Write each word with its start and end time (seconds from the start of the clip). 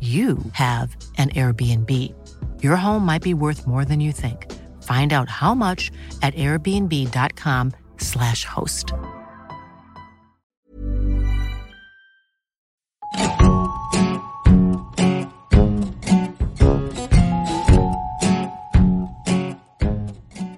you 0.00 0.38
have 0.52 0.96
an 1.18 1.28
Airbnb. 1.30 2.14
Your 2.62 2.76
home 2.76 3.04
might 3.04 3.22
be 3.22 3.34
worth 3.34 3.66
more 3.66 3.84
than 3.84 4.00
you 4.00 4.12
think. 4.12 4.50
Find 4.82 5.12
out 5.12 5.28
how 5.28 5.54
much 5.54 5.90
at 6.22 6.34
airbnb.com/slash 6.34 8.46
host. 8.46 8.94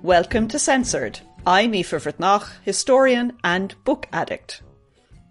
Welcome 0.02 0.48
to 0.48 0.58
Censored. 0.58 1.20
I'm 1.46 1.72
Aoife 1.72 1.90
Bhreathnach, 1.90 2.50
historian 2.62 3.38
and 3.42 3.74
book 3.84 4.06
addict. 4.12 4.60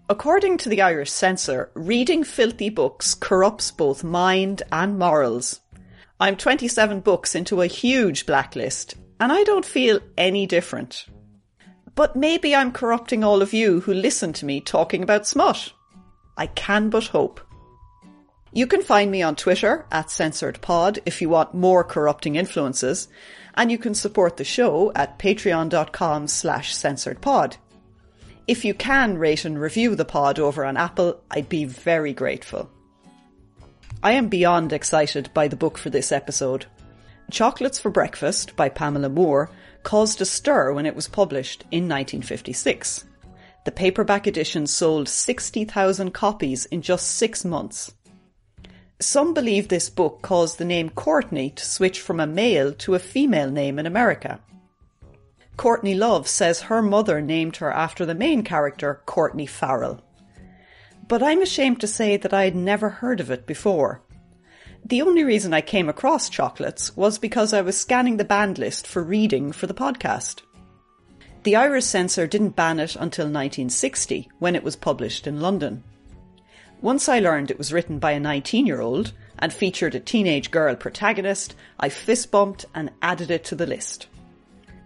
According 0.08 0.58
to 0.58 0.68
the 0.68 0.82
Irish 0.82 1.10
censor, 1.10 1.70
reading 1.74 2.24
filthy 2.24 2.68
books 2.70 3.14
corrupts 3.14 3.70
both 3.70 4.02
mind 4.02 4.62
and 4.72 4.98
morals. 4.98 5.60
I'm 6.18 6.36
27 6.36 7.00
books 7.00 7.34
into 7.34 7.62
a 7.62 7.66
huge 7.66 8.26
blacklist, 8.26 8.96
and 9.20 9.32
I 9.32 9.44
don't 9.44 9.64
feel 9.64 10.00
any 10.18 10.46
different. 10.46 11.06
But 11.94 12.16
maybe 12.16 12.54
I'm 12.54 12.72
corrupting 12.72 13.22
all 13.22 13.42
of 13.42 13.52
you 13.52 13.80
who 13.80 13.94
listen 13.94 14.32
to 14.34 14.44
me 14.44 14.60
talking 14.60 15.02
about 15.02 15.26
smut. 15.26 15.72
I 16.36 16.46
can 16.46 16.90
but 16.90 17.04
hope. 17.06 17.40
You 18.52 18.66
can 18.66 18.82
find 18.82 19.10
me 19.10 19.22
on 19.22 19.36
Twitter 19.36 19.86
at 19.90 20.08
censoredpod 20.08 20.98
if 21.06 21.22
you 21.22 21.28
want 21.28 21.54
more 21.54 21.84
corrupting 21.84 22.36
influences, 22.36 23.08
and 23.54 23.70
you 23.70 23.78
can 23.78 23.94
support 23.94 24.36
the 24.36 24.44
show 24.44 24.92
at 24.94 25.18
patreon.com 25.18 26.26
slash 26.26 26.74
censoredpod. 26.74 27.56
If 28.48 28.64
you 28.64 28.74
can 28.74 29.18
rate 29.18 29.44
and 29.44 29.60
review 29.60 29.94
the 29.94 30.04
pod 30.04 30.40
over 30.40 30.64
on 30.64 30.76
Apple, 30.76 31.20
I'd 31.30 31.48
be 31.48 31.64
very 31.64 32.12
grateful. 32.12 32.68
I 34.02 34.12
am 34.12 34.28
beyond 34.28 34.72
excited 34.72 35.30
by 35.32 35.46
the 35.46 35.56
book 35.56 35.78
for 35.78 35.90
this 35.90 36.10
episode. 36.10 36.66
Chocolates 37.30 37.78
for 37.78 37.90
Breakfast 37.90 38.56
by 38.56 38.68
Pamela 38.68 39.08
Moore 39.08 39.48
caused 39.84 40.20
a 40.20 40.24
stir 40.24 40.72
when 40.72 40.86
it 40.86 40.96
was 40.96 41.06
published 41.06 41.62
in 41.70 41.88
1956. 41.88 43.04
The 43.64 43.70
paperback 43.70 44.26
edition 44.26 44.66
sold 44.66 45.08
60,000 45.08 46.10
copies 46.12 46.66
in 46.66 46.82
just 46.82 47.12
six 47.12 47.44
months. 47.44 47.92
Some 48.98 49.34
believe 49.34 49.68
this 49.68 49.88
book 49.88 50.20
caused 50.20 50.58
the 50.58 50.64
name 50.64 50.90
Courtney 50.90 51.50
to 51.50 51.64
switch 51.64 52.00
from 52.00 52.18
a 52.18 52.26
male 52.26 52.72
to 52.74 52.96
a 52.96 52.98
female 52.98 53.50
name 53.50 53.78
in 53.78 53.86
America. 53.86 54.40
Courtney 55.56 55.94
Love 55.94 56.28
says 56.28 56.62
her 56.62 56.82
mother 56.82 57.20
named 57.20 57.56
her 57.56 57.70
after 57.70 58.06
the 58.06 58.14
main 58.14 58.42
character, 58.42 59.02
Courtney 59.06 59.46
Farrell. 59.46 60.00
But 61.08 61.22
I'm 61.22 61.42
ashamed 61.42 61.80
to 61.80 61.86
say 61.86 62.16
that 62.16 62.32
I 62.32 62.44
had 62.44 62.56
never 62.56 62.88
heard 62.88 63.20
of 63.20 63.30
it 63.30 63.46
before. 63.46 64.02
The 64.84 65.02
only 65.02 65.22
reason 65.22 65.54
I 65.54 65.60
came 65.60 65.88
across 65.88 66.28
chocolates 66.28 66.96
was 66.96 67.18
because 67.18 67.52
I 67.52 67.60
was 67.60 67.76
scanning 67.76 68.16
the 68.16 68.24
banned 68.24 68.58
list 68.58 68.86
for 68.86 69.02
reading 69.02 69.52
for 69.52 69.66
the 69.66 69.74
podcast. 69.74 70.40
The 71.44 71.56
Irish 71.56 71.84
censor 71.84 72.26
didn't 72.26 72.56
ban 72.56 72.80
it 72.80 72.94
until 72.94 73.26
1960, 73.26 74.28
when 74.38 74.56
it 74.56 74.64
was 74.64 74.76
published 74.76 75.26
in 75.26 75.40
London. 75.40 75.84
Once 76.80 77.08
I 77.08 77.20
learned 77.20 77.50
it 77.50 77.58
was 77.58 77.72
written 77.72 77.98
by 77.98 78.12
a 78.12 78.20
19 78.20 78.66
year 78.66 78.80
old 78.80 79.12
and 79.38 79.52
featured 79.52 79.94
a 79.94 80.00
teenage 80.00 80.50
girl 80.50 80.74
protagonist, 80.74 81.54
I 81.78 81.88
fist 81.88 82.30
bumped 82.30 82.64
and 82.74 82.90
added 83.02 83.30
it 83.30 83.44
to 83.44 83.54
the 83.54 83.66
list. 83.66 84.08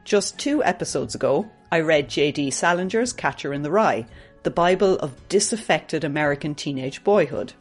Just 0.06 0.38
two 0.38 0.62
episodes 0.62 1.16
ago, 1.16 1.50
I 1.72 1.80
read 1.80 2.08
J.D. 2.08 2.52
Salinger's 2.52 3.12
Catcher 3.12 3.52
in 3.52 3.62
the 3.62 3.72
Rye, 3.72 4.06
the 4.44 4.52
Bible 4.52 4.94
of 4.98 5.28
disaffected 5.28 6.04
American 6.04 6.54
teenage 6.54 7.02
boyhood. 7.02 7.54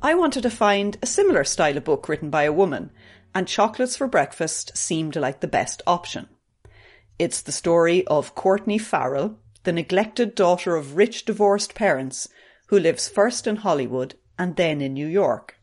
I 0.00 0.14
wanted 0.14 0.44
to 0.44 0.50
find 0.50 0.96
a 1.02 1.06
similar 1.06 1.42
style 1.42 1.76
of 1.76 1.82
book 1.82 2.08
written 2.08 2.30
by 2.30 2.44
a 2.44 2.52
woman, 2.52 2.92
and 3.34 3.48
Chocolates 3.48 3.96
for 3.96 4.06
Breakfast 4.06 4.76
seemed 4.78 5.16
like 5.16 5.40
the 5.40 5.48
best 5.48 5.82
option. 5.84 6.28
It's 7.18 7.42
the 7.42 7.50
story 7.50 8.06
of 8.06 8.36
Courtney 8.36 8.78
Farrell, 8.78 9.36
the 9.64 9.72
neglected 9.72 10.36
daughter 10.36 10.76
of 10.76 10.94
rich 10.94 11.24
divorced 11.24 11.74
parents, 11.74 12.28
who 12.68 12.78
lives 12.78 13.08
first 13.08 13.48
in 13.48 13.56
Hollywood 13.56 14.14
and 14.38 14.54
then 14.54 14.80
in 14.80 14.94
New 14.94 15.08
York. 15.08 15.59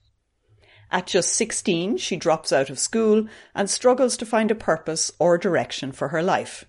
At 0.91 1.07
just 1.07 1.33
16, 1.33 1.97
she 1.97 2.15
drops 2.15 2.53
out 2.53 2.69
of 2.69 2.79
school 2.79 3.27
and 3.53 3.69
struggles 3.69 4.15
to 4.17 4.25
find 4.25 4.51
a 4.51 4.55
purpose 4.55 5.11
or 5.19 5.37
direction 5.37 5.91
for 5.91 6.09
her 6.09 6.23
life. 6.23 6.65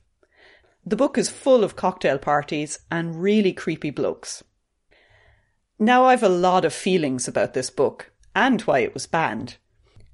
The 0.84 0.96
book 0.96 1.18
is 1.18 1.28
full 1.28 1.62
of 1.62 1.76
cocktail 1.76 2.18
parties 2.18 2.80
and 2.90 3.22
really 3.22 3.52
creepy 3.52 3.90
blokes. 3.90 4.42
Now 5.78 6.06
I've 6.06 6.22
a 6.22 6.28
lot 6.28 6.64
of 6.64 6.72
feelings 6.72 7.28
about 7.28 7.54
this 7.54 7.70
book 7.70 8.10
and 8.34 8.60
why 8.62 8.80
it 8.80 8.94
was 8.94 9.06
banned. 9.06 9.56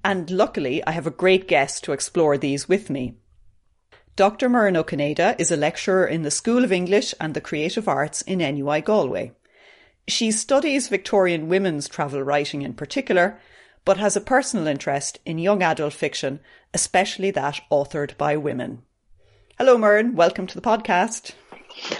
And 0.05 0.31
luckily, 0.31 0.85
I 0.87 0.91
have 0.91 1.07
a 1.07 1.11
great 1.11 1.49
guest 1.49 1.85
to 1.85 1.93
explore 1.93 2.37
these 2.37 2.69
with 2.69 2.91
me. 2.91 3.17
Dr. 4.17 4.49
Muireann 4.51 4.77
Ó 4.77 5.41
is 5.41 5.51
a 5.51 5.57
lecturer 5.57 6.07
in 6.07 6.23
the 6.23 6.31
School 6.31 6.63
of 6.63 6.71
English 6.71 7.15
and 7.19 7.33
the 7.33 7.41
Creative 7.41 7.89
Arts 7.89 8.21
in 8.23 8.39
NUI 8.39 8.83
Galway. 8.83 9.33
She 10.07 10.31
studies 10.31 10.89
Victorian 10.89 11.49
women's 11.49 11.89
travel 11.89 12.23
writing 12.23 12.63
in 12.63 12.75
particular 12.75 13.41
but 13.85 13.97
has 13.97 14.17
a 14.17 14.21
personal 14.21 14.67
interest 14.67 15.19
in 15.25 15.39
young 15.39 15.63
adult 15.63 15.93
fiction, 15.93 16.41
especially 16.73 17.31
that 17.31 17.61
authored 17.71 18.17
by 18.17 18.37
women. 18.37 18.83
Hello, 19.59 19.77
Muireann. 19.77 20.15
Welcome 20.15 20.47
to 20.47 20.55
the 20.55 20.61
podcast. 20.61 21.33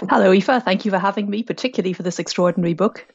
Hello, 0.09 0.31
Aoife. 0.31 0.63
Thank 0.63 0.85
you 0.85 0.91
for 0.91 0.97
having 0.97 1.29
me, 1.29 1.43
particularly 1.43 1.93
for 1.93 2.03
this 2.03 2.19
extraordinary 2.19 2.73
book. 2.73 3.05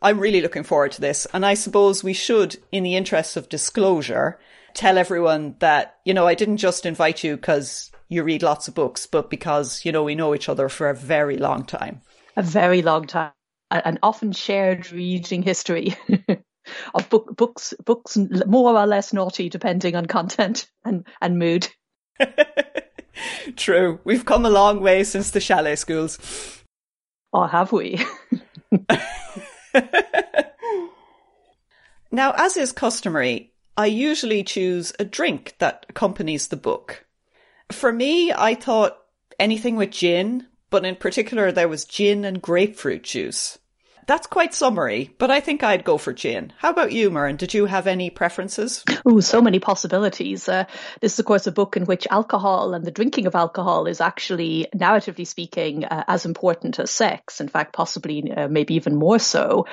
I'm 0.00 0.20
really 0.20 0.40
looking 0.40 0.62
forward 0.62 0.92
to 0.92 1.00
this. 1.00 1.26
And 1.32 1.44
I 1.44 1.54
suppose 1.54 2.04
we 2.04 2.12
should, 2.12 2.56
in 2.70 2.84
the 2.84 2.96
interest 2.96 3.36
of 3.36 3.48
disclosure, 3.48 4.38
tell 4.74 4.96
everyone 4.96 5.56
that, 5.58 5.96
you 6.04 6.14
know, 6.14 6.26
I 6.26 6.34
didn't 6.34 6.58
just 6.58 6.86
invite 6.86 7.24
you 7.24 7.36
because 7.36 7.90
you 8.08 8.22
read 8.22 8.42
lots 8.42 8.68
of 8.68 8.74
books, 8.74 9.06
but 9.06 9.28
because, 9.28 9.84
you 9.84 9.92
know, 9.92 10.04
we 10.04 10.14
know 10.14 10.34
each 10.34 10.48
other 10.48 10.68
for 10.68 10.88
a 10.88 10.94
very 10.94 11.36
long 11.36 11.64
time. 11.64 12.02
A 12.36 12.42
very 12.42 12.82
long 12.82 13.06
time. 13.06 13.32
An 13.70 13.98
often 14.02 14.32
shared 14.32 14.90
reading 14.92 15.42
history. 15.42 15.94
of 16.94 17.08
book, 17.08 17.36
books, 17.36 17.74
books 17.84 18.16
more 18.46 18.76
or 18.76 18.86
less 18.86 19.12
naughty 19.12 19.48
depending 19.48 19.96
on 19.96 20.06
content 20.06 20.68
and, 20.84 21.06
and 21.20 21.38
mood. 21.38 21.68
True. 23.56 24.00
We've 24.04 24.24
come 24.24 24.46
a 24.46 24.50
long 24.50 24.80
way 24.80 25.04
since 25.04 25.30
the 25.30 25.40
chalet 25.40 25.76
schools. 25.76 26.18
Or 27.32 27.48
have 27.48 27.72
we? 27.72 28.04
now, 32.10 32.32
as 32.36 32.56
is 32.56 32.72
customary, 32.72 33.52
I 33.76 33.86
usually 33.86 34.42
choose 34.42 34.92
a 34.98 35.04
drink 35.04 35.54
that 35.58 35.86
accompanies 35.88 36.48
the 36.48 36.56
book. 36.56 37.06
For 37.70 37.92
me, 37.92 38.32
I 38.32 38.54
thought 38.54 38.98
anything 39.38 39.76
with 39.76 39.90
gin, 39.90 40.46
but 40.70 40.84
in 40.84 40.96
particular, 40.96 41.52
there 41.52 41.68
was 41.68 41.84
gin 41.84 42.24
and 42.24 42.42
grapefruit 42.42 43.02
juice. 43.04 43.58
That's 44.08 44.26
quite 44.26 44.54
summery, 44.54 45.14
but 45.18 45.30
I 45.30 45.40
think 45.40 45.62
I'd 45.62 45.84
go 45.84 45.98
for 45.98 46.14
gin. 46.14 46.54
How 46.56 46.70
about 46.70 46.92
you, 46.92 47.10
Muireann? 47.10 47.36
Did 47.36 47.52
you 47.52 47.66
have 47.66 47.86
any 47.86 48.08
preferences? 48.08 48.82
Oh, 49.04 49.20
so 49.20 49.42
many 49.42 49.58
possibilities. 49.58 50.48
Uh, 50.48 50.64
this 51.02 51.12
is, 51.12 51.18
of 51.18 51.26
course, 51.26 51.46
a 51.46 51.52
book 51.52 51.76
in 51.76 51.84
which 51.84 52.06
alcohol 52.10 52.72
and 52.72 52.86
the 52.86 52.90
drinking 52.90 53.26
of 53.26 53.34
alcohol 53.34 53.86
is 53.86 54.00
actually, 54.00 54.66
narratively 54.74 55.26
speaking, 55.26 55.84
uh, 55.84 56.04
as 56.08 56.24
important 56.24 56.78
as 56.78 56.90
sex. 56.90 57.42
In 57.42 57.48
fact, 57.48 57.74
possibly 57.74 58.32
uh, 58.32 58.48
maybe 58.48 58.76
even 58.76 58.96
more 58.96 59.18
so, 59.18 59.66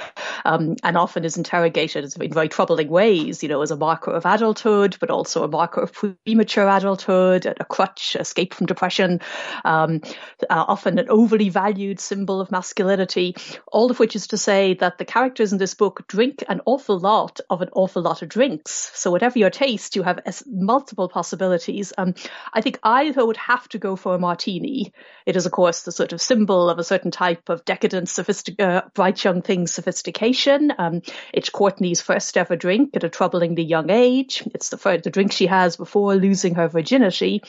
um, 0.44 0.76
and 0.84 0.98
often 0.98 1.24
is 1.24 1.38
interrogated 1.38 2.04
in 2.04 2.34
very 2.34 2.50
troubling 2.50 2.90
ways. 2.90 3.42
You 3.42 3.48
know, 3.48 3.62
as 3.62 3.72
a 3.72 3.78
marker 3.78 4.12
of 4.12 4.26
adulthood, 4.26 4.98
but 5.00 5.10
also 5.10 5.46
a 5.46 5.48
marker 5.48 5.80
of 5.80 5.94
premature 5.94 6.68
adulthood, 6.68 7.46
a 7.46 7.64
crutch, 7.64 8.18
escape 8.20 8.54
from 8.54 8.66
depression. 8.66 9.22
Um, 9.64 10.02
uh, 10.50 10.66
often 10.68 11.00
an 11.00 11.08
overly 11.08 11.48
valued 11.48 12.02
symbol 12.02 12.42
of 12.42 12.52
masculinity. 12.52 13.38
All 13.72 13.90
of 13.90 13.98
which 13.98 14.14
is 14.18 14.25
to 14.28 14.38
say 14.38 14.74
that 14.76 14.98
the 14.98 15.06
characters 15.06 15.52
in 15.52 15.58
this 15.58 15.74
book 15.74 16.08
drink 16.08 16.44
an 16.48 16.62
awful 16.66 17.00
lot 17.00 17.40
of 17.50 17.62
an 17.62 17.70
awful 17.74 18.02
lot 18.02 18.22
of 18.22 18.30
drinks. 18.30 18.92
So 18.94 19.12
whatever 19.12 19.40
your 19.40 19.50
taste, 19.50 19.96
you 19.96 20.04
have 20.04 20.20
multiple 20.46 21.10
possibilities. 21.10 21.94
Um, 21.98 22.16
I 22.54 22.62
think 22.62 22.80
I 22.84 23.12
would 23.12 23.38
have 23.38 23.68
to 23.70 23.80
go 23.80 23.96
for 23.96 24.16
a 24.16 24.20
martini. 24.20 24.94
It 25.26 25.36
is, 25.36 25.46
of 25.46 25.52
course, 25.52 25.84
the 25.84 25.92
sort 25.92 26.14
of 26.14 26.22
symbol 26.22 26.70
of 26.70 26.80
a 26.80 26.84
certain 26.84 27.12
type 27.12 27.50
of 27.50 27.66
decadent, 27.66 28.10
sophistic- 28.10 28.62
uh, 28.62 28.84
bright 28.94 29.24
young 29.24 29.42
thing 29.42 29.68
sophistication. 29.68 30.74
Um, 30.78 31.02
it's 31.34 31.50
Courtney's 31.50 32.02
first 32.02 32.38
ever 32.38 32.56
drink 32.56 32.96
at 32.96 33.04
a 33.04 33.10
troublingly 33.10 33.68
young 33.68 33.90
age. 33.90 34.44
It's 34.54 34.70
the, 34.70 34.78
first, 34.78 35.04
the 35.04 35.10
drink 35.10 35.32
she 35.32 35.48
has 35.48 35.78
before 35.78 36.16
losing 36.16 36.56
her 36.56 36.68
virginity. 36.68 37.42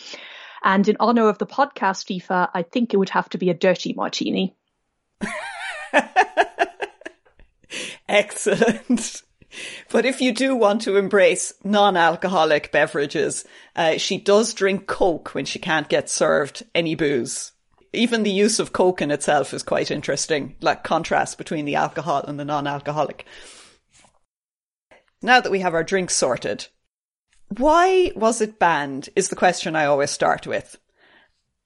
And 0.62 0.88
in 0.88 0.96
honor 0.98 1.28
of 1.28 1.38
the 1.38 1.46
podcast, 1.46 2.10
Aoife, 2.10 2.50
I 2.52 2.62
think 2.62 2.92
it 2.92 2.96
would 2.96 3.10
have 3.10 3.28
to 3.30 3.38
be 3.38 3.50
a 3.50 3.54
dirty 3.54 3.92
martini. 3.92 4.54
Excellent. 8.08 9.22
But 9.90 10.04
if 10.04 10.20
you 10.20 10.32
do 10.32 10.54
want 10.54 10.82
to 10.82 10.96
embrace 10.96 11.54
non-alcoholic 11.64 12.72
beverages, 12.72 13.44
uh, 13.74 13.96
she 13.96 14.18
does 14.18 14.54
drink 14.54 14.86
Coke 14.86 15.34
when 15.34 15.44
she 15.44 15.58
can't 15.58 15.88
get 15.88 16.10
served 16.10 16.64
any 16.74 16.94
booze. 16.94 17.52
Even 17.92 18.22
the 18.22 18.30
use 18.30 18.58
of 18.58 18.72
Coke 18.72 19.00
in 19.00 19.10
itself 19.10 19.54
is 19.54 19.62
quite 19.62 19.90
interesting, 19.90 20.56
like 20.60 20.84
contrast 20.84 21.38
between 21.38 21.64
the 21.64 21.76
alcohol 21.76 22.24
and 22.26 22.38
the 22.38 22.44
non-alcoholic. 22.44 23.24
Now 25.22 25.40
that 25.40 25.52
we 25.52 25.60
have 25.60 25.74
our 25.74 25.84
drinks 25.84 26.14
sorted, 26.14 26.66
why 27.48 28.12
was 28.14 28.40
it 28.40 28.58
banned 28.58 29.08
is 29.16 29.28
the 29.28 29.36
question 29.36 29.74
I 29.74 29.86
always 29.86 30.10
start 30.10 30.46
with. 30.46 30.76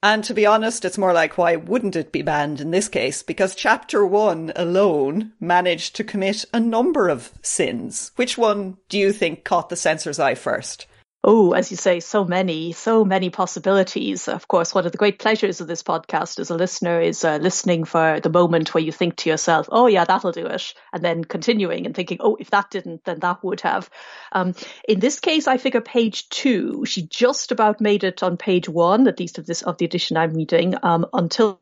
And 0.02 0.24
to 0.24 0.34
be 0.34 0.46
honest, 0.46 0.84
it's 0.84 0.96
more 0.96 1.12
like 1.12 1.36
why 1.36 1.56
wouldn't 1.56 1.94
it 1.94 2.10
be 2.10 2.22
banned 2.22 2.60
in 2.60 2.70
this 2.70 2.88
case? 2.88 3.22
Because 3.22 3.54
chapter 3.54 4.04
one 4.06 4.50
alone 4.56 5.32
managed 5.40 5.94
to 5.96 6.04
commit 6.04 6.46
a 6.54 6.60
number 6.60 7.08
of 7.08 7.32
sins. 7.42 8.10
Which 8.16 8.38
one 8.38 8.78
do 8.88 8.98
you 8.98 9.12
think 9.12 9.44
caught 9.44 9.68
the 9.68 9.76
censor's 9.76 10.18
eye 10.18 10.34
first? 10.34 10.86
Oh, 11.22 11.52
as 11.52 11.70
you 11.70 11.76
say, 11.76 12.00
so 12.00 12.24
many, 12.24 12.72
so 12.72 13.04
many 13.04 13.28
possibilities. 13.28 14.26
Of 14.26 14.48
course, 14.48 14.74
one 14.74 14.86
of 14.86 14.92
the 14.92 14.96
great 14.96 15.18
pleasures 15.18 15.60
of 15.60 15.66
this 15.66 15.82
podcast 15.82 16.38
as 16.38 16.48
a 16.48 16.54
listener 16.54 16.98
is 16.98 17.24
uh, 17.24 17.36
listening 17.36 17.84
for 17.84 18.20
the 18.20 18.30
moment 18.30 18.72
where 18.72 18.82
you 18.82 18.90
think 18.90 19.16
to 19.16 19.28
yourself, 19.28 19.68
oh, 19.70 19.86
yeah, 19.86 20.06
that'll 20.06 20.32
do 20.32 20.46
it. 20.46 20.72
And 20.94 21.04
then 21.04 21.24
continuing 21.24 21.84
and 21.84 21.94
thinking, 21.94 22.18
oh, 22.20 22.38
if 22.40 22.48
that 22.50 22.70
didn't, 22.70 23.04
then 23.04 23.18
that 23.20 23.44
would 23.44 23.60
have. 23.60 23.90
Um, 24.32 24.54
in 24.88 24.98
this 24.98 25.20
case, 25.20 25.46
I 25.46 25.58
figure 25.58 25.82
page 25.82 26.30
two, 26.30 26.86
she 26.86 27.02
just 27.02 27.52
about 27.52 27.82
made 27.82 28.02
it 28.02 28.22
on 28.22 28.38
page 28.38 28.66
one, 28.66 29.06
at 29.06 29.20
least 29.20 29.36
of 29.36 29.44
this, 29.44 29.60
of 29.60 29.76
the 29.76 29.84
edition 29.84 30.16
I'm 30.16 30.32
reading, 30.32 30.74
um, 30.82 31.04
until 31.12 31.60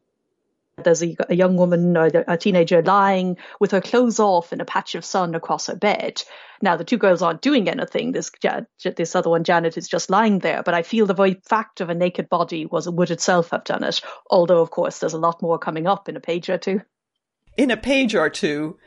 there's 0.84 1.02
a, 1.02 1.16
a, 1.28 1.34
young 1.34 1.56
woman 1.56 1.96
or 1.96 2.06
a 2.26 2.36
teenager 2.36 2.82
lying 2.82 3.36
with 3.60 3.70
her 3.70 3.80
clothes 3.80 4.19
off 4.19 4.52
in 4.52 4.60
a 4.60 4.64
patch 4.64 4.94
of 4.94 5.04
sun 5.04 5.34
across 5.34 5.66
her 5.66 5.76
bed. 5.76 6.22
Now 6.60 6.76
the 6.76 6.84
two 6.84 6.98
girls 6.98 7.22
aren't 7.22 7.42
doing 7.42 7.69
anything. 7.69 8.12
This 8.12 8.30
this 8.82 9.14
other 9.14 9.30
one, 9.30 9.44
Janet, 9.44 9.76
is 9.76 9.88
just 9.88 10.10
lying 10.10 10.40
there. 10.40 10.62
But 10.62 10.75
I 10.75 10.82
feel 10.82 11.06
the 11.06 11.14
very 11.14 11.40
fact 11.48 11.80
of 11.80 11.88
a 11.88 11.94
naked 11.94 12.28
body 12.28 12.66
was 12.66 12.88
would 12.88 13.10
itself 13.10 13.50
have 13.50 13.64
done 13.64 13.84
it. 13.84 14.00
Although 14.30 14.60
of 14.60 14.70
course 14.70 14.98
there's 14.98 15.12
a 15.12 15.19
lot 15.19 15.42
more 15.42 15.58
coming 15.58 15.86
up 15.86 16.08
in 16.08 16.16
a 16.16 16.20
page 16.20 16.48
or 16.50 16.58
two. 16.58 16.82
In 17.56 17.70
a 17.70 17.76
page 17.76 18.14
or 18.14 18.30
two, 18.30 18.78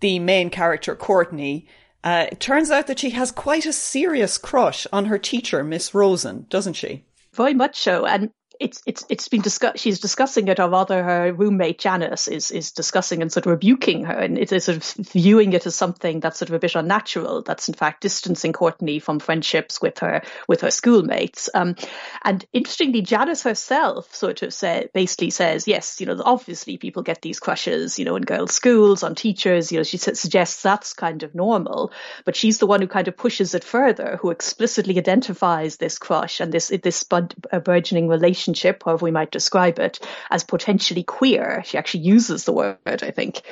the 0.00 0.18
main 0.18 0.50
character 0.50 0.94
Courtney. 0.94 1.66
Uh, 2.04 2.26
it 2.30 2.38
turns 2.38 2.70
out 2.70 2.86
that 2.86 3.00
she 3.00 3.10
has 3.10 3.32
quite 3.32 3.66
a 3.66 3.72
serious 3.72 4.38
crush 4.38 4.86
on 4.92 5.06
her 5.06 5.18
teacher, 5.18 5.64
Miss 5.64 5.94
Rosen, 5.94 6.46
doesn't 6.48 6.74
she? 6.74 7.04
Very 7.32 7.54
much 7.54 7.78
so. 7.78 8.06
And 8.06 8.30
it's 8.60 8.82
it's 8.86 9.04
it's 9.08 9.28
been 9.28 9.40
discussed. 9.40 9.78
She's 9.78 10.00
discussing 10.00 10.48
it, 10.48 10.58
or 10.58 10.68
rather, 10.68 11.02
her 11.02 11.32
roommate 11.32 11.78
Janice 11.78 12.28
is 12.28 12.50
is 12.50 12.72
discussing 12.72 13.22
and 13.22 13.32
sort 13.32 13.46
of 13.46 13.50
rebuking 13.50 14.04
her, 14.04 14.14
and 14.14 14.38
it's 14.38 14.50
sort 14.64 14.76
of 14.76 14.84
viewing 15.06 15.52
it 15.52 15.66
as 15.66 15.74
something 15.74 16.20
that's 16.20 16.38
sort 16.38 16.48
of 16.48 16.54
a 16.54 16.58
bit 16.58 16.74
unnatural. 16.74 17.42
That's 17.42 17.68
in 17.68 17.74
fact 17.74 18.02
distancing 18.02 18.52
Courtney 18.52 18.98
from 18.98 19.20
friendships 19.20 19.80
with 19.80 19.98
her 20.00 20.22
with 20.48 20.62
her 20.62 20.70
schoolmates. 20.70 21.48
Um, 21.54 21.76
and 22.24 22.44
interestingly, 22.52 23.02
Janice 23.02 23.42
herself 23.42 24.12
sort 24.14 24.42
of 24.42 24.52
said 24.52 24.90
basically 24.92 25.30
says, 25.30 25.68
yes, 25.68 26.00
you 26.00 26.06
know, 26.06 26.20
obviously 26.24 26.76
people 26.76 27.02
get 27.02 27.22
these 27.22 27.40
crushes, 27.40 27.98
you 27.98 28.04
know, 28.04 28.16
in 28.16 28.22
girls' 28.22 28.54
schools 28.54 29.02
on 29.02 29.14
teachers. 29.14 29.70
You 29.70 29.78
know, 29.78 29.84
she 29.84 29.98
suggests 29.98 30.62
that's 30.62 30.94
kind 30.94 31.22
of 31.22 31.34
normal, 31.34 31.92
but 32.24 32.34
she's 32.34 32.58
the 32.58 32.66
one 32.66 32.80
who 32.80 32.88
kind 32.88 33.06
of 33.08 33.16
pushes 33.16 33.54
it 33.54 33.62
further, 33.62 34.18
who 34.20 34.30
explicitly 34.30 34.98
identifies 34.98 35.76
this 35.76 35.98
crush 35.98 36.40
and 36.40 36.52
this 36.52 36.68
this 36.82 37.04
burgeoning 37.04 38.08
relationship 38.08 38.47
relationship, 38.48 38.82
however 38.84 39.04
we 39.04 39.10
might 39.10 39.30
describe 39.30 39.78
it, 39.78 40.00
as 40.30 40.44
potentially 40.44 41.02
queer. 41.02 41.62
She 41.64 41.78
actually 41.78 42.04
uses 42.04 42.44
the 42.44 42.52
word, 42.52 42.78
I 42.86 43.10
think. 43.10 43.42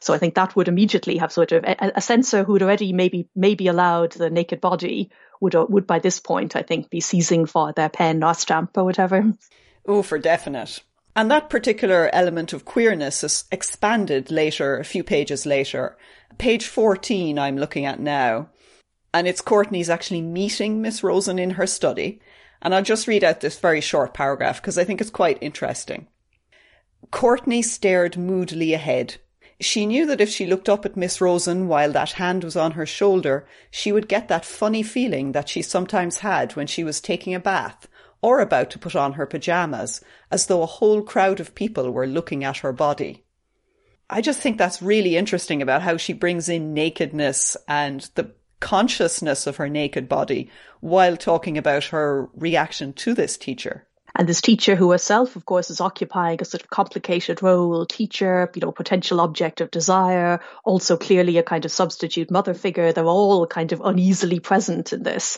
So 0.00 0.14
I 0.14 0.18
think 0.18 0.34
that 0.34 0.54
would 0.54 0.68
immediately 0.68 1.18
have 1.18 1.32
sort 1.32 1.52
of 1.52 1.64
a, 1.64 1.92
a 1.96 2.00
censor 2.00 2.44
who 2.44 2.54
had 2.54 2.62
already 2.62 2.92
maybe 2.92 3.28
maybe 3.34 3.68
allowed 3.68 4.12
the 4.12 4.30
naked 4.30 4.60
body 4.60 5.10
would 5.40 5.54
would 5.54 5.86
by 5.86 5.98
this 5.98 6.20
point 6.20 6.56
I 6.56 6.62
think 6.62 6.90
be 6.90 7.00
seizing 7.00 7.46
for 7.46 7.72
their 7.72 7.88
pen 7.88 8.22
or 8.22 8.34
stamp 8.34 8.76
or 8.76 8.84
whatever. 8.84 9.32
Oh, 9.86 10.02
for 10.02 10.18
definite. 10.18 10.82
And 11.16 11.30
that 11.30 11.48
particular 11.48 12.10
element 12.12 12.52
of 12.52 12.64
queerness 12.64 13.24
is 13.24 13.44
expanded 13.50 14.30
later, 14.30 14.78
a 14.78 14.84
few 14.84 15.04
pages 15.04 15.46
later. 15.46 15.96
Page 16.38 16.66
14 16.66 17.38
I'm 17.38 17.56
looking 17.56 17.86
at 17.86 18.00
now. 18.00 18.48
And 19.14 19.28
it's 19.28 19.40
Courtney's 19.40 19.90
actually 19.90 20.22
meeting 20.22 20.82
Miss 20.82 21.04
Rosen 21.04 21.38
in 21.38 21.50
her 21.50 21.68
study. 21.68 22.20
And 22.64 22.74
I'll 22.74 22.82
just 22.82 23.06
read 23.06 23.22
out 23.22 23.40
this 23.40 23.58
very 23.58 23.82
short 23.82 24.14
paragraph 24.14 24.60
because 24.60 24.78
I 24.78 24.84
think 24.84 25.00
it's 25.00 25.10
quite 25.10 25.38
interesting. 25.42 26.08
Courtney 27.10 27.60
stared 27.60 28.16
moodily 28.16 28.72
ahead. 28.72 29.16
She 29.60 29.86
knew 29.86 30.06
that 30.06 30.20
if 30.20 30.30
she 30.30 30.46
looked 30.46 30.68
up 30.68 30.84
at 30.84 30.96
Miss 30.96 31.20
Rosen 31.20 31.68
while 31.68 31.92
that 31.92 32.12
hand 32.12 32.42
was 32.42 32.56
on 32.56 32.72
her 32.72 32.86
shoulder, 32.86 33.46
she 33.70 33.92
would 33.92 34.08
get 34.08 34.28
that 34.28 34.44
funny 34.44 34.82
feeling 34.82 35.32
that 35.32 35.48
she 35.48 35.62
sometimes 35.62 36.18
had 36.18 36.56
when 36.56 36.66
she 36.66 36.82
was 36.82 37.00
taking 37.00 37.34
a 37.34 37.40
bath 37.40 37.86
or 38.20 38.40
about 38.40 38.70
to 38.70 38.78
put 38.78 38.96
on 38.96 39.12
her 39.12 39.26
pyjamas, 39.26 40.00
as 40.30 40.46
though 40.46 40.62
a 40.62 40.66
whole 40.66 41.02
crowd 41.02 41.40
of 41.40 41.54
people 41.54 41.90
were 41.90 42.06
looking 42.06 42.42
at 42.42 42.58
her 42.58 42.72
body. 42.72 43.22
I 44.08 44.22
just 44.22 44.40
think 44.40 44.56
that's 44.56 44.80
really 44.80 45.16
interesting 45.16 45.60
about 45.60 45.82
how 45.82 45.98
she 45.98 46.14
brings 46.14 46.48
in 46.48 46.72
nakedness 46.72 47.56
and 47.68 48.08
the 48.14 48.34
consciousness 48.64 49.46
of 49.46 49.58
her 49.58 49.68
naked 49.68 50.08
body 50.08 50.50
while 50.80 51.18
talking 51.18 51.58
about 51.58 51.84
her 51.84 52.30
reaction 52.34 52.94
to 52.94 53.12
this 53.12 53.36
teacher. 53.36 53.86
And 54.16 54.26
this 54.26 54.40
teacher 54.40 54.74
who 54.74 54.92
herself, 54.92 55.36
of 55.36 55.44
course, 55.44 55.70
is 55.70 55.80
occupying 55.80 56.38
a 56.40 56.44
sort 56.44 56.62
of 56.62 56.70
complicated 56.70 57.42
role, 57.42 57.84
teacher, 57.84 58.50
you 58.54 58.60
know, 58.60 58.72
potential 58.72 59.20
object 59.20 59.60
of 59.60 59.70
desire, 59.70 60.40
also 60.64 60.96
clearly 60.96 61.36
a 61.36 61.42
kind 61.42 61.64
of 61.64 61.72
substitute 61.72 62.30
mother 62.30 62.54
figure. 62.54 62.92
They're 62.92 63.04
all 63.04 63.46
kind 63.46 63.72
of 63.72 63.82
uneasily 63.84 64.38
present 64.40 64.92
in 64.92 65.02
this. 65.02 65.36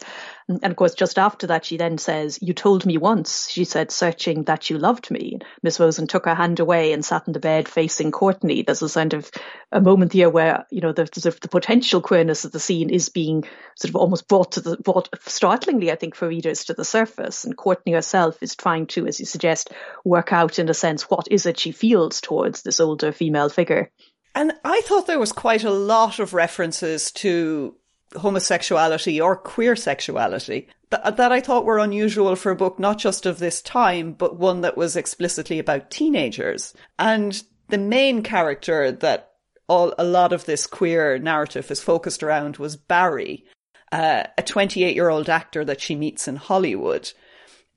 And 0.49 0.65
of 0.65 0.77
course, 0.77 0.95
just 0.95 1.19
after 1.19 1.49
that, 1.49 1.65
she 1.65 1.77
then 1.77 1.99
says, 1.99 2.39
You 2.41 2.55
told 2.55 2.87
me 2.87 2.99
once, 2.99 3.51
she 3.51 3.65
said, 3.65 3.91
searching 3.91 4.45
that 4.45 4.71
you 4.71 4.79
loved 4.79 5.11
me. 5.11 5.41
Miss 5.63 5.81
Rosen 5.81 6.07
took 6.07 6.27
her 6.27 6.37
hand 6.37 6.61
away 6.61 6.93
and 6.93 7.05
sat 7.05 7.27
in 7.27 7.33
the 7.33 7.41
bed 7.41 7.69
facing 7.69 8.13
Courtney. 8.13 8.63
There's 8.63 8.83
a 8.83 8.89
kind 8.89 9.15
of 9.15 9.31
a 9.73 9.81
moment 9.81 10.13
here 10.13 10.31
where, 10.31 10.65
you 10.71 10.81
know, 10.81 10.93
the, 10.93 11.05
the, 11.05 11.37
the 11.43 11.49
potential 11.49 12.01
queerness 12.01 12.45
of 12.45 12.53
the 12.53 12.61
scene 12.61 12.91
is 12.91 13.09
being 13.09 13.45
sort 13.75 13.89
of 13.89 13.97
almost 13.97 14.29
brought 14.29 14.53
to 14.53 14.61
the, 14.61 14.77
brought 14.77 15.09
startlingly, 15.27 15.91
I 15.91 15.97
think, 15.97 16.15
for 16.15 16.29
readers 16.29 16.67
to 16.67 16.75
the 16.75 16.85
surface. 16.85 17.45
And 17.45 17.57
Courtney 17.57 17.93
herself 17.93 18.41
is 18.41 18.55
trying 18.55 18.87
to, 18.89 19.09
as 19.09 19.19
you 19.19 19.27
suggest, 19.27 19.73
work 20.05 20.33
out 20.33 20.61
in 20.61 20.69
a 20.69 20.75
sense 20.75 21.11
what 21.11 21.27
is 21.29 21.47
it 21.47 21.59
she 21.59 21.73
feels 21.73 22.21
towards 22.21 22.63
this 22.63 22.79
older 22.79 23.11
female 23.11 23.49
figure. 23.49 23.91
And 24.37 24.53
I 24.65 24.83
thought 24.83 25.07
there 25.07 25.19
was 25.19 25.33
quite 25.33 25.65
a 25.65 25.71
lot 25.71 26.19
of 26.19 26.35
references 26.35 27.11
to 27.13 27.75
homosexuality 28.15 29.21
or 29.21 29.37
queer 29.37 29.75
sexuality 29.75 30.69
that, 30.91 31.17
that 31.17 31.33
I 31.33 31.41
thought 31.41 31.65
were 31.65 31.79
unusual 31.79 32.37
for 32.37 32.53
a 32.53 32.57
book 32.57 32.79
not 32.79 32.99
just 32.99 33.27
of 33.27 33.39
this 33.39 33.61
time, 33.61 34.13
but 34.13 34.39
one 34.39 34.61
that 34.61 34.77
was 34.77 34.97
explicitly 34.97 35.59
about 35.59 35.91
teenagers. 35.91 36.75
And 36.99 37.43
the 37.69 37.79
main 37.79 38.23
character 38.23 38.93
that 38.93 39.33
all 39.69 39.95
a 39.99 40.05
lot 40.05 40.33
of 40.33 40.45
this 40.45 40.67
queer 40.67 41.19
narrative 41.19 41.71
is 41.71 41.83
focused 41.83 42.23
around 42.23 42.59
was 42.59 42.77
Barry, 42.77 43.45
uh, 43.91 44.25
a 44.39 44.43
28 44.43 44.95
year 44.95 45.09
old 45.09 45.29
actor 45.29 45.65
that 45.65 45.81
she 45.81 45.97
meets 45.97 46.29
in 46.29 46.37
Hollywood. 46.37 47.11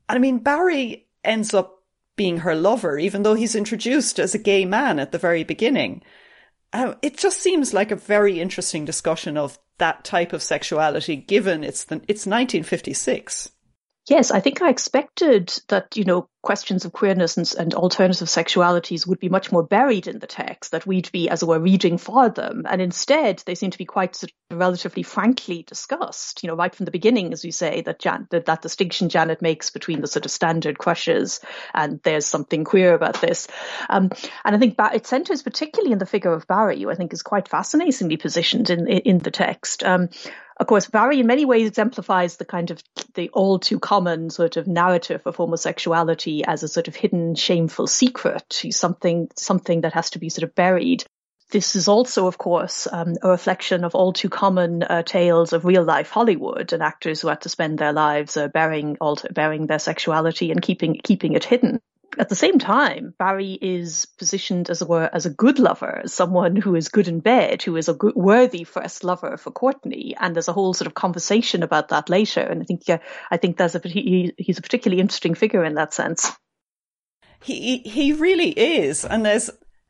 And 0.07 0.15
I 0.15 0.19
mean, 0.19 0.39
Barry 0.39 1.07
ends 1.23 1.53
up 1.53 1.83
being 2.15 2.39
her 2.39 2.53
lover, 2.53 2.99
even 2.99 3.23
though 3.23 3.33
he's 3.33 3.55
introduced 3.55 4.19
as 4.19 4.35
a 4.35 4.39
gay 4.39 4.65
man 4.65 4.99
at 4.99 5.11
the 5.11 5.17
very 5.17 5.43
beginning. 5.43 6.03
Uh, 6.73 6.95
it 7.01 7.17
just 7.17 7.41
seems 7.41 7.73
like 7.73 7.91
a 7.91 7.95
very 7.95 8.39
interesting 8.39 8.85
discussion 8.85 9.37
of 9.37 9.57
that 9.77 10.03
type 10.03 10.33
of 10.33 10.43
sexuality, 10.43 11.15
given 11.15 11.63
it's 11.63 11.85
the, 11.85 11.95
it's 12.07 12.25
1956. 12.25 13.49
Yes, 14.07 14.31
I 14.31 14.39
think 14.39 14.61
I 14.61 14.69
expected 14.69 15.53
that, 15.67 15.95
you 15.95 16.03
know, 16.03 16.27
questions 16.41 16.85
of 16.85 16.93
queerness 16.93 17.37
and, 17.37 17.53
and, 17.59 17.73
alternative 17.73 18.27
sexualities 18.27 19.05
would 19.05 19.19
be 19.19 19.29
much 19.29 19.51
more 19.51 19.61
buried 19.61 20.07
in 20.07 20.19
the 20.19 20.25
text, 20.25 20.71
that 20.71 20.87
we'd 20.87 21.11
be, 21.11 21.29
as 21.29 21.43
it 21.43 21.47
were, 21.47 21.59
reading 21.59 21.97
for 21.97 22.29
them. 22.29 22.65
And 22.67 22.81
instead, 22.81 23.43
they 23.45 23.55
seem 23.55 23.71
to 23.71 23.77
be 23.77 23.85
quite 23.85 24.15
sort 24.15 24.31
of 24.31 24.57
relatively 24.57 25.03
frankly 25.03 25.63
discussed, 25.63 26.41
you 26.41 26.47
know, 26.47 26.55
right 26.55 26.73
from 26.73 26.85
the 26.85 26.91
beginning, 26.91 27.33
as 27.33 27.43
you 27.43 27.51
say, 27.51 27.81
that, 27.81 27.99
Jan- 27.99 28.27
that, 28.31 28.45
that 28.45 28.61
distinction 28.61 29.09
Janet 29.09 29.41
makes 29.41 29.69
between 29.69 30.01
the 30.01 30.07
sort 30.07 30.25
of 30.25 30.31
standard 30.31 30.79
crushes 30.79 31.41
and 31.73 31.99
there's 32.03 32.25
something 32.25 32.63
queer 32.63 32.93
about 32.93 33.19
this. 33.21 33.47
Um, 33.89 34.09
and 34.45 34.55
I 34.55 34.57
think 34.57 34.77
ba- 34.77 34.91
it 34.93 35.07
centers 35.07 35.43
particularly 35.43 35.91
in 35.91 35.99
the 35.99 36.05
figure 36.05 36.33
of 36.33 36.47
Barry, 36.47 36.81
who 36.81 36.89
I 36.89 36.95
think 36.95 37.13
is 37.13 37.21
quite 37.21 37.49
fascinatingly 37.49 38.17
positioned 38.17 38.69
in, 38.69 38.87
in, 38.87 38.99
in 38.99 39.17
the 39.19 39.31
text. 39.31 39.83
Um, 39.83 40.09
of 40.59 40.67
course, 40.67 40.87
Barry 40.87 41.21
in 41.21 41.27
many 41.27 41.45
ways 41.45 41.67
exemplifies 41.67 42.35
the 42.35 42.45
kind 42.45 42.69
of 42.69 42.83
the 43.13 43.29
all 43.29 43.59
too 43.59 43.79
common 43.79 44.29
sort 44.29 44.57
of 44.57 44.67
narrative 44.67 45.21
of 45.25 45.37
homosexuality 45.37 46.43
as 46.45 46.63
a 46.63 46.67
sort 46.67 46.89
of 46.89 46.95
hidden, 46.95 47.35
shameful 47.35 47.87
secret, 47.87 48.61
something 48.71 49.29
something 49.35 49.81
that 49.81 49.93
has 49.93 50.09
to 50.11 50.19
be 50.19 50.29
sort 50.29 50.43
of 50.43 50.55
buried. 50.55 51.05
This 51.51 51.75
is 51.75 51.87
also, 51.87 52.27
of 52.27 52.37
course, 52.37 52.87
um, 52.91 53.15
a 53.23 53.29
reflection 53.29 53.83
of 53.83 53.95
all 53.95 54.13
too 54.13 54.29
common 54.29 54.83
uh, 54.83 55.01
tales 55.01 55.53
of 55.53 55.65
real 55.65 55.83
life 55.83 56.11
Hollywood 56.11 56.73
and 56.73 56.83
actors 56.83 57.21
who 57.21 57.29
had 57.29 57.41
to 57.41 57.49
spend 57.49 57.79
their 57.79 57.93
lives 57.93 58.37
uh, 58.37 58.49
bearing, 58.49 58.97
bearing 59.31 59.65
their 59.65 59.79
sexuality 59.79 60.51
and 60.51 60.61
keeping 60.61 60.99
keeping 61.01 61.33
it 61.33 61.45
hidden 61.45 61.79
at 62.17 62.29
the 62.29 62.35
same 62.35 62.59
time, 62.59 63.13
Barry 63.17 63.57
is 63.61 64.05
positioned 64.17 64.69
as 64.69 64.81
it 64.81 64.87
were 64.87 65.09
as 65.11 65.25
a 65.25 65.29
good 65.29 65.59
lover, 65.59 66.01
as 66.03 66.13
someone 66.13 66.55
who 66.55 66.75
is 66.75 66.89
good 66.89 67.07
in 67.07 67.19
bed, 67.19 67.61
who 67.61 67.75
is 67.75 67.89
a 67.89 67.93
good, 67.93 68.15
worthy 68.15 68.63
first 68.63 69.03
lover 69.03 69.37
for 69.37 69.51
Courtney, 69.51 70.15
and 70.19 70.33
there's 70.33 70.47
a 70.47 70.53
whole 70.53 70.73
sort 70.73 70.87
of 70.87 70.93
conversation 70.93 71.63
about 71.63 71.89
that 71.89 72.09
later. 72.09 72.41
And 72.41 72.61
I 72.61 72.65
think 72.65 72.89
uh, 72.89 72.99
I 73.29 73.37
think 73.37 73.57
that's 73.57 73.75
a 73.75 73.81
he, 73.83 74.33
he's 74.37 74.57
a 74.57 74.61
particularly 74.61 75.01
interesting 75.01 75.35
figure 75.35 75.63
in 75.63 75.75
that 75.75 75.93
sense. 75.93 76.31
He 77.43 77.79
he 77.79 78.13
really 78.13 78.49
is, 78.49 79.05
and 79.05 79.25
there's 79.25 79.49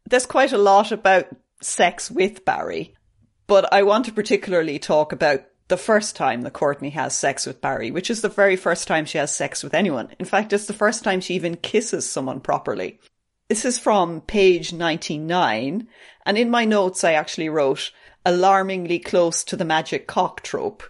there's 0.09 0.25
quite 0.25 0.51
a 0.51 0.57
lot 0.57 0.91
about 0.91 1.27
sex 1.61 2.09
with 2.09 2.45
Barry, 2.45 2.95
but 3.47 3.71
I 3.73 3.83
want 3.83 4.05
to 4.05 4.13
particularly 4.13 4.79
talk 4.79 5.11
about 5.11 5.43
the 5.69 5.77
first 5.77 6.15
time 6.15 6.41
that 6.41 6.53
Courtney 6.53 6.89
has 6.89 7.17
sex 7.17 7.45
with 7.45 7.61
Barry, 7.61 7.91
which 7.91 8.09
is 8.09 8.21
the 8.21 8.29
very 8.29 8.55
first 8.55 8.87
time 8.87 9.05
she 9.05 9.19
has 9.19 9.33
sex 9.33 9.63
with 9.63 9.73
anyone. 9.73 10.09
In 10.19 10.25
fact, 10.25 10.51
it's 10.51 10.65
the 10.65 10.73
first 10.73 11.03
time 11.03 11.21
she 11.21 11.35
even 11.35 11.55
kisses 11.55 12.09
someone 12.09 12.41
properly. 12.41 12.99
This 13.47 13.65
is 13.65 13.79
from 13.79 14.21
page 14.21 14.73
99, 14.73 15.87
and 16.25 16.37
in 16.37 16.49
my 16.49 16.65
notes 16.65 17.03
I 17.03 17.13
actually 17.13 17.49
wrote, 17.49 17.91
alarmingly 18.25 18.99
close 18.99 19.43
to 19.45 19.55
the 19.55 19.65
magic 19.65 20.07
cock 20.07 20.41
trope. 20.41 20.83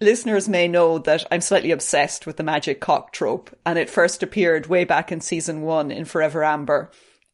Listeners 0.00 0.48
may 0.48 0.66
know 0.66 0.98
that 0.98 1.26
I'm 1.30 1.42
slightly 1.42 1.70
obsessed 1.70 2.26
with 2.26 2.38
the 2.38 2.42
magic 2.42 2.80
cock 2.80 3.12
trope, 3.12 3.54
and 3.64 3.78
it 3.78 3.90
first 3.90 4.22
appeared 4.22 4.66
way 4.66 4.84
back 4.84 5.12
in 5.12 5.20
season 5.20 5.60
one 5.62 5.90
in 5.90 6.06
Forever 6.06 6.42
Amber 6.42 6.90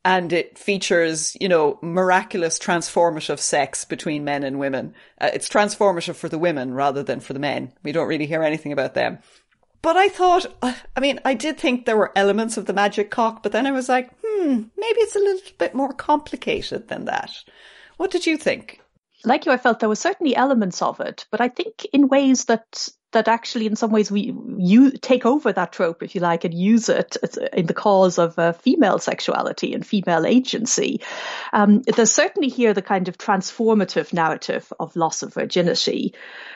and 0.07 0.33
it 0.33 0.57
features, 0.57 1.37
you 1.41 1.49
know, 1.49 1.81
miraculous 1.83 2.61
transformative 2.61 3.41
sex 3.41 3.85
between 3.85 4.23
men 4.23 4.45
and 4.45 4.61
women. 4.61 4.95
Uh, 5.21 5.31
it's 5.35 5.49
transformative 5.49 6.15
for 6.15 6.29
the 6.29 6.39
women 6.39 6.73
rather 6.73 7.03
than 7.03 7.19
for 7.19 7.33
the 7.33 7.41
men. 7.41 7.73
We 7.83 7.91
don't 7.91 8.07
really 8.07 8.27
hear 8.27 8.45
anything 8.45 8.71
about 8.71 8.95
them. 8.95 9.19
But 9.83 9.97
I 9.97 10.09
thought, 10.09 10.47
uh, 10.63 10.75
I 10.95 11.01
mean, 11.01 11.19
I 11.25 11.35
did 11.35 11.59
think 11.59 11.87
there 11.87 11.97
were 11.97 12.13
elements 12.15 12.57
of 12.57 12.67
the 12.67 12.73
magic 12.73 13.11
cock, 13.11 13.43
but 13.43 13.51
then 13.51 13.67
I 13.67 13.73
was 13.73 13.89
like, 13.89 14.09
hmm, 14.25 14.63
maybe 14.77 15.01
it's 15.01 15.17
a 15.17 15.19
little 15.19 15.53
bit 15.59 15.75
more 15.75 15.93
complicated 15.93 16.87
than 16.87 17.07
that. 17.07 17.33
What 17.97 18.13
did 18.13 18.27
you 18.27 18.37
think? 18.37 18.81
Like 19.25 19.45
you, 19.45 19.51
I 19.51 19.57
felt 19.57 19.81
there 19.81 19.89
were 19.89 19.97
certainly 19.97 20.37
elements 20.37 20.83
of 20.83 21.01
it, 21.01 21.27
but 21.33 21.41
I 21.41 21.49
think 21.49 21.85
in 21.93 22.07
ways 22.07 22.45
that 22.45 22.89
that 23.16 23.28
actually 23.28 23.64
in 23.64 23.76
some 23.76 23.90
ways 23.90 24.11
we 24.11 24.35
you 24.58 24.90
take 24.90 25.25
over 25.25 25.50
that 25.50 25.73
trope 25.73 26.02
if 26.02 26.14
you 26.14 26.20
like 26.20 26.44
and 26.44 26.52
use 26.52 26.90
it 26.90 27.16
in 27.54 27.64
the 27.64 27.73
cause 27.73 28.18
of 28.18 28.38
uh, 28.38 28.52
female 28.52 28.99
sexuality 28.99 29.73
and 29.73 29.87
female 29.87 30.26
agency. 30.26 31.00
Um, 31.50 31.80
there's 31.80 32.12
certainly 32.12 32.50
here 32.50 32.75
the 32.75 32.82
kind 32.82 33.08
of 33.08 33.16
transformative 33.16 34.12
narrative 34.12 34.70
of 34.78 34.96
loss 34.96 35.23
of 35.23 35.32
virginity. 35.32 36.12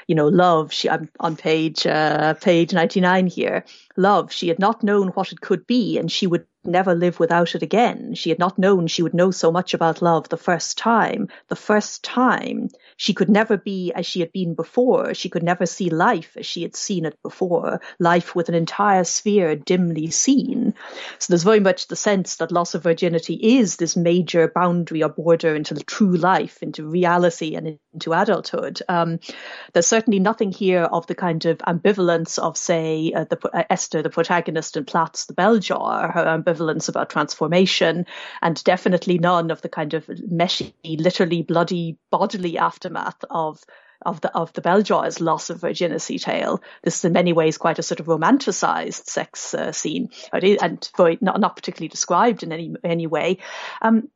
You 0.07 0.17
know 0.17 0.29
love 0.29 0.71
she 0.71 0.91
i'm 0.91 1.09
on 1.19 1.37
page 1.37 1.87
uh, 1.87 2.35
page 2.35 2.75
99 2.75 3.27
here. 3.27 3.65
Love 3.97 4.31
she 4.31 4.49
had 4.49 4.59
not 4.59 4.83
known 4.83 5.09
what 5.09 5.33
it 5.33 5.41
could 5.41 5.67
be 5.67 5.97
and 5.97 6.13
she 6.13 6.27
would 6.27 6.45
never 6.65 6.95
live 6.95 7.19
without 7.19 7.55
it 7.55 7.63
again. 7.63 8.15
She 8.15 8.31
had 8.31 8.39
not 8.39 8.59
known 8.59 8.87
she 8.87 9.03
would 9.03 9.15
know 9.15 9.31
so 9.31 9.51
much 9.51 9.75
about 9.75 10.03
love 10.03 10.29
the 10.29 10.37
first 10.37 10.77
time. 10.77 11.29
The 11.49 11.57
first 11.57 12.03
time 12.03 12.69
she 12.97 13.15
could 13.15 13.31
never 13.31 13.57
be 13.57 13.93
as 13.95 14.07
she 14.07 14.21
had 14.21 14.33
been 14.33 14.55
before. 14.55 15.15
She 15.15 15.29
could 15.29 15.43
never 15.43 15.67
see 15.67 15.89
life 15.89 16.37
as 16.37 16.47
she 16.47 16.63
had 16.63 16.77
seen 16.77 17.07
it 17.07 17.17
before, 17.23 17.81
life 17.99 18.35
with 18.35 18.49
an 18.49 18.55
entire 18.55 19.05
sphere 19.05 19.57
dimly 19.57 20.11
seen. 20.11 20.75
So 21.19 21.33
there's 21.33 21.45
very 21.45 21.61
much 21.61 21.87
the 21.87 21.97
sense 21.97 22.37
that 22.37 22.53
loss 22.53 22.75
of 22.75 22.83
virginity 22.83 23.35
is 23.59 23.77
this 23.77 23.97
major 23.97 24.49
boundary 24.49 25.03
or 25.03 25.09
border 25.09 25.55
into 25.55 25.75
the 25.75 25.83
true 25.83 26.17
life, 26.17 26.63
into 26.63 26.87
reality 26.87 27.55
and 27.55 27.79
into 27.95 28.13
adulthood. 28.13 28.81
Um, 28.89 29.19
there's 29.73 29.87
certainly 29.87 30.19
nothing 30.19 30.53
here 30.53 30.83
of 30.83 31.07
the 31.07 31.15
kind 31.15 31.45
of 31.47 31.59
ambivalence 31.59 32.39
of, 32.39 32.57
say, 32.57 33.13
uh, 33.15 33.25
the, 33.25 33.39
uh, 33.53 33.65
Esther, 33.71 34.03
the 34.03 34.11
protagonist 34.11 34.77
in 34.77 34.85
Plath's, 34.85 35.27
the 35.27 35.35
bell 35.35 35.59
jar, 35.59 36.13
her 36.13 36.25
ambivalence 36.51 36.89
about 36.89 37.11
transformation, 37.11 38.07
and 38.43 38.63
definitely 38.65 39.19
none 39.19 39.51
of 39.51 39.63
the 39.63 39.69
kind 39.69 39.95
of 39.95 40.07
meshy, 40.07 40.73
literally 40.85 41.43
bloody, 41.43 41.99
bodily 42.11 42.59
aftermath 42.59 43.25
of 43.31 43.61
of 44.03 44.21
the 44.23 44.35
of 44.35 44.53
the 44.55 44.63
bell 44.63 44.83
jar's 44.83 45.21
loss 45.21 45.51
of 45.51 45.61
virginity 45.61 46.19
tale. 46.19 46.63
This 46.83 46.99
is 46.99 47.05
in 47.05 47.13
many 47.13 47.33
ways 47.33 47.59
quite 47.59 47.79
a 47.79 47.83
sort 47.83 48.01
of 48.01 48.07
romanticized 48.07 49.05
sex 49.07 49.53
uh, 49.55 49.73
scene, 49.73 50.09
and 50.33 50.91
not 51.21 51.41
not 51.41 51.57
particularly 51.57 51.89
described 51.89 52.43
in 52.43 52.53
any 52.53 52.75
any 52.83 53.07
way. 53.07 53.39
Um, 53.83 54.09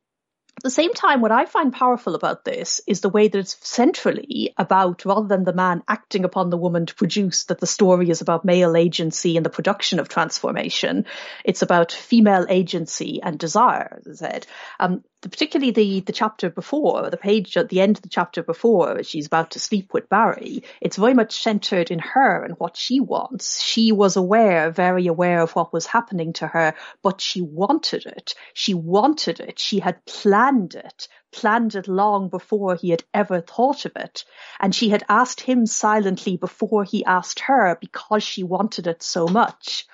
at 0.57 0.63
the 0.63 0.69
same 0.69 0.93
time, 0.93 1.19
what 1.19 1.33
I 1.33 1.45
find 1.45 1.73
powerful 1.73 2.15
about 2.15 2.45
this 2.45 2.79
is 2.87 3.01
the 3.01 3.09
way 3.09 3.27
that 3.27 3.37
it's 3.37 3.57
centrally 3.67 4.53
about, 4.57 5.03
rather 5.03 5.27
than 5.27 5.43
the 5.43 5.53
man 5.53 5.83
acting 5.87 6.23
upon 6.23 6.49
the 6.49 6.57
woman 6.57 6.85
to 6.85 6.95
produce, 6.95 7.43
that 7.45 7.59
the 7.59 7.67
story 7.67 8.09
is 8.09 8.21
about 8.21 8.45
male 8.45 8.77
agency 8.77 9.35
and 9.35 9.45
the 9.45 9.49
production 9.49 9.99
of 9.99 10.07
transformation. 10.07 11.05
It's 11.43 11.61
about 11.61 11.91
female 11.91 12.45
agency 12.47 13.21
and 13.21 13.37
desire, 13.37 13.99
as 13.99 14.21
I 14.23 14.29
said. 14.29 14.47
Um, 14.79 15.03
particularly 15.21 15.71
the 15.71 16.01
the 16.01 16.11
chapter 16.11 16.49
before, 16.49 17.09
the 17.09 17.17
page 17.17 17.57
at 17.57 17.69
the 17.69 17.81
end 17.81 17.97
of 17.97 18.03
the 18.03 18.09
chapter 18.09 18.43
before, 18.43 19.03
she's 19.03 19.27
about 19.27 19.51
to 19.51 19.59
sleep 19.59 19.93
with 19.93 20.09
Barry. 20.09 20.63
It's 20.81 20.97
very 20.97 21.13
much 21.13 21.41
centered 21.41 21.91
in 21.91 21.99
her 21.99 22.43
and 22.43 22.55
what 22.59 22.77
she 22.77 22.99
wants. 22.99 23.61
She 23.61 23.91
was 23.91 24.15
aware, 24.15 24.69
very 24.71 25.07
aware 25.07 25.41
of 25.41 25.55
what 25.55 25.73
was 25.73 25.85
happening 25.85 26.33
to 26.33 26.47
her, 26.47 26.75
but 27.01 27.21
she 27.21 27.41
wanted 27.41 28.05
it. 28.05 28.35
She 28.53 28.73
wanted 28.73 29.39
it. 29.39 29.59
She 29.59 29.79
had 29.79 30.05
planned 30.05 30.75
it, 30.75 31.07
planned 31.31 31.75
it 31.75 31.87
long 31.87 32.29
before 32.29 32.75
he 32.75 32.89
had 32.89 33.03
ever 33.13 33.41
thought 33.41 33.85
of 33.85 33.93
it. 33.95 34.25
And 34.59 34.75
she 34.75 34.89
had 34.89 35.03
asked 35.09 35.41
him 35.41 35.65
silently 35.65 36.37
before 36.37 36.83
he 36.83 37.03
asked 37.05 37.39
her 37.41 37.77
because 37.79 38.23
she 38.23 38.43
wanted 38.43 38.87
it 38.87 39.01
so 39.01 39.27
much 39.27 39.87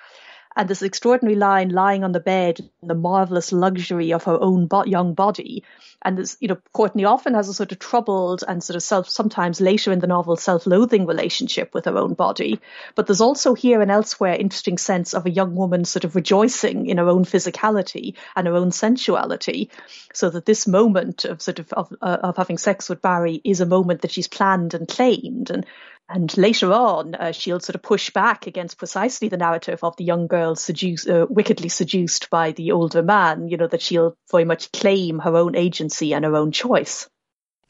and 0.56 0.68
this 0.68 0.82
extraordinary 0.82 1.36
line 1.36 1.70
lying 1.70 2.04
on 2.04 2.12
the 2.12 2.20
bed 2.20 2.60
in 2.60 2.88
the 2.88 2.94
marvelous 2.94 3.52
luxury 3.52 4.12
of 4.12 4.24
her 4.24 4.38
own 4.40 4.66
bo- 4.66 4.84
young 4.84 5.14
body. 5.14 5.64
And 6.04 6.18
this, 6.18 6.36
you 6.40 6.48
know, 6.48 6.58
Courtney 6.72 7.04
often 7.04 7.34
has 7.34 7.48
a 7.48 7.54
sort 7.54 7.72
of 7.72 7.78
troubled 7.78 8.42
and 8.46 8.62
sort 8.62 8.76
of 8.76 8.82
self, 8.82 9.08
sometimes 9.08 9.60
later 9.60 9.92
in 9.92 10.00
the 10.00 10.06
novel, 10.08 10.36
self-loathing 10.36 11.06
relationship 11.06 11.72
with 11.74 11.84
her 11.84 11.96
own 11.96 12.14
body. 12.14 12.60
But 12.96 13.06
there's 13.06 13.20
also 13.20 13.54
here 13.54 13.80
and 13.80 13.90
elsewhere 13.90 14.34
interesting 14.34 14.78
sense 14.78 15.14
of 15.14 15.26
a 15.26 15.30
young 15.30 15.54
woman 15.54 15.84
sort 15.84 16.04
of 16.04 16.16
rejoicing 16.16 16.86
in 16.86 16.98
her 16.98 17.08
own 17.08 17.24
physicality 17.24 18.16
and 18.34 18.48
her 18.48 18.54
own 18.54 18.72
sensuality. 18.72 19.70
So 20.12 20.28
that 20.30 20.44
this 20.44 20.66
moment 20.66 21.24
of 21.24 21.40
sort 21.40 21.60
of, 21.60 21.72
of, 21.72 21.92
uh, 22.02 22.18
of 22.22 22.36
having 22.36 22.58
sex 22.58 22.88
with 22.88 23.00
Barry 23.00 23.40
is 23.44 23.60
a 23.60 23.66
moment 23.66 24.02
that 24.02 24.10
she's 24.10 24.28
planned 24.28 24.74
and 24.74 24.88
claimed. 24.88 25.50
And 25.50 25.64
and 26.12 26.36
later 26.36 26.72
on, 26.72 27.14
uh, 27.14 27.32
she'll 27.32 27.60
sort 27.60 27.74
of 27.74 27.82
push 27.82 28.10
back 28.10 28.46
against 28.46 28.76
precisely 28.76 29.28
the 29.28 29.38
narrative 29.38 29.82
of 29.82 29.96
the 29.96 30.04
young 30.04 30.26
girl 30.26 30.54
seduced, 30.54 31.08
uh, 31.08 31.26
wickedly 31.30 31.70
seduced 31.70 32.28
by 32.28 32.52
the 32.52 32.72
older 32.72 33.02
man, 33.02 33.48
you 33.48 33.56
know, 33.56 33.66
that 33.66 33.80
she'll 33.80 34.14
very 34.30 34.44
much 34.44 34.70
claim 34.72 35.20
her 35.20 35.34
own 35.34 35.56
agency 35.56 36.12
and 36.12 36.26
her 36.26 36.36
own 36.36 36.52
choice. 36.52 37.08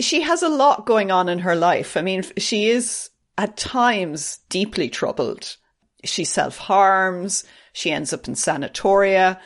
She 0.01 0.23
has 0.23 0.43
a 0.43 0.49
lot 0.49 0.87
going 0.87 1.13
on 1.13 1.29
in 1.29 1.39
her 1.41 1.55
life. 1.55 1.97
I 1.97 2.03
mean, 2.03 2.25
she 2.37 2.69
is 2.69 3.11
at 3.39 3.57
times 3.57 4.41
deeply 4.49 4.89
troubled. 4.89 5.57
She 6.03 6.25
self 6.25 6.59
harms. 6.59 7.45
She 7.73 7.93
ends 7.93 8.13
up 8.13 8.27
in 8.27 8.35
sanatoria. 8.35 9.39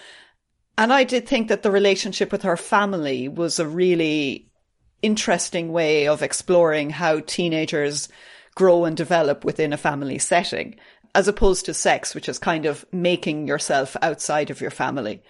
And 0.79 0.91
I 0.91 1.05
did 1.05 1.29
think 1.29 1.49
that 1.49 1.63
the 1.63 1.71
relationship 1.71 2.33
with 2.33 2.43
her 2.43 2.57
family 2.57 3.29
was 3.29 3.59
a 3.59 3.69
really 3.69 4.51
interesting 5.03 5.71
way 5.71 6.09
of 6.09 6.23
exploring 6.23 6.89
how 6.91 7.21
teenagers 7.21 8.09
grow 8.57 8.85
and 8.85 8.97
develop 8.97 9.45
within 9.45 9.73
a 9.73 9.77
family 9.77 10.19
setting, 10.19 10.75
as 11.15 11.29
opposed 11.29 11.65
to 11.67 11.75
sex, 11.75 12.15
which 12.15 12.29
is 12.29 12.41
kind 12.41 12.67
of 12.67 12.85
making 12.91 13.47
yourself 13.47 13.97
outside 14.03 14.51
of 14.51 14.61
your 14.61 14.73
family. 14.73 15.23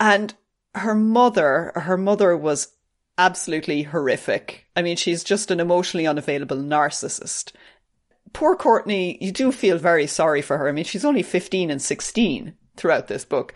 And 0.00 0.34
her 0.74 0.94
mother, 0.94 1.70
her 1.76 1.96
mother 1.96 2.36
was 2.36 2.72
absolutely 3.16 3.84
horrific. 3.84 4.66
I 4.74 4.82
mean, 4.82 4.96
she's 4.96 5.22
just 5.22 5.50
an 5.50 5.60
emotionally 5.60 6.06
unavailable 6.06 6.56
narcissist. 6.56 7.52
Poor 8.32 8.56
Courtney, 8.56 9.18
you 9.20 9.30
do 9.30 9.52
feel 9.52 9.78
very 9.78 10.06
sorry 10.06 10.42
for 10.42 10.58
her. 10.58 10.68
I 10.68 10.72
mean, 10.72 10.84
she's 10.84 11.04
only 11.04 11.22
15 11.22 11.70
and 11.70 11.80
16 11.80 12.54
throughout 12.76 13.08
this 13.08 13.24
book. 13.24 13.54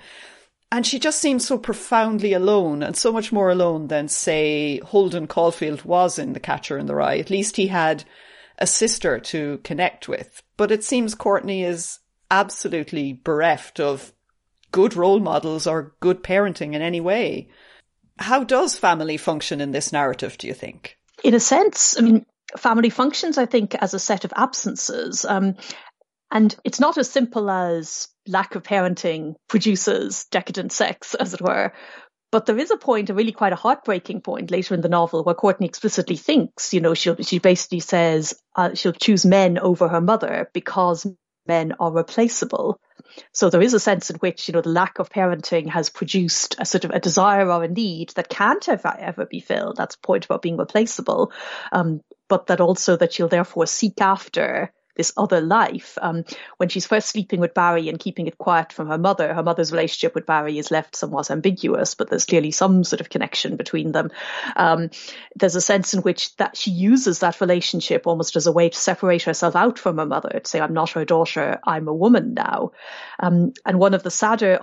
And 0.70 0.86
she 0.86 0.98
just 0.98 1.20
seems 1.20 1.46
so 1.46 1.56
profoundly 1.56 2.32
alone 2.32 2.82
and 2.82 2.96
so 2.96 3.12
much 3.12 3.32
more 3.32 3.50
alone 3.50 3.86
than, 3.86 4.08
say, 4.08 4.78
Holden 4.80 5.26
Caulfield 5.26 5.84
was 5.84 6.18
in 6.18 6.32
The 6.32 6.40
Catcher 6.40 6.76
in 6.76 6.86
the 6.86 6.94
Rye. 6.94 7.18
At 7.18 7.30
least 7.30 7.56
he 7.56 7.68
had 7.68 8.04
a 8.58 8.66
sister 8.66 9.18
to 9.18 9.58
connect 9.58 10.08
with. 10.08 10.42
But 10.56 10.70
it 10.70 10.84
seems 10.84 11.14
Courtney 11.14 11.62
is 11.62 11.98
absolutely 12.30 13.12
bereft 13.12 13.80
of 13.80 14.12
good 14.72 14.94
role 14.94 15.20
models 15.20 15.66
or 15.66 15.94
good 16.00 16.22
parenting 16.22 16.74
in 16.74 16.82
any 16.82 17.00
way. 17.00 17.48
How 18.18 18.44
does 18.44 18.78
family 18.78 19.16
function 19.16 19.60
in 19.60 19.72
this 19.72 19.92
narrative, 19.92 20.38
do 20.38 20.46
you 20.46 20.54
think? 20.54 20.96
In 21.22 21.34
a 21.34 21.40
sense, 21.40 21.98
I 21.98 22.02
mean, 22.02 22.26
family 22.56 22.90
functions, 22.90 23.38
I 23.38 23.46
think, 23.46 23.74
as 23.74 23.94
a 23.94 23.98
set 23.98 24.24
of 24.24 24.32
absences. 24.36 25.24
Um, 25.24 25.54
and 26.30 26.54
it's 26.64 26.80
not 26.80 26.98
as 26.98 27.10
simple 27.10 27.50
as 27.50 28.08
lack 28.26 28.54
of 28.54 28.62
parenting 28.62 29.34
produces 29.48 30.26
decadent 30.30 30.72
sex, 30.72 31.14
as 31.14 31.34
it 31.34 31.40
were. 31.40 31.72
But 32.32 32.46
there 32.46 32.58
is 32.58 32.70
a 32.70 32.76
point, 32.76 33.10
a 33.10 33.14
really 33.14 33.32
quite 33.32 33.52
a 33.52 33.56
heartbreaking 33.56 34.20
point 34.20 34.50
later 34.50 34.74
in 34.74 34.80
the 34.80 34.88
novel 34.88 35.22
where 35.22 35.34
Courtney 35.34 35.66
explicitly 35.66 36.16
thinks, 36.16 36.74
you 36.74 36.80
know, 36.80 36.94
she 36.94 37.14
she 37.22 37.38
basically 37.38 37.80
says 37.80 38.34
uh, 38.56 38.74
she'll 38.74 38.92
choose 38.92 39.24
men 39.24 39.58
over 39.58 39.88
her 39.88 40.00
mother 40.00 40.50
because 40.52 41.06
men 41.46 41.74
are 41.78 41.92
replaceable. 41.92 42.80
So 43.32 43.48
there 43.48 43.62
is 43.62 43.74
a 43.74 43.80
sense 43.80 44.10
in 44.10 44.16
which, 44.16 44.48
you 44.48 44.52
know, 44.52 44.60
the 44.60 44.70
lack 44.70 44.98
of 44.98 45.10
parenting 45.10 45.68
has 45.68 45.90
produced 45.90 46.56
a 46.58 46.66
sort 46.66 46.84
of 46.84 46.90
a 46.90 47.00
desire 47.00 47.48
or 47.48 47.62
a 47.62 47.68
need 47.68 48.10
that 48.16 48.28
can't 48.28 48.68
ever, 48.68 48.94
ever 48.98 49.26
be 49.26 49.40
filled. 49.40 49.76
That's 49.76 49.94
the 49.94 50.06
point 50.06 50.24
about 50.24 50.42
being 50.42 50.56
replaceable. 50.56 51.32
Um, 51.70 52.00
but 52.28 52.48
that 52.48 52.60
also 52.60 52.96
that 52.96 53.12
she'll 53.12 53.28
therefore 53.28 53.66
seek 53.66 54.00
after 54.00 54.72
this 54.96 55.12
other 55.16 55.40
life. 55.40 55.98
Um, 56.00 56.24
when 56.56 56.68
she's 56.68 56.86
first 56.86 57.08
sleeping 57.08 57.40
with 57.40 57.54
Barry 57.54 57.88
and 57.88 57.98
keeping 57.98 58.26
it 58.26 58.38
quiet 58.38 58.72
from 58.72 58.88
her 58.88 58.98
mother, 58.98 59.32
her 59.32 59.42
mother's 59.42 59.72
relationship 59.72 60.14
with 60.14 60.26
Barry 60.26 60.58
is 60.58 60.70
left 60.70 60.96
somewhat 60.96 61.30
ambiguous, 61.30 61.94
but 61.94 62.10
there's 62.10 62.24
clearly 62.24 62.50
some 62.50 62.84
sort 62.84 63.00
of 63.00 63.10
connection 63.10 63.56
between 63.56 63.92
them. 63.92 64.10
Um, 64.56 64.90
there's 65.34 65.56
a 65.56 65.60
sense 65.60 65.94
in 65.94 66.02
which 66.02 66.34
that 66.36 66.56
she 66.56 66.70
uses 66.70 67.20
that 67.20 67.40
relationship 67.40 68.06
almost 68.06 68.36
as 68.36 68.46
a 68.46 68.52
way 68.52 68.68
to 68.68 68.78
separate 68.78 69.22
herself 69.22 69.56
out 69.56 69.78
from 69.78 69.98
her 69.98 70.06
mother, 70.06 70.40
to 70.40 70.48
say, 70.48 70.60
I'm 70.60 70.74
not 70.74 70.90
her 70.90 71.04
daughter, 71.04 71.58
I'm 71.64 71.88
a 71.88 71.94
woman 71.94 72.34
now. 72.34 72.72
Um, 73.20 73.52
and 73.64 73.78
one 73.78 73.94
of 73.94 74.02
the 74.02 74.10
sadder 74.10 74.58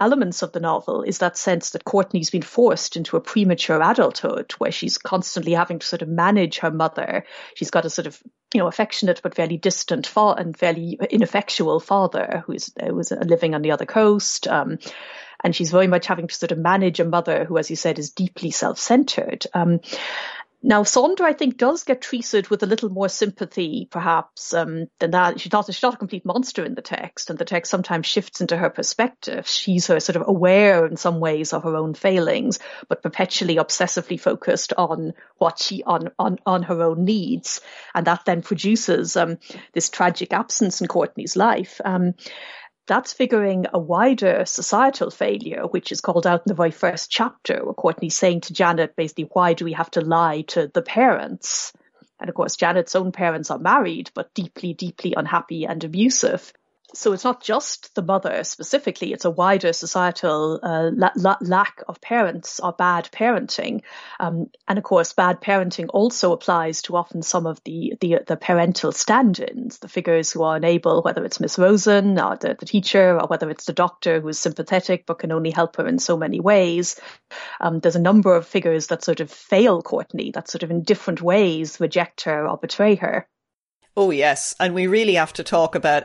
elements 0.00 0.42
of 0.42 0.52
the 0.52 0.60
novel 0.60 1.02
is 1.02 1.18
that 1.18 1.36
sense 1.36 1.70
that 1.70 1.84
Courtney's 1.84 2.30
been 2.30 2.42
forced 2.42 2.96
into 2.96 3.16
a 3.16 3.20
premature 3.20 3.80
adulthood 3.82 4.52
where 4.58 4.72
she's 4.72 4.98
constantly 4.98 5.52
having 5.52 5.78
to 5.78 5.86
sort 5.86 6.02
of 6.02 6.08
manage 6.08 6.58
her 6.58 6.70
mother. 6.70 7.24
She's 7.54 7.70
got 7.70 7.84
a 7.84 7.90
sort 7.90 8.06
of, 8.06 8.20
you 8.52 8.60
know, 8.60 8.66
affectionate 8.66 9.20
but 9.22 9.34
fairly 9.34 9.56
distant 9.56 10.06
fa- 10.06 10.34
and 10.38 10.56
fairly 10.56 10.98
ineffectual 11.10 11.80
father 11.80 12.42
who's 12.46 12.70
uh, 12.82 12.92
was 12.92 13.10
living 13.10 13.54
on 13.54 13.62
the 13.62 13.72
other 13.72 13.86
coast. 13.86 14.48
Um, 14.48 14.78
and 15.42 15.54
she's 15.54 15.70
very 15.70 15.86
much 15.86 16.06
having 16.06 16.26
to 16.26 16.34
sort 16.34 16.52
of 16.52 16.58
manage 16.58 17.00
a 17.00 17.04
mother 17.04 17.44
who, 17.44 17.58
as 17.58 17.68
you 17.68 17.76
said, 17.76 17.98
is 17.98 18.10
deeply 18.10 18.50
self-centered. 18.50 19.46
Um, 19.52 19.80
now, 20.66 20.82
Sandra, 20.82 21.26
I 21.26 21.34
think, 21.34 21.58
does 21.58 21.84
get 21.84 22.00
treated 22.00 22.48
with 22.48 22.62
a 22.62 22.66
little 22.66 22.88
more 22.88 23.10
sympathy, 23.10 23.86
perhaps, 23.90 24.54
um, 24.54 24.86
than 24.98 25.10
that. 25.10 25.38
She's 25.38 25.52
not, 25.52 25.66
she's 25.66 25.82
not 25.82 25.92
a 25.92 25.98
complete 25.98 26.24
monster 26.24 26.64
in 26.64 26.74
the 26.74 26.80
text, 26.80 27.28
and 27.28 27.38
the 27.38 27.44
text 27.44 27.70
sometimes 27.70 28.06
shifts 28.06 28.40
into 28.40 28.56
her 28.56 28.70
perspective. 28.70 29.46
She's 29.46 29.88
her 29.88 30.00
sort 30.00 30.16
of 30.16 30.26
aware 30.26 30.86
in 30.86 30.96
some 30.96 31.20
ways 31.20 31.52
of 31.52 31.64
her 31.64 31.76
own 31.76 31.92
failings, 31.92 32.60
but 32.88 33.02
perpetually 33.02 33.56
obsessively 33.56 34.18
focused 34.18 34.72
on 34.72 35.12
what 35.36 35.58
she, 35.58 35.82
on, 35.82 36.10
on, 36.18 36.38
on 36.46 36.62
her 36.62 36.82
own 36.82 37.04
needs. 37.04 37.60
And 37.94 38.06
that 38.06 38.24
then 38.24 38.40
produces 38.40 39.18
um, 39.18 39.38
this 39.74 39.90
tragic 39.90 40.32
absence 40.32 40.80
in 40.80 40.88
Courtney's 40.88 41.36
life. 41.36 41.78
Um, 41.84 42.14
that's 42.86 43.12
figuring 43.12 43.66
a 43.72 43.78
wider 43.78 44.44
societal 44.44 45.10
failure, 45.10 45.62
which 45.62 45.92
is 45.92 46.00
called 46.00 46.26
out 46.26 46.40
in 46.40 46.50
the 46.50 46.54
very 46.54 46.70
first 46.70 47.10
chapter, 47.10 47.64
where 47.64 47.74
Courtney's 47.74 48.16
saying 48.16 48.42
to 48.42 48.52
Janet, 48.52 48.96
basically, 48.96 49.28
why 49.32 49.54
do 49.54 49.64
we 49.64 49.72
have 49.72 49.90
to 49.92 50.00
lie 50.00 50.42
to 50.48 50.70
the 50.72 50.82
parents? 50.82 51.72
And 52.20 52.28
of 52.28 52.34
course, 52.34 52.56
Janet's 52.56 52.94
own 52.94 53.12
parents 53.12 53.50
are 53.50 53.58
married, 53.58 54.10
but 54.14 54.34
deeply, 54.34 54.74
deeply 54.74 55.14
unhappy 55.16 55.64
and 55.64 55.82
abusive 55.82 56.52
so 56.94 57.12
it's 57.12 57.24
not 57.24 57.42
just 57.42 57.94
the 57.94 58.02
mother 58.02 58.44
specifically, 58.44 59.12
it's 59.12 59.24
a 59.24 59.30
wider 59.30 59.72
societal 59.72 60.60
uh, 60.62 60.90
la- 60.94 61.10
la- 61.16 61.36
lack 61.40 61.82
of 61.88 62.00
parents 62.00 62.60
or 62.60 62.72
bad 62.72 63.08
parenting. 63.12 63.82
Um, 64.20 64.50
and 64.68 64.78
of 64.78 64.84
course, 64.84 65.12
bad 65.12 65.40
parenting 65.40 65.88
also 65.92 66.32
applies 66.32 66.82
to 66.82 66.96
often 66.96 67.22
some 67.22 67.46
of 67.46 67.62
the, 67.64 67.94
the, 68.00 68.20
the 68.26 68.36
parental 68.36 68.92
stand-ins, 68.92 69.78
the 69.78 69.88
figures 69.88 70.32
who 70.32 70.42
are 70.42 70.56
unable, 70.56 71.02
whether 71.02 71.24
it's 71.24 71.40
Miss 71.40 71.58
Rosen 71.58 72.18
or 72.18 72.36
the, 72.36 72.56
the 72.58 72.66
teacher 72.66 73.18
or 73.20 73.26
whether 73.26 73.50
it's 73.50 73.66
the 73.66 73.72
doctor 73.72 74.20
who 74.20 74.28
is 74.28 74.38
sympathetic 74.38 75.04
but 75.06 75.18
can 75.18 75.32
only 75.32 75.50
help 75.50 75.76
her 75.76 75.86
in 75.86 75.98
so 75.98 76.16
many 76.16 76.40
ways. 76.40 77.00
Um, 77.60 77.80
there's 77.80 77.96
a 77.96 78.00
number 78.00 78.34
of 78.34 78.46
figures 78.46 78.88
that 78.88 79.04
sort 79.04 79.20
of 79.20 79.30
fail 79.30 79.82
Courtney, 79.82 80.30
that 80.32 80.48
sort 80.48 80.62
of 80.62 80.70
in 80.70 80.82
different 80.82 81.20
ways 81.20 81.80
reject 81.80 82.22
her 82.22 82.48
or 82.48 82.56
betray 82.56 82.94
her. 82.96 83.28
Oh, 83.96 84.10
yes. 84.10 84.54
And 84.58 84.74
we 84.74 84.86
really 84.86 85.14
have 85.14 85.32
to 85.34 85.44
talk 85.44 85.74
about 85.74 86.04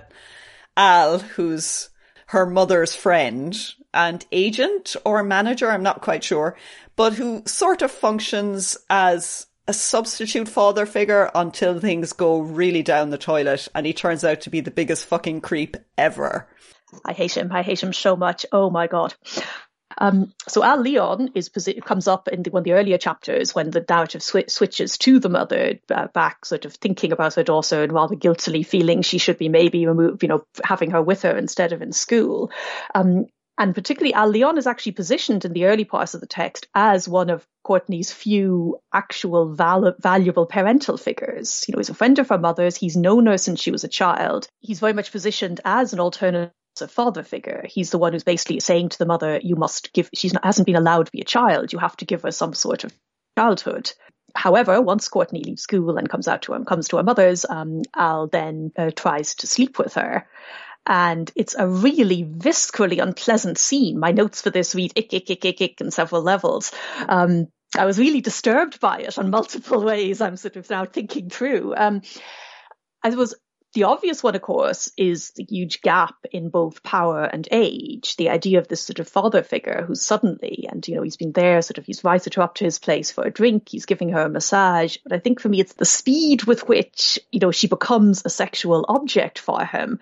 Al, 0.77 1.19
who's 1.19 1.89
her 2.27 2.45
mother's 2.45 2.95
friend 2.95 3.57
and 3.93 4.25
agent 4.31 4.95
or 5.03 5.23
manager, 5.23 5.69
I'm 5.69 5.83
not 5.83 6.01
quite 6.01 6.23
sure, 6.23 6.55
but 6.95 7.13
who 7.13 7.43
sort 7.45 7.81
of 7.81 7.91
functions 7.91 8.77
as 8.89 9.47
a 9.67 9.73
substitute 9.73 10.47
father 10.47 10.85
figure 10.85 11.29
until 11.35 11.79
things 11.79 12.13
go 12.13 12.39
really 12.39 12.81
down 12.81 13.09
the 13.11 13.17
toilet 13.17 13.67
and 13.75 13.85
he 13.85 13.93
turns 13.93 14.23
out 14.23 14.41
to 14.41 14.49
be 14.49 14.61
the 14.61 14.71
biggest 14.71 15.05
fucking 15.05 15.41
creep 15.41 15.77
ever. 15.97 16.47
I 17.05 17.13
hate 17.13 17.37
him. 17.37 17.51
I 17.51 17.61
hate 17.61 17.83
him 17.83 17.93
so 17.93 18.15
much. 18.15 18.45
Oh 18.51 18.69
my 18.69 18.87
god. 18.87 19.13
Um, 19.99 20.33
so 20.47 20.63
Al 20.63 20.79
Leon 20.79 21.31
is 21.35 21.49
comes 21.85 22.07
up 22.07 22.27
in 22.29 22.43
the, 22.43 22.49
one 22.51 22.61
of 22.61 22.63
the 22.63 22.73
earlier 22.73 22.97
chapters 22.97 23.53
when 23.53 23.69
the 23.69 23.85
narrative 23.87 24.23
sw- 24.23 24.47
switches 24.47 24.97
to 24.99 25.19
the 25.19 25.29
mother 25.29 25.79
uh, 25.89 26.07
back, 26.07 26.45
sort 26.45 26.65
of 26.65 26.73
thinking 26.75 27.11
about 27.11 27.35
her 27.35 27.43
daughter 27.43 27.83
and 27.83 27.91
rather 27.91 28.15
guiltily 28.15 28.63
feeling 28.63 29.01
she 29.01 29.17
should 29.17 29.37
be 29.37 29.49
maybe 29.49 29.85
removed, 29.85 30.23
you 30.23 30.29
know, 30.29 30.43
having 30.63 30.91
her 30.91 31.01
with 31.01 31.23
her 31.23 31.37
instead 31.37 31.73
of 31.73 31.81
in 31.81 31.91
school. 31.91 32.49
Um, 32.95 33.27
and 33.59 33.75
particularly 33.75 34.13
Al 34.13 34.29
Leon 34.29 34.57
is 34.57 34.67
actually 34.67 34.93
positioned 34.93 35.43
in 35.43 35.51
the 35.51 35.65
early 35.65 35.83
parts 35.83 36.13
of 36.13 36.21
the 36.21 36.27
text 36.27 36.67
as 36.73 37.09
one 37.09 37.29
of 37.29 37.45
Courtney's 37.65 38.09
few 38.09 38.79
actual 38.93 39.53
val- 39.53 39.95
valuable 39.99 40.45
parental 40.45 40.95
figures. 40.95 41.65
You 41.67 41.73
know, 41.73 41.79
he's 41.79 41.89
a 41.89 41.93
friend 41.93 42.17
of 42.19 42.29
her 42.29 42.37
mother's. 42.37 42.77
He's 42.77 42.95
known 42.95 43.25
her 43.25 43.37
since 43.37 43.59
she 43.59 43.71
was 43.71 43.83
a 43.83 43.89
child. 43.89 44.47
He's 44.61 44.79
very 44.79 44.93
much 44.93 45.11
positioned 45.11 45.59
as 45.65 45.91
an 45.91 45.99
alternative 45.99 46.53
a 46.81 46.87
father 46.87 47.23
figure. 47.23 47.63
He's 47.67 47.91
the 47.91 47.97
one 47.97 48.13
who's 48.13 48.23
basically 48.23 48.59
saying 48.59 48.89
to 48.89 48.97
the 48.97 49.05
mother, 49.05 49.39
"You 49.41 49.55
must 49.55 49.93
give. 49.93 50.09
She 50.13 50.31
hasn't 50.43 50.65
been 50.65 50.75
allowed 50.75 51.07
to 51.07 51.11
be 51.11 51.21
a 51.21 51.25
child. 51.25 51.73
You 51.73 51.79
have 51.79 51.97
to 51.97 52.05
give 52.05 52.23
her 52.23 52.31
some 52.31 52.53
sort 52.53 52.83
of 52.83 52.93
childhood." 53.37 53.91
However, 54.35 54.81
once 54.81 55.07
Courtney 55.07 55.43
leaves 55.43 55.63
school 55.63 55.97
and 55.97 56.09
comes 56.09 56.27
out 56.27 56.43
to 56.43 56.53
him, 56.53 56.65
comes 56.65 56.87
to 56.89 56.97
her 56.97 57.03
mother's, 57.03 57.45
um, 57.49 57.81
Al 57.95 58.27
then 58.27 58.71
uh, 58.77 58.91
tries 58.95 59.35
to 59.35 59.47
sleep 59.47 59.79
with 59.79 59.95
her. 59.95 60.27
And 60.85 61.31
it's 61.35 61.55
a 61.57 61.67
really 61.67 62.23
viscerally 62.23 63.01
unpleasant 63.01 63.57
scene. 63.57 63.99
My 63.99 64.11
notes 64.11 64.41
for 64.41 64.49
this 64.49 64.75
read 64.75 64.93
ick, 64.95 65.13
ick, 65.13 65.29
ick, 65.29 65.45
ick, 65.45 65.61
ick 65.61 65.81
in 65.81 65.91
several 65.91 66.21
levels. 66.21 66.71
Um, 67.07 67.47
I 67.77 67.85
was 67.85 67.99
really 67.99 68.21
disturbed 68.21 68.79
by 68.79 68.99
it 68.99 69.19
on 69.19 69.29
multiple 69.29 69.83
ways. 69.83 70.21
I'm 70.21 70.37
sort 70.37 70.55
of 70.55 70.69
now 70.69 70.85
thinking 70.85 71.29
through. 71.29 71.75
Um, 71.75 72.01
I 73.03 73.09
was 73.09 73.35
the 73.73 73.83
obvious 73.83 74.23
one, 74.23 74.35
of 74.35 74.41
course, 74.41 74.91
is 74.97 75.31
the 75.31 75.45
huge 75.47 75.81
gap 75.81 76.15
in 76.31 76.49
both 76.49 76.81
power 76.81 77.23
and 77.23 77.47
age. 77.51 78.15
The 78.17 78.29
idea 78.29 78.57
of 78.59 78.67
this 78.67 78.81
sort 78.81 78.99
of 78.99 79.07
father 79.07 79.43
figure 79.43 79.83
who's 79.85 80.01
suddenly, 80.01 80.67
and 80.69 80.87
you 80.87 80.95
know, 80.95 81.03
he's 81.03 81.17
been 81.17 81.33
there, 81.33 81.61
sort 81.61 81.77
of, 81.77 81.85
he's 81.85 81.99
invited 81.99 82.33
her 82.33 82.41
up 82.41 82.55
to 82.55 82.65
his 82.65 82.79
place 82.79 83.11
for 83.11 83.25
a 83.25 83.31
drink, 83.31 83.69
he's 83.69 83.85
giving 83.85 84.09
her 84.09 84.21
a 84.21 84.29
massage. 84.29 84.97
But 85.03 85.13
I 85.13 85.19
think 85.19 85.39
for 85.39 85.49
me, 85.49 85.59
it's 85.61 85.73
the 85.73 85.85
speed 85.85 86.45
with 86.45 86.67
which, 86.67 87.19
you 87.31 87.39
know, 87.39 87.51
she 87.51 87.67
becomes 87.67 88.23
a 88.25 88.29
sexual 88.29 88.85
object 88.89 89.37
for 89.37 89.63
him. 89.63 89.99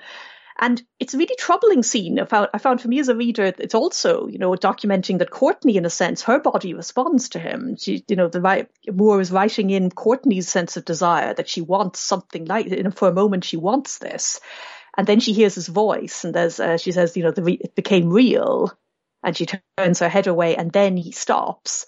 And 0.60 0.82
it's 1.00 1.14
a 1.14 1.18
really 1.18 1.36
troubling 1.38 1.84
scene. 1.84 2.20
I 2.20 2.26
found, 2.26 2.50
I 2.54 2.58
found 2.58 2.82
for 2.82 2.88
me 2.88 3.00
as 3.00 3.10
a 3.10 3.16
reader, 3.16 3.46
it's 3.46 3.76
also, 3.76 4.28
you 4.28 4.40
know, 4.40 4.52
documenting 4.54 5.20
that 5.20 5.30
Courtney, 5.30 5.78
in 5.78 5.86
a 5.86 5.90
sense, 5.90 6.24
her 6.24 6.40
body 6.40 6.74
responds 6.74 7.30
to 7.30 7.40
him. 7.40 7.76
She, 7.78 8.04
you 8.08 8.16
know, 8.16 8.28
the 8.28 8.68
Moore 8.92 9.22
is 9.22 9.32
writing 9.32 9.70
in 9.70 9.92
Courtney's 9.92 10.50
sense 10.50 10.76
of 10.76 10.86
desire 10.86 11.34
that 11.36 11.48
she 11.48 11.62
wants 11.62 12.00
something 12.00 12.46
like, 12.46 12.68
you 12.68 12.82
know, 12.82 12.92
for 12.92 13.08
a 13.08 13.14
moment 13.14 13.44
she 13.44 13.58
wants 13.58 14.00
this. 14.00 14.40
And 14.98 15.06
then 15.06 15.20
she 15.20 15.34
hears 15.34 15.54
his 15.54 15.68
voice 15.68 16.24
and 16.24 16.34
there's, 16.34 16.60
uh, 16.60 16.78
she 16.78 16.92
says, 16.92 17.16
you 17.16 17.24
know, 17.24 17.32
the 17.32 17.44
re- 17.44 17.62
it 17.62 17.76
became 17.76 18.10
real. 18.10 18.72
And 19.24 19.38
she 19.38 19.46
turns 19.78 20.00
her 20.00 20.10
head 20.10 20.26
away 20.26 20.56
and 20.56 20.72
then 20.72 20.98
he 20.98 21.12
stops 21.12 21.86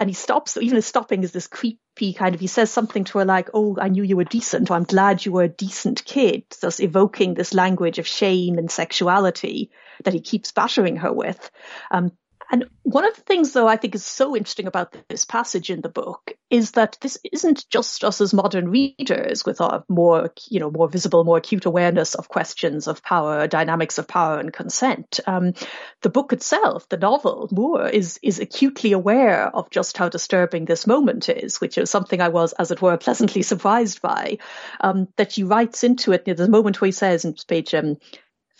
and 0.00 0.08
he 0.08 0.14
stops. 0.14 0.56
Even 0.56 0.76
his 0.76 0.86
stopping 0.86 1.22
is 1.22 1.30
this 1.30 1.46
creepy 1.46 2.14
kind 2.14 2.34
of. 2.34 2.40
He 2.40 2.46
says 2.46 2.70
something 2.70 3.04
to 3.04 3.18
her 3.18 3.26
like, 3.26 3.50
"Oh, 3.52 3.76
I 3.78 3.90
knew 3.90 4.02
you 4.02 4.16
were 4.16 4.24
decent. 4.24 4.70
Or 4.70 4.74
I'm 4.74 4.84
glad 4.84 5.24
you 5.24 5.32
were 5.32 5.44
a 5.44 5.48
decent 5.48 6.04
kid." 6.06 6.44
Thus 6.60 6.80
evoking 6.80 7.34
this 7.34 7.52
language 7.52 7.98
of 7.98 8.06
shame 8.06 8.56
and 8.56 8.70
sexuality 8.70 9.70
that 10.04 10.14
he 10.14 10.20
keeps 10.20 10.52
battering 10.52 10.96
her 10.96 11.12
with. 11.12 11.50
Um, 11.90 12.12
And 12.50 12.64
one 12.82 13.06
of 13.06 13.14
the 13.14 13.22
things, 13.22 13.52
though, 13.52 13.68
I 13.68 13.76
think 13.76 13.94
is 13.94 14.04
so 14.04 14.36
interesting 14.36 14.66
about 14.66 14.94
this 15.08 15.24
passage 15.24 15.70
in 15.70 15.80
the 15.80 15.88
book 15.88 16.32
is 16.50 16.72
that 16.72 16.98
this 17.00 17.16
isn't 17.32 17.68
just 17.70 18.02
us 18.02 18.20
as 18.20 18.34
modern 18.34 18.68
readers 18.70 19.44
with 19.44 19.60
our 19.60 19.84
more, 19.88 20.32
you 20.48 20.58
know, 20.58 20.70
more 20.70 20.88
visible, 20.88 21.22
more 21.22 21.36
acute 21.36 21.64
awareness 21.64 22.16
of 22.16 22.28
questions 22.28 22.88
of 22.88 23.04
power, 23.04 23.46
dynamics 23.46 23.98
of 23.98 24.08
power 24.08 24.40
and 24.40 24.52
consent. 24.52 25.20
Um, 25.28 25.54
the 26.02 26.10
book 26.10 26.32
itself, 26.32 26.88
the 26.88 26.96
novel, 26.96 27.48
Moore, 27.52 27.86
is 27.86 28.18
is 28.20 28.40
acutely 28.40 28.92
aware 28.92 29.46
of 29.54 29.70
just 29.70 29.96
how 29.96 30.08
disturbing 30.08 30.64
this 30.64 30.88
moment 30.88 31.28
is, 31.28 31.60
which 31.60 31.78
is 31.78 31.88
something 31.88 32.20
I 32.20 32.28
was, 32.28 32.52
as 32.54 32.72
it 32.72 32.82
were, 32.82 32.96
pleasantly 32.96 33.42
surprised 33.52 34.02
by. 34.02 34.38
Um, 34.80 35.06
that 35.16 35.32
she 35.32 35.44
writes 35.44 35.84
into 35.84 36.12
it. 36.12 36.26
Know, 36.26 36.34
the 36.34 36.48
moment 36.48 36.80
where 36.80 36.86
he 36.86 36.92
says 36.92 37.24
in 37.24 37.34
page 37.46 37.74
um, 37.74 37.96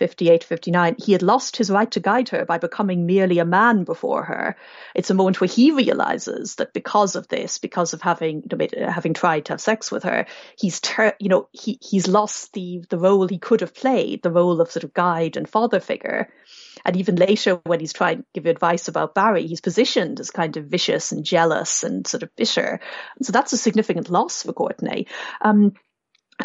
58, 0.00 0.44
59, 0.44 0.96
he 0.98 1.12
had 1.12 1.22
lost 1.22 1.58
his 1.58 1.70
right 1.70 1.90
to 1.90 2.00
guide 2.00 2.30
her 2.30 2.46
by 2.46 2.56
becoming 2.56 3.04
merely 3.04 3.38
a 3.38 3.44
man 3.44 3.84
before 3.84 4.24
her. 4.24 4.56
It's 4.94 5.10
a 5.10 5.14
moment 5.14 5.42
where 5.42 5.48
he 5.48 5.72
realizes 5.72 6.54
that 6.54 6.72
because 6.72 7.16
of 7.16 7.28
this, 7.28 7.58
because 7.58 7.92
of 7.92 8.00
having 8.00 8.42
know, 8.50 8.90
having 8.90 9.12
tried 9.12 9.44
to 9.44 9.52
have 9.52 9.60
sex 9.60 9.92
with 9.92 10.04
her, 10.04 10.24
he's 10.58 10.80
ter- 10.80 11.16
you 11.20 11.28
know 11.28 11.48
he 11.52 11.78
he's 11.82 12.08
lost 12.08 12.54
the 12.54 12.82
the 12.88 12.96
role 12.96 13.28
he 13.28 13.38
could 13.38 13.60
have 13.60 13.74
played, 13.74 14.22
the 14.22 14.32
role 14.32 14.62
of 14.62 14.70
sort 14.70 14.84
of 14.84 14.94
guide 14.94 15.36
and 15.36 15.46
father 15.46 15.80
figure. 15.80 16.32
And 16.82 16.96
even 16.96 17.16
later, 17.16 17.60
when 17.66 17.80
he's 17.80 17.92
trying 17.92 18.18
to 18.18 18.24
give 18.32 18.46
advice 18.46 18.88
about 18.88 19.14
Barry, 19.14 19.46
he's 19.46 19.60
positioned 19.60 20.18
as 20.18 20.30
kind 20.30 20.56
of 20.56 20.64
vicious 20.64 21.12
and 21.12 21.26
jealous 21.26 21.84
and 21.84 22.06
sort 22.06 22.22
of 22.22 22.34
bitter. 22.36 22.80
So 23.20 23.32
that's 23.32 23.52
a 23.52 23.58
significant 23.58 24.08
loss 24.08 24.44
for 24.44 24.54
Courtney. 24.54 25.08
Um, 25.42 25.74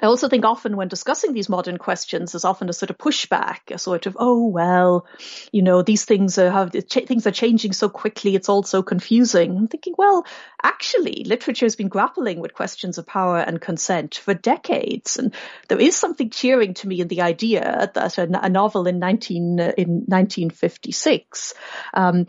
I 0.02 0.08
also 0.08 0.28
think 0.28 0.46
often 0.46 0.76
when 0.76 0.88
discussing 0.88 1.34
these 1.34 1.50
modern 1.50 1.78
questions, 1.78 2.32
there's 2.32 2.46
often 2.46 2.70
a 2.70 2.74
sort 2.74 2.90
of 2.90 2.98
pushback, 2.98 3.72
a 3.72 3.78
sort 3.78 4.06
of, 4.06 4.18
oh, 4.20 4.48
well, 4.48 5.06
you 5.52 5.62
know, 5.62 5.82
these 5.82 6.06
things 6.06 6.38
are, 6.38 6.52
have, 6.52 6.72
things 6.72 7.26
are 7.26 7.32
changing 7.32 7.74
so 7.74 7.90
quickly, 7.90 8.36
it's 8.36 8.50
all 8.50 8.64
so 8.64 8.84
confusing. 8.84 9.58
I'm 9.58 9.68
thinking, 9.68 9.96
well, 9.98 10.26
actually, 10.62 11.24
literature 11.24 11.66
has 11.66 11.76
been 11.76 11.88
grappling 11.88 12.40
with 12.40 12.54
questions 12.54 12.98
of 12.98 13.08
power 13.08 13.40
and 13.40 13.62
consent 13.62 14.16
for 14.16 14.34
decades. 14.34 15.18
And 15.18 15.34
there 15.70 15.80
is 15.80 15.96
something 15.96 16.30
cheering 16.30 16.74
to 16.76 16.88
me 16.88 17.02
in 17.02 17.08
the 17.08 17.22
idea 17.22 17.92
that 17.94 18.18
a, 18.18 18.46
a 18.46 18.50
novel 18.50 18.88
in 18.88 19.00
19, 19.00 19.60
in 19.60 19.90
1956, 20.08 21.54
um, 21.94 22.28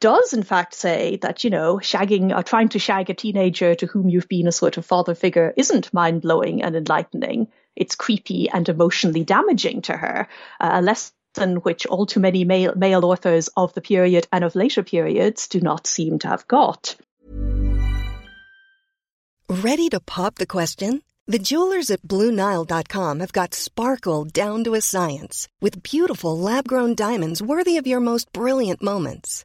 does 0.00 0.32
in 0.32 0.42
fact 0.42 0.74
say 0.74 1.16
that, 1.22 1.44
you 1.44 1.50
know, 1.50 1.76
shagging 1.76 2.36
or 2.36 2.42
trying 2.42 2.70
to 2.70 2.78
shag 2.78 3.10
a 3.10 3.14
teenager 3.14 3.74
to 3.74 3.86
whom 3.86 4.08
you've 4.08 4.28
been 4.28 4.48
a 4.48 4.52
sort 4.52 4.76
of 4.76 4.86
father 4.86 5.14
figure 5.14 5.52
isn't 5.56 5.92
mind 5.92 6.22
blowing 6.22 6.62
and 6.62 6.74
enlightening. 6.74 7.01
It's 7.74 7.94
creepy 7.94 8.48
and 8.50 8.68
emotionally 8.68 9.24
damaging 9.24 9.82
to 9.82 9.92
her. 9.92 10.28
Uh, 10.60 10.70
a 10.74 10.82
lesson 10.82 11.56
which 11.62 11.86
all 11.86 12.06
too 12.06 12.20
many 12.20 12.44
male, 12.44 12.74
male 12.76 13.04
authors 13.04 13.48
of 13.56 13.72
the 13.74 13.80
period 13.80 14.26
and 14.32 14.44
of 14.44 14.54
later 14.54 14.82
periods 14.82 15.48
do 15.48 15.60
not 15.60 15.86
seem 15.86 16.18
to 16.20 16.28
have 16.28 16.46
got. 16.46 16.96
Ready 19.48 19.88
to 19.90 20.00
pop 20.00 20.36
the 20.36 20.46
question? 20.46 21.02
The 21.26 21.38
jewelers 21.38 21.90
at 21.90 22.02
BlueNile.com 22.02 23.20
have 23.20 23.32
got 23.32 23.54
sparkle 23.54 24.24
down 24.24 24.64
to 24.64 24.74
a 24.74 24.80
science 24.80 25.48
with 25.60 25.82
beautiful 25.82 26.38
lab 26.38 26.66
grown 26.66 26.94
diamonds 26.94 27.40
worthy 27.40 27.76
of 27.76 27.86
your 27.86 28.00
most 28.00 28.32
brilliant 28.32 28.82
moments. 28.82 29.44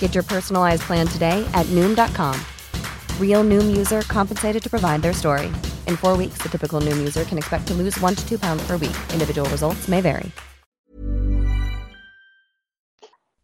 Get 0.00 0.14
your 0.14 0.24
personalized 0.24 0.82
plan 0.82 1.06
today 1.06 1.48
at 1.54 1.64
Noom.com. 1.66 2.38
Real 3.18 3.44
Noom 3.44 3.74
user 3.74 4.02
compensated 4.02 4.62
to 4.62 4.68
provide 4.68 5.00
their 5.00 5.14
story. 5.14 5.46
In 5.86 5.96
four 5.96 6.16
weeks, 6.16 6.42
the 6.42 6.50
typical 6.50 6.80
Noom 6.80 6.98
user 6.98 7.24
can 7.24 7.38
expect 7.38 7.66
to 7.68 7.74
lose 7.74 7.98
one 8.00 8.14
to 8.14 8.28
two 8.28 8.38
pounds 8.38 8.66
per 8.66 8.76
week. 8.76 8.96
Individual 9.14 9.48
results 9.48 9.88
may 9.88 10.02
vary. 10.02 10.30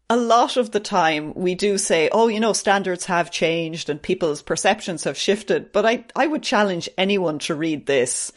A 0.09 0.15
lot 0.15 0.55
of 0.55 0.71
the 0.71 0.79
time, 0.79 1.33
we 1.35 1.53
do 1.53 1.77
say, 1.77 2.07
oh, 2.13 2.29
you 2.29 2.39
know, 2.39 2.53
standards 2.53 3.05
have 3.05 3.29
changed 3.29 3.89
and 3.89 4.01
people's 4.01 4.41
perceptions 4.41 5.03
have 5.03 5.17
shifted. 5.17 5.73
But 5.73 5.85
I, 5.85 6.05
I 6.15 6.27
would 6.27 6.43
challenge 6.43 6.87
anyone 6.97 7.39
to 7.39 7.55
read 7.55 7.85
this 7.87 8.31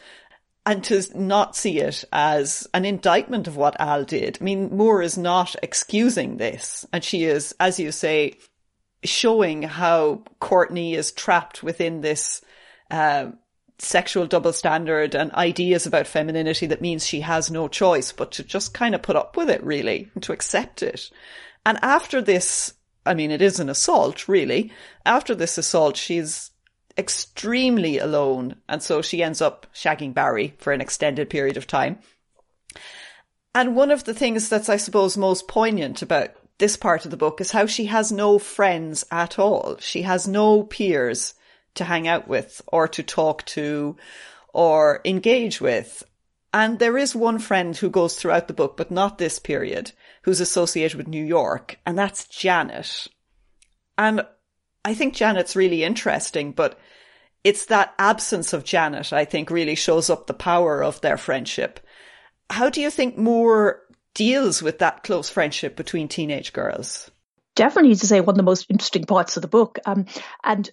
and 0.70 0.84
to 0.84 1.02
not 1.18 1.56
see 1.56 1.80
it 1.80 2.04
as 2.12 2.68
an 2.72 2.84
indictment 2.84 3.48
of 3.48 3.56
what 3.56 3.80
Al 3.80 4.04
did. 4.04 4.38
I 4.40 4.44
mean, 4.44 4.76
Moore 4.76 5.02
is 5.02 5.18
not 5.18 5.56
excusing 5.64 6.36
this. 6.36 6.86
And 6.92 7.02
she 7.02 7.24
is, 7.24 7.52
as 7.58 7.80
you 7.80 7.90
say, 7.90 8.38
showing 9.02 9.62
how 9.62 10.22
Courtney 10.38 10.94
is 10.94 11.10
trapped 11.10 11.64
within 11.64 12.02
this 12.02 12.40
uh, 12.88 13.32
sexual 13.80 14.28
double 14.28 14.52
standard 14.52 15.16
and 15.16 15.32
ideas 15.32 15.86
about 15.86 16.06
femininity 16.06 16.66
that 16.66 16.80
means 16.80 17.04
she 17.04 17.22
has 17.22 17.50
no 17.50 17.66
choice 17.66 18.12
but 18.12 18.30
to 18.30 18.44
just 18.44 18.72
kind 18.72 18.94
of 18.94 19.02
put 19.02 19.16
up 19.16 19.36
with 19.36 19.50
it, 19.50 19.64
really, 19.64 20.08
and 20.14 20.22
to 20.22 20.32
accept 20.32 20.84
it. 20.84 21.10
And 21.66 21.80
after 21.82 22.22
this, 22.22 22.74
I 23.04 23.14
mean, 23.14 23.32
it 23.32 23.42
is 23.42 23.58
an 23.58 23.68
assault, 23.68 24.28
really. 24.28 24.72
After 25.04 25.34
this 25.34 25.58
assault, 25.58 25.96
she's 25.96 26.49
extremely 27.00 27.98
alone. 27.98 28.54
And 28.68 28.80
so 28.80 29.02
she 29.02 29.22
ends 29.22 29.40
up 29.42 29.66
shagging 29.74 30.14
Barry 30.14 30.54
for 30.58 30.72
an 30.72 30.80
extended 30.80 31.28
period 31.28 31.56
of 31.56 31.66
time. 31.66 31.98
And 33.52 33.74
one 33.74 33.90
of 33.90 34.04
the 34.04 34.14
things 34.14 34.48
that's, 34.48 34.68
I 34.68 34.76
suppose, 34.76 35.16
most 35.16 35.48
poignant 35.48 36.02
about 36.02 36.30
this 36.58 36.76
part 36.76 37.04
of 37.04 37.10
the 37.10 37.16
book 37.16 37.40
is 37.40 37.50
how 37.50 37.66
she 37.66 37.86
has 37.86 38.12
no 38.12 38.38
friends 38.38 39.04
at 39.10 39.38
all. 39.38 39.78
She 39.80 40.02
has 40.02 40.28
no 40.28 40.62
peers 40.62 41.34
to 41.74 41.84
hang 41.84 42.06
out 42.06 42.28
with 42.28 42.62
or 42.68 42.86
to 42.88 43.02
talk 43.02 43.44
to 43.46 43.96
or 44.52 45.00
engage 45.04 45.60
with. 45.60 46.04
And 46.52 46.78
there 46.78 46.98
is 46.98 47.14
one 47.14 47.38
friend 47.38 47.76
who 47.76 47.90
goes 47.90 48.16
throughout 48.16 48.48
the 48.48 48.54
book, 48.54 48.76
but 48.76 48.90
not 48.90 49.18
this 49.18 49.38
period, 49.38 49.92
who's 50.22 50.40
associated 50.40 50.96
with 50.96 51.08
New 51.08 51.24
York, 51.24 51.78
and 51.86 51.96
that's 51.96 52.26
Janet. 52.26 53.06
And 53.96 54.26
I 54.84 54.94
think 54.94 55.14
Janet's 55.14 55.54
really 55.54 55.84
interesting, 55.84 56.52
but 56.52 56.78
it's 57.44 57.66
that 57.66 57.94
absence 57.98 58.52
of 58.52 58.64
Janet, 58.64 59.12
I 59.12 59.24
think, 59.24 59.50
really 59.50 59.74
shows 59.74 60.10
up 60.10 60.26
the 60.26 60.34
power 60.34 60.82
of 60.82 61.00
their 61.00 61.16
friendship. 61.16 61.80
How 62.50 62.68
do 62.68 62.80
you 62.80 62.90
think 62.90 63.16
Moore 63.16 63.82
deals 64.14 64.62
with 64.62 64.80
that 64.80 65.04
close 65.04 65.30
friendship 65.30 65.76
between 65.76 66.08
teenage 66.08 66.52
girls? 66.52 67.10
Definitely 67.54 67.94
to 67.96 68.06
say 68.06 68.20
one 68.20 68.34
of 68.34 68.36
the 68.36 68.42
most 68.42 68.66
interesting 68.70 69.04
parts 69.04 69.36
of 69.36 69.42
the 69.42 69.48
book. 69.48 69.78
Um, 69.86 70.06
and 70.44 70.70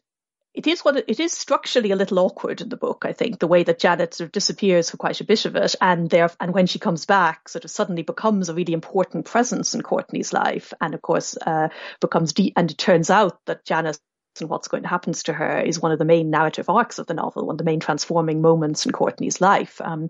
it 0.57 0.65
is 0.65 0.81
what 0.81 0.97
it 0.97 1.19
is 1.19 1.33
structurally 1.33 1.91
a 1.91 1.95
little 1.95 2.17
awkward 2.17 2.61
in 2.61 2.69
the 2.69 2.77
book. 2.77 3.03
I 3.05 3.13
think 3.13 3.37
the 3.37 3.47
way 3.47 3.61
that 3.61 3.77
Janet 3.77 4.15
sort 4.15 4.25
of 4.25 4.31
disappears 4.31 4.89
for 4.89 4.97
quite 4.97 5.21
a 5.21 5.23
bit 5.23 5.45
of 5.45 5.55
it, 5.55 5.75
and 5.79 6.09
there 6.09 6.31
and 6.39 6.51
when 6.51 6.65
she 6.65 6.79
comes 6.79 7.05
back, 7.05 7.47
sort 7.47 7.63
of 7.63 7.69
suddenly 7.69 8.01
becomes 8.01 8.49
a 8.49 8.55
really 8.55 8.73
important 8.73 9.25
presence 9.25 9.75
in 9.75 9.83
Courtney's 9.83 10.33
life, 10.33 10.73
and 10.81 10.95
of 10.95 11.01
course 11.03 11.37
uh, 11.45 11.69
becomes 12.01 12.33
de- 12.33 12.53
and 12.55 12.71
it 12.71 12.77
turns 12.77 13.11
out 13.11 13.39
that 13.45 13.65
Janet 13.65 13.99
and 14.41 14.49
what's 14.49 14.67
going 14.67 14.83
to 14.83 14.89
happen 14.89 15.13
to 15.13 15.33
her 15.33 15.59
is 15.59 15.79
one 15.79 15.91
of 15.91 15.99
the 15.99 16.05
main 16.05 16.29
narrative 16.29 16.69
arcs 16.69 16.99
of 16.99 17.07
the 17.07 17.13
novel, 17.13 17.45
one 17.45 17.53
of 17.53 17.57
the 17.57 17.63
main 17.63 17.79
transforming 17.79 18.41
moments 18.41 18.85
in 18.85 18.91
Courtney's 18.91 19.41
life. 19.41 19.81
Um, 19.81 20.09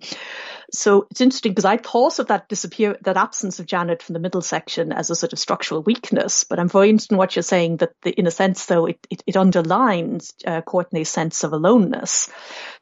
so 0.71 1.07
it's 1.09 1.21
interesting 1.21 1.51
because 1.53 1.65
I 1.65 1.77
thought 1.77 2.19
of 2.19 2.27
that 2.27 2.49
disappear, 2.49 2.97
that 3.01 3.17
absence 3.17 3.59
of 3.59 3.65
Janet 3.65 4.03
from 4.03 4.13
the 4.13 4.19
middle 4.19 4.41
section 4.41 4.91
as 4.91 5.09
a 5.09 5.15
sort 5.15 5.33
of 5.33 5.39
structural 5.39 5.81
weakness. 5.83 6.43
But 6.43 6.59
I'm 6.59 6.69
very 6.69 6.89
interested 6.89 7.13
in 7.13 7.17
what 7.17 7.35
you're 7.35 7.43
saying 7.43 7.77
that 7.77 7.93
the, 8.01 8.11
in 8.11 8.27
a 8.27 8.31
sense, 8.31 8.65
though, 8.65 8.85
it, 8.87 9.05
it, 9.09 9.23
it 9.25 9.37
underlines 9.37 10.33
uh, 10.45 10.61
Courtney's 10.61 11.09
sense 11.09 11.43
of 11.43 11.53
aloneness, 11.53 12.29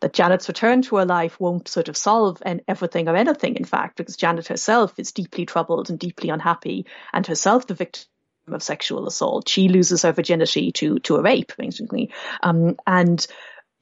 that 0.01 0.13
Janet's 0.13 0.47
return 0.47 0.81
to 0.83 0.97
her 0.97 1.05
life 1.05 1.39
won't 1.39 1.67
sort 1.67 1.89
of 1.89 1.97
solve 1.97 2.41
and 2.45 2.61
everything 2.67 3.07
or 3.07 3.15
anything, 3.15 3.55
in 3.55 3.65
fact, 3.65 3.97
because 3.97 4.17
Janet 4.17 4.47
herself 4.47 4.97
is 4.97 5.11
deeply 5.11 5.45
troubled 5.45 5.89
and 5.89 5.99
deeply 5.99 6.29
unhappy 6.29 6.85
and 7.13 7.27
herself 7.27 7.67
the 7.67 7.73
victim 7.73 8.03
of 8.47 8.63
sexual 8.63 9.07
assault. 9.07 9.49
She 9.49 9.69
loses 9.69 10.03
her 10.03 10.11
virginity 10.11 10.71
to 10.73 10.99
to 10.99 11.15
a 11.15 11.21
rape, 11.21 11.53
basically, 11.57 12.11
um, 12.43 12.77
and 12.85 13.25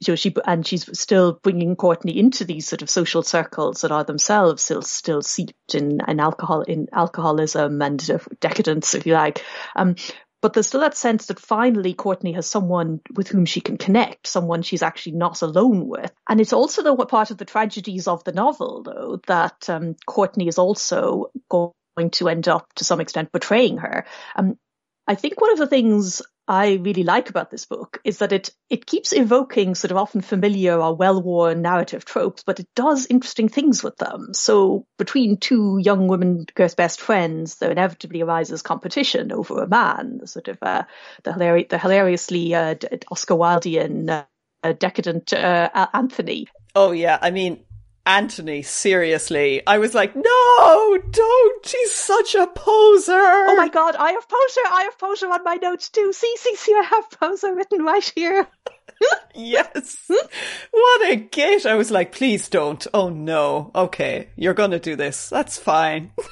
know, 0.08 0.16
she 0.16 0.34
and 0.46 0.66
she's 0.66 0.98
still 0.98 1.38
bringing 1.42 1.76
Courtney 1.76 2.18
into 2.18 2.44
these 2.44 2.66
sort 2.66 2.82
of 2.82 2.90
social 2.90 3.22
circles 3.22 3.82
that 3.82 3.92
are 3.92 4.04
themselves 4.04 4.62
still 4.62 4.82
still 4.82 5.22
seeped 5.22 5.74
in, 5.74 6.00
in 6.06 6.20
alcohol 6.20 6.62
in 6.62 6.88
alcoholism 6.92 7.80
and 7.82 8.10
decadence, 8.40 8.94
if 8.94 9.06
you 9.06 9.14
like. 9.14 9.44
Um, 9.76 9.96
but 10.42 10.52
there's 10.52 10.66
still 10.66 10.80
that 10.80 10.94
sense 10.94 11.26
that 11.26 11.40
finally 11.40 11.94
Courtney 11.94 12.32
has 12.32 12.46
someone 12.46 13.00
with 13.14 13.28
whom 13.28 13.46
she 13.46 13.62
can 13.62 13.78
connect, 13.78 14.26
someone 14.26 14.60
she's 14.60 14.82
actually 14.82 15.12
not 15.12 15.40
alone 15.40 15.88
with. 15.88 16.12
And 16.28 16.38
it's 16.38 16.52
also 16.52 16.82
the 16.82 16.94
part 17.06 17.30
of 17.30 17.38
the 17.38 17.46
tragedies 17.46 18.06
of 18.06 18.24
the 18.24 18.32
novel, 18.32 18.82
though, 18.82 19.20
that 19.26 19.70
um, 19.70 19.96
Courtney 20.04 20.46
is 20.46 20.58
also 20.58 21.30
going 21.48 21.72
going 21.96 22.10
to 22.10 22.28
end 22.28 22.48
up 22.48 22.72
to 22.74 22.84
some 22.84 23.00
extent 23.00 23.32
betraying 23.32 23.78
her. 23.78 24.04
Um, 24.36 24.58
I 25.06 25.14
think 25.14 25.40
one 25.40 25.52
of 25.52 25.58
the 25.58 25.66
things 25.66 26.22
I 26.48 26.74
really 26.74 27.04
like 27.04 27.30
about 27.30 27.50
this 27.50 27.66
book 27.66 28.00
is 28.04 28.18
that 28.18 28.32
it 28.32 28.50
it 28.68 28.86
keeps 28.86 29.12
evoking 29.12 29.74
sort 29.74 29.90
of 29.90 29.96
often 29.96 30.20
familiar 30.20 30.78
or 30.78 30.94
well-worn 30.94 31.62
narrative 31.62 32.04
tropes, 32.04 32.42
but 32.42 32.60
it 32.60 32.68
does 32.74 33.06
interesting 33.06 33.48
things 33.48 33.82
with 33.82 33.96
them. 33.96 34.32
So 34.32 34.86
between 34.98 35.36
two 35.38 35.78
young 35.78 36.08
women, 36.08 36.46
girls' 36.54 36.74
best 36.74 37.00
friends, 37.00 37.56
there 37.56 37.70
inevitably 37.70 38.22
arises 38.22 38.62
competition 38.62 39.32
over 39.32 39.62
a 39.62 39.68
man. 39.68 40.18
The 40.18 40.26
sort 40.26 40.48
of 40.48 40.58
uh, 40.62 40.84
the, 41.22 41.32
hilari- 41.32 41.68
the 41.68 41.78
hilariously 41.78 42.54
uh, 42.54 42.74
Oscar 43.10 43.34
Wildean 43.34 44.26
uh, 44.62 44.72
decadent 44.72 45.32
uh, 45.32 45.86
Anthony. 45.92 46.48
Oh 46.74 46.92
yeah, 46.92 47.18
I 47.20 47.30
mean 47.30 47.64
Anthony, 48.06 48.62
seriously. 48.62 49.62
I 49.66 49.78
was 49.78 49.94
like, 49.94 50.14
no, 50.14 50.98
don't. 51.10 51.66
He's 51.66 51.92
such 51.92 52.34
a 52.34 52.46
poser. 52.46 53.12
Oh 53.12 53.56
my 53.56 53.68
god, 53.68 53.96
I 53.96 54.12
have 54.12 54.28
poser. 54.28 54.60
I 54.70 54.82
have 54.82 54.98
poser 54.98 55.30
on 55.30 55.42
my 55.42 55.54
notes 55.56 55.88
too. 55.88 56.12
See, 56.12 56.34
see, 56.36 56.54
see, 56.56 56.72
I 56.72 56.82
have 56.82 57.10
poser 57.18 57.54
written 57.54 57.82
right 57.82 58.12
here. 58.14 58.46
yes. 59.34 60.04
what 60.70 61.10
a 61.10 61.16
git. 61.16 61.64
I 61.64 61.74
was 61.74 61.90
like, 61.90 62.12
please 62.12 62.48
don't. 62.48 62.86
Oh 62.92 63.08
no. 63.08 63.70
Okay, 63.74 64.28
you're 64.36 64.54
gonna 64.54 64.78
do 64.78 64.96
this. 64.96 65.30
That's 65.30 65.58
fine. 65.58 66.12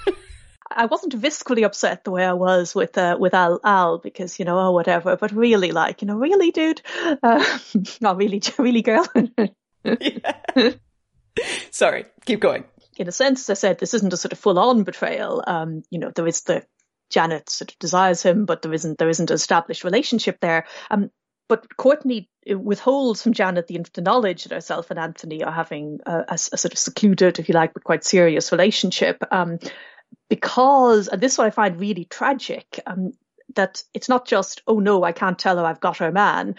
I 0.75 0.87
wasn't 0.87 1.21
viscerally 1.21 1.65
upset 1.65 2.05
the 2.05 2.11
way 2.11 2.25
I 2.25 2.33
was 2.33 2.75
with 2.75 2.97
uh, 2.99 3.17
with 3.19 3.35
Al 3.35 3.61
Al 3.65 3.99
because 3.99 4.39
you 4.39 4.45
know 4.45 4.59
oh 4.59 4.73
whatever, 4.73 5.17
but 5.17 5.33
really 5.33 5.73
like 5.73 6.03
you 6.03 6.07
know 6.07 6.17
really 6.17 6.51
dude, 6.51 6.83
uh, 7.23 7.45
not 8.01 8.17
really 8.17 8.43
really 8.59 8.83
girl. 8.83 9.07
yeah. 9.85 10.73
Sorry, 11.71 12.07
keep 12.25 12.41
going. 12.41 12.65
In 12.99 13.09
a 13.09 13.13
sense, 13.13 13.49
as 13.49 13.59
I 13.59 13.61
said, 13.61 13.79
this 13.79 13.95
isn't 13.95 14.13
a 14.13 14.17
sort 14.17 14.33
of 14.33 14.39
full 14.39 14.59
on 14.59 14.85
betrayal. 14.85 15.43
Um, 15.47 15.83
you 15.91 15.99
know, 15.99 16.11
there 16.11 16.27
is 16.27 16.43
the 16.43 16.65
Janet 17.11 17.49
sort 17.51 17.73
of 17.73 17.79
desires 17.79 18.23
him, 18.23 18.45
but 18.45 18.63
there 18.63 18.73
isn't 18.73 18.99
there 18.99 19.09
isn't 19.09 19.31
an 19.31 19.35
established 19.35 19.85
relationship 19.85 20.39
there. 20.41 20.67
Um, 20.91 21.11
but 21.49 21.77
Courtney 21.77 22.31
withholds 22.47 23.23
from 23.23 23.35
Janet 23.35 23.67
the, 23.67 23.85
the 23.93 24.01
knowledge 24.01 24.45
that 24.45 24.55
herself 24.55 24.91
and 24.91 24.99
Anthony 24.99 25.45
are 25.45 25.53
having 25.53 26.01
a, 26.07 26.19
a, 26.29 26.35
a, 26.35 26.39
sort 26.39 26.73
of 26.73 26.79
secluded, 26.79 27.39
if 27.39 27.49
you 27.49 27.55
like, 27.55 27.75
but 27.75 27.85
quite 27.85 28.05
serious 28.05 28.53
relationship. 28.53 29.23
Um, 29.31 29.59
because, 30.31 31.09
and 31.09 31.21
this 31.21 31.33
is 31.33 31.39
what 31.39 31.47
I 31.47 31.51
find 31.51 31.79
really 31.79 32.07
tragic, 32.07 32.81
um, 32.87 33.13
that 33.55 33.83
it's 33.93 34.09
not 34.09 34.27
just, 34.27 34.63
oh 34.67 34.79
no, 34.79 35.05
I 35.05 35.13
can't 35.13 35.39
tell 35.39 35.59
her 35.59 35.65
I've 35.65 35.81
got 35.81 35.99
her 35.99 36.11
man 36.11 36.55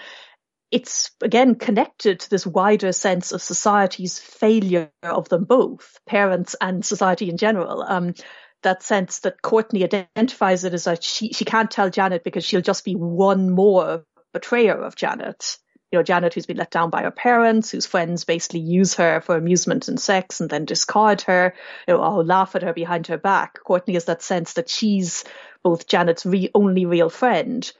it's 0.73 1.11
again 1.21 1.53
connected 1.53 2.19
to 2.19 2.29
this 2.31 2.47
wider 2.47 2.91
sense 2.91 3.31
of 3.31 3.43
society's 3.43 4.17
failure 4.17 4.89
of 5.03 5.29
them 5.29 5.43
both, 5.43 5.99
parents 6.07 6.55
and 6.59 6.83
society 6.83 7.29
in 7.29 7.37
general. 7.37 7.83
Um, 7.83 8.15
that 8.63 8.81
sense 8.81 9.19
that 9.19 9.41
Courtney 9.43 9.83
identifies 9.83 10.63
it 10.63 10.73
as 10.73 10.87
a 10.87 10.99
she 10.99 11.31
she 11.31 11.45
can't 11.45 11.69
tell 11.69 11.91
Janet 11.91 12.23
because 12.23 12.43
she'll 12.43 12.61
just 12.61 12.85
be 12.85 12.95
one 12.95 13.51
more 13.51 14.03
betrayer 14.33 14.73
of 14.73 14.95
Janet. 14.95 15.57
You 15.91 15.99
know, 15.99 16.03
Janet 16.03 16.33
who's 16.33 16.47
been 16.47 16.57
let 16.57 16.71
down 16.71 16.89
by 16.89 17.03
her 17.03 17.11
parents, 17.11 17.69
whose 17.69 17.85
friends 17.85 18.25
basically 18.25 18.61
use 18.61 18.95
her 18.95 19.21
for 19.21 19.35
amusement 19.35 19.89
and 19.89 19.99
sex 19.99 20.41
and 20.41 20.49
then 20.49 20.65
discard 20.65 21.21
her, 21.23 21.53
you 21.87 21.93
know, 21.93 22.03
or 22.03 22.23
laugh 22.23 22.55
at 22.55 22.63
her 22.63 22.73
behind 22.73 23.05
her 23.07 23.19
back. 23.19 23.59
Courtney 23.63 23.93
has 23.93 24.05
that 24.05 24.23
sense 24.23 24.53
that 24.53 24.69
she's 24.69 25.23
both 25.61 25.87
Janet's 25.87 26.25
re- 26.25 26.49
only 26.55 26.87
real 26.87 27.11
friend 27.11 27.71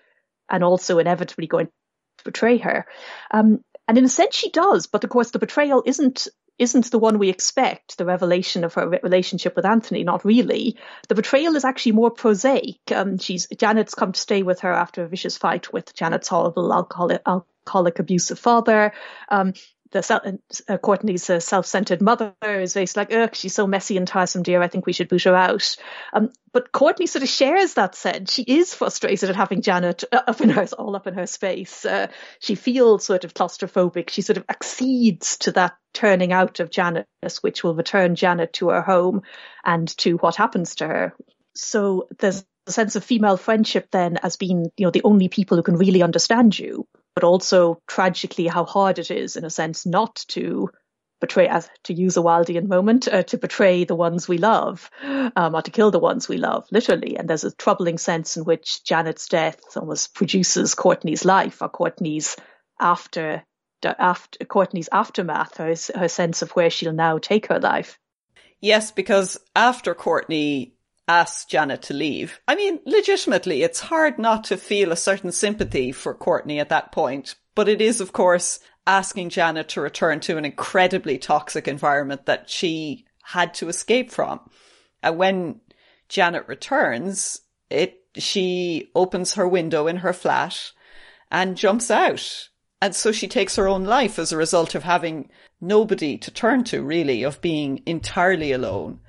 and 0.48 0.64
also 0.64 1.00
inevitably 1.00 1.48
going 1.48 1.70
betray 2.24 2.58
her. 2.58 2.86
Um, 3.32 3.64
and 3.88 3.98
in 3.98 4.06
a 4.06 4.10
sense, 4.10 4.36
she 4.36 4.50
does, 4.50 4.88
but 4.88 5.04
of 5.04 5.10
course, 5.10 5.32
the 5.32 5.40
betrayal 5.40 5.84
isn't 5.86 6.28
isn't 6.60 6.92
the 6.92 7.00
one 7.00 7.18
we 7.18 7.30
expect. 7.30 7.98
The 7.98 8.06
revelation 8.06 8.64
of 8.64 8.76
her 8.76 8.88
relationship 8.88 9.56
with 9.56 9.66
Anthony, 9.66 10.04
not 10.04 10.24
really. 10.24 10.78
The 11.10 11.16
betrayal 11.16 11.56
is 11.56 11.66
actually 11.66 11.94
more 11.94 12.12
prosaic. 12.12 12.80
Um, 12.92 13.18
she's 13.18 13.48
Janet's 13.58 13.96
come 13.96 14.12
to 14.12 14.20
stay 14.20 14.44
with 14.44 14.62
her 14.62 14.72
after 14.72 15.04
a 15.04 15.08
vicious 15.08 15.38
fight 15.38 15.74
with 15.74 15.94
Janet's 15.96 16.28
horrible 16.28 16.72
alcoholic, 16.72 17.22
alcoholic 17.26 18.00
abusive 18.00 18.40
father. 18.40 18.94
Um, 19.30 19.54
the 19.94 20.40
uh, 20.68 20.78
Courtney's 20.78 21.30
uh, 21.30 21.40
self-centered 21.40 22.02
mother 22.02 22.34
is 22.44 22.74
basically 22.74 23.02
like, 23.02 23.14
ugh, 23.14 23.36
she's 23.36 23.56
so 23.56 23.66
messy 23.66 23.96
and 23.96 24.08
tiresome, 24.08 24.44
dear. 24.44 24.62
I 24.62 24.68
think 24.68 24.86
we 24.86 24.94
should 24.94 25.08
boot 25.08 25.24
her 25.24 25.36
out. 25.36 25.78
Um, 26.12 26.32
but 26.52 26.72
Courtney 26.72 27.08
sort 27.08 27.24
of 27.24 27.30
shares 27.30 27.76
that 27.76 27.96
sense. 27.96 28.34
She 28.34 28.44
is 28.44 28.74
frustrated 28.74 29.30
at 29.30 29.36
having 29.36 29.62
Janet 29.62 30.04
uh, 30.12 30.22
up 30.28 30.42
in 30.42 30.50
her, 30.50 30.68
all 30.78 30.96
up 30.96 31.08
in 31.08 31.14
her 31.14 31.28
space. 31.28 31.86
Uh, 31.86 32.08
she 32.40 32.56
feels 32.56 33.06
sort 33.06 33.24
of 33.24 33.34
claustrophobic. 33.34 34.10
She 34.10 34.22
sort 34.22 34.38
of 34.38 34.46
accedes 34.50 35.38
to 35.38 35.54
that 35.54 35.78
turning 35.94 36.34
out 36.34 36.60
of 36.60 36.70
Janet, 36.70 37.08
which 37.42 37.64
will 37.64 37.76
return 37.76 38.16
Janet 38.16 38.54
to 38.54 38.70
her 38.70 38.82
home 38.82 39.22
and 39.64 39.88
to 40.00 40.18
what 40.18 40.36
happens 40.36 40.76
to 40.76 40.88
her. 40.88 41.14
So 41.56 42.08
there's 42.20 42.44
a 42.68 42.72
sense 42.72 42.96
of 42.96 43.04
female 43.04 43.38
friendship 43.38 43.90
then 43.92 44.18
as 44.18 44.38
being, 44.38 44.72
you 44.76 44.86
know, 44.86 44.92
the 44.92 45.04
only 45.04 45.30
people 45.30 45.58
who 45.58 45.64
can 45.64 45.78
really 45.78 46.02
understand 46.02 46.58
you 46.58 46.88
but 47.16 47.24
also 47.24 47.82
tragically 47.88 48.48
how 48.48 48.66
hard 48.66 49.00
it 49.00 49.12
is, 49.12 49.36
in 49.36 49.46
a 49.46 49.50
sense, 49.50 49.86
not 49.86 50.24
to 50.30 50.70
betray, 51.22 51.48
as 51.48 51.70
to 51.86 51.94
use 51.94 52.18
a 52.18 52.22
Wildean 52.22 52.68
moment, 52.68 53.08
uh, 53.08 53.24
to 53.24 53.38
betray 53.38 53.86
the 53.86 53.96
ones 53.96 54.28
we 54.28 54.38
love, 54.38 54.90
um, 55.04 55.56
or 55.56 55.62
to 55.62 55.72
kill 55.72 55.90
the 55.90 56.00
ones 56.00 56.28
we 56.28 56.38
love, 56.38 56.68
literally. 56.72 57.18
And 57.18 57.30
there's 57.30 57.46
a 57.46 57.56
troubling 57.56 57.98
sense 57.98 58.36
in 58.36 58.44
which 58.44 58.84
Janet's 58.84 59.28
death 59.30 59.62
almost 59.78 60.14
produces 60.14 60.76
Courtney's 60.76 61.24
life, 61.24 61.62
or 61.62 61.70
Courtney's 61.70 62.36
after, 62.80 63.44
after 63.86 64.44
Courtney's 64.46 64.90
aftermath, 64.92 65.58
her, 65.58 65.76
her 65.96 66.10
sense 66.10 66.42
of 66.42 66.52
where 66.52 66.70
she'll 66.70 66.94
now 66.94 67.20
take 67.20 67.48
her 67.48 67.60
life. 67.60 67.98
Yes, 68.60 68.92
because 68.92 69.38
after 69.56 69.94
Courtney 69.94 70.74
asks 71.08 71.46
Janet 71.46 71.82
to 71.84 71.94
leave. 71.94 72.40
I 72.48 72.56
mean, 72.56 72.80
legitimately, 72.86 73.64
it's 73.64 73.80
hard 73.80 74.18
not 74.18 74.46
to 74.46 74.58
feel 74.58 74.92
a 74.92 74.98
certain 74.98 75.32
sympathy 75.32 75.92
for 75.92 76.14
Courtney 76.14 76.60
at 76.60 76.70
that 76.70 76.92
point, 76.92 77.36
but 77.56 77.68
it 77.68 77.82
is, 77.82 78.00
of 78.02 78.14
course, 78.14 78.60
asking 78.88 79.30
Janet 79.30 79.70
to 79.70 79.82
return 79.82 80.20
to 80.22 80.38
an 80.38 80.46
incredibly 80.46 81.18
toxic 81.18 81.68
environment 81.68 82.26
that 82.26 82.50
she 82.50 83.06
had 83.24 83.54
to 83.56 83.70
escape 83.70 84.12
from. 84.12 84.40
And 85.02 85.18
when 85.18 85.62
Janet 86.10 86.48
returns, 86.48 87.42
it 87.70 88.00
she 88.16 88.92
opens 88.94 89.34
her 89.34 89.48
window 89.48 89.88
in 89.88 89.98
her 89.98 90.14
flat 90.14 90.72
and 91.32 91.58
jumps 91.58 91.90
out. 91.90 92.50
And 92.82 92.94
so 92.94 93.12
she 93.12 93.28
takes 93.28 93.56
her 93.56 93.68
own 93.68 93.86
life 93.86 94.20
as 94.20 94.32
a 94.32 94.38
result 94.38 94.76
of 94.76 94.84
having 94.84 95.30
nobody 95.60 96.18
to 96.18 96.32
turn 96.32 96.64
to, 96.66 96.84
really, 96.84 97.24
of 97.24 97.42
being 97.42 97.82
entirely 97.86 98.52
alone 98.52 99.00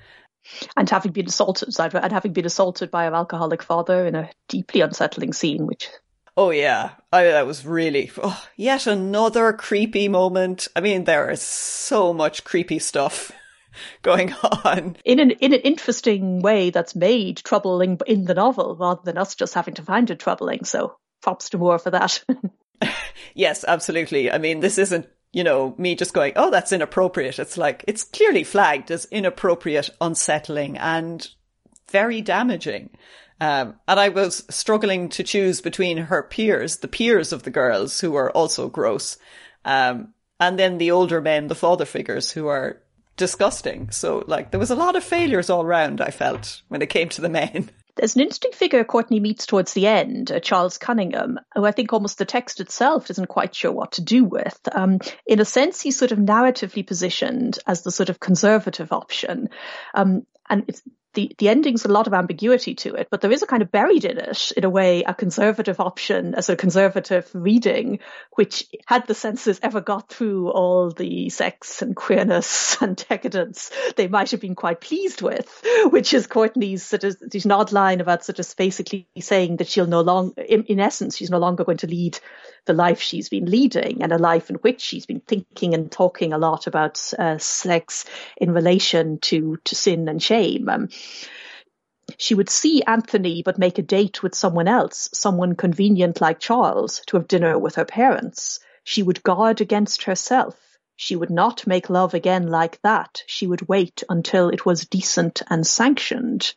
and 0.77 0.89
having 0.89 1.13
been 1.13 1.27
assaulted 1.27 1.69
and 1.79 2.13
having 2.13 2.33
been 2.33 2.47
assaulted 2.47 2.91
by 2.91 3.05
an 3.05 3.15
alcoholic 3.15 3.63
father 3.63 4.07
in 4.07 4.15
a 4.15 4.31
deeply 4.49 4.81
unsettling 4.81 5.33
scene 5.33 5.67
which 5.67 5.89
oh 6.37 6.51
yeah. 6.51 6.91
I, 7.13 7.25
that 7.25 7.47
was 7.47 7.65
really 7.65 8.11
oh, 8.23 8.45
yet 8.57 8.87
another 8.87 9.53
creepy 9.53 10.09
moment. 10.09 10.69
I 10.75 10.81
mean 10.81 11.05
there 11.05 11.31
is 11.31 11.43
so 11.43 12.13
much 12.13 12.45
creepy 12.45 12.79
stuff 12.79 13.33
going 14.03 14.33
on. 14.33 14.97
In 15.05 15.21
an 15.21 15.31
in 15.33 15.53
an 15.53 15.61
interesting 15.61 16.41
way 16.41 16.71
that's 16.71 16.97
made 16.97 17.39
troubling 17.39 17.99
in 18.07 18.25
the 18.25 18.35
novel 18.35 18.77
rather 18.77 19.03
than 19.05 19.19
us 19.19 19.35
just 19.35 19.55
having 19.55 19.75
to 19.75 19.83
find 19.83 20.11
it 20.11 20.19
troubling. 20.19 20.65
So 20.65 20.97
props 21.23 21.51
to 21.51 21.59
Moore 21.59 21.79
for 21.79 21.91
that. 21.91 22.23
Yes 23.37 23.65
absolutely. 23.67 24.31
I 24.31 24.39
mean 24.39 24.61
this 24.61 24.79
isn't 24.79 25.09
you 25.35 25.43
know, 25.43 25.75
me 25.77 25.95
just 25.97 26.15
going, 26.15 26.33
oh, 26.37 26.51
that's 26.51 26.73
inappropriate. 26.73 27.39
It's 27.39 27.59
like, 27.59 27.85
it's 27.89 28.05
clearly 28.05 28.45
flagged 28.45 28.91
as 28.91 29.05
inappropriate, 29.07 29.91
unsettling, 30.01 30.79
and 30.79 31.29
very 31.91 32.21
damaging. 32.21 32.91
Um, 33.41 33.75
and 33.89 33.99
I 33.99 34.11
was 34.11 34.45
struggling 34.49 35.09
to 35.11 35.25
choose 35.25 35.61
between 35.61 35.97
her 35.97 36.23
peers, 36.23 36.79
the 36.79 36.89
peers 36.89 37.33
of 37.33 37.43
the 37.43 37.51
girls, 37.51 38.01
who 38.01 38.15
are 38.15 38.31
also 38.31 38.69
gross, 38.69 39.19
um, 39.65 40.15
and 40.39 40.59
then 40.59 40.79
the 40.79 40.93
older 40.93 41.21
men, 41.21 41.49
the 41.49 41.55
father 41.55 41.85
figures, 41.85 42.31
who 42.31 42.47
are 42.47 42.81
disgusting. 43.17 43.91
So, 43.91 44.25
like, 44.27 44.51
there 44.51 44.61
was 44.61 44.71
a 44.71 44.77
lot 44.77 44.97
of 44.97 45.03
failures 45.03 45.51
all 45.51 45.65
round, 45.65 46.01
I 46.01 46.11
felt, 46.11 46.63
when 46.69 46.83
it 46.83 46.91
came 46.91 47.09
to 47.11 47.21
the 47.21 47.29
men. 47.29 47.71
There's 47.97 48.17
an 48.17 48.23
interesting 48.23 48.53
figure 48.53 48.83
Courtney 48.85 49.21
meets 49.21 49.47
towards 49.47 49.73
the 49.73 49.87
end, 49.87 50.33
uh, 50.33 50.41
Charles 50.41 50.79
Cunningham, 50.79 51.39
who 51.55 51.65
I 51.65 51.71
think 51.71 51.93
almost 51.93 52.19
the 52.19 52.25
text 52.25 52.61
itself 52.61 53.11
isn't 53.11 53.29
quite 53.29 53.55
sure 53.55 53.73
what 53.73 53.93
to 53.93 54.03
do 54.03 54.25
with. 54.25 54.59
Um, 54.73 54.99
in 55.27 55.41
a 55.41 55.45
sense, 55.45 55.81
he's 55.81 55.99
sort 55.99 56.13
of 56.13 56.19
narratively 56.19 56.87
positioned 56.87 57.59
as 57.67 57.83
the 57.83 57.93
sort 57.93 58.11
of 58.11 58.19
conservative 58.19 58.93
option. 58.93 59.49
Um, 59.95 60.27
and 60.51 60.65
it's 60.69 60.83
the, 61.15 61.35
the 61.39 61.49
ending's 61.49 61.85
a 61.85 61.89
lot 61.89 62.07
of 62.07 62.15
ambiguity 62.15 62.75
to 62.75 62.95
it, 62.95 63.09
but 63.11 63.21
there 63.21 63.33
is 63.33 63.43
a 63.43 63.47
kind 63.47 63.63
of 63.63 63.71
buried 63.71 64.05
in 64.05 64.19
it, 64.19 64.53
in 64.57 64.65
a 64.65 64.71
way, 64.71 65.03
a 65.05 65.15
conservative 65.15 65.81
option, 65.81 66.35
a 66.37 66.57
conservative 66.57 67.31
reading, 67.33 68.01
which 68.33 68.67
had 68.87 69.07
the 69.07 69.15
censors 69.15 69.59
ever 69.63 69.81
got 69.81 70.09
through 70.09 70.51
all 70.51 70.91
the 70.91 71.31
sex 71.31 71.83
and 71.83 71.97
queerness 71.97 72.77
and 72.83 73.05
decadence, 73.09 73.71
they 73.97 74.09
might 74.09 74.31
have 74.31 74.41
been 74.41 74.55
quite 74.55 74.81
pleased 74.81 75.23
with, 75.23 75.63
which 75.87 76.13
is 76.13 76.27
Courtney's 76.27 76.85
sort 76.85 77.05
of 77.05 77.17
this 77.21 77.47
odd 77.47 77.73
line 77.73 78.01
about 78.01 78.25
sort 78.25 78.39
of 78.39 78.55
basically 78.57 79.07
saying 79.21 79.57
that 79.57 79.69
she'll 79.69 79.87
no 79.87 80.01
longer, 80.01 80.43
in, 80.43 80.65
in 80.65 80.81
essence, 80.81 81.17
she's 81.17 81.31
no 81.31 81.39
longer 81.39 81.65
going 81.65 81.79
to 81.79 81.87
lead 81.87 82.19
the 82.67 82.73
life 82.73 83.01
she's 83.01 83.29
been 83.29 83.47
leading 83.47 84.03
and 84.03 84.13
a 84.13 84.19
life 84.19 84.51
in 84.51 84.57
which 84.57 84.81
she's 84.81 85.07
been 85.07 85.21
thinking 85.21 85.75
and 85.75 85.91
talking 85.91 86.33
a 86.33 86.39
lot 86.39 86.67
about 86.67 87.13
uh, 87.19 87.39
sex 87.39 88.05
in 88.37 88.53
relation 88.53 89.19
to, 89.19 89.59
to 89.65 89.75
sin 89.75 90.09
and 90.09 90.23
shame. 90.23 90.69
Um, 90.69 90.89
she 92.19 92.35
would 92.35 92.51
see 92.51 92.83
Anthony 92.83 93.43
but 93.43 93.59
make 93.59 93.79
a 93.79 93.83
date 93.83 94.23
with 94.23 94.35
someone 94.35 94.69
else, 94.69 95.09
someone 95.13 95.57
convenient 95.57 96.21
like 96.21 96.39
Charles, 96.39 97.01
to 97.07 97.17
have 97.17 97.29
dinner 97.29 97.59
with 97.59 97.77
her 97.77 97.85
parents. 97.85 98.61
She 98.85 99.03
would 99.03 99.23
guard 99.23 99.61
against 99.61 100.05
herself. 100.05 100.59
She 100.97 101.17
would 101.17 101.31
not 101.31 101.67
make 101.67 101.91
love 101.91 102.15
again 102.15 102.49
like 102.49 102.81
that. 102.83 103.23
She 103.27 103.47
would 103.47 103.69
wait 103.69 104.03
until 104.09 104.51
it 104.51 104.65
was 104.65 104.87
decent 104.87 105.43
and 105.49 105.67
sanctioned. 105.67 106.55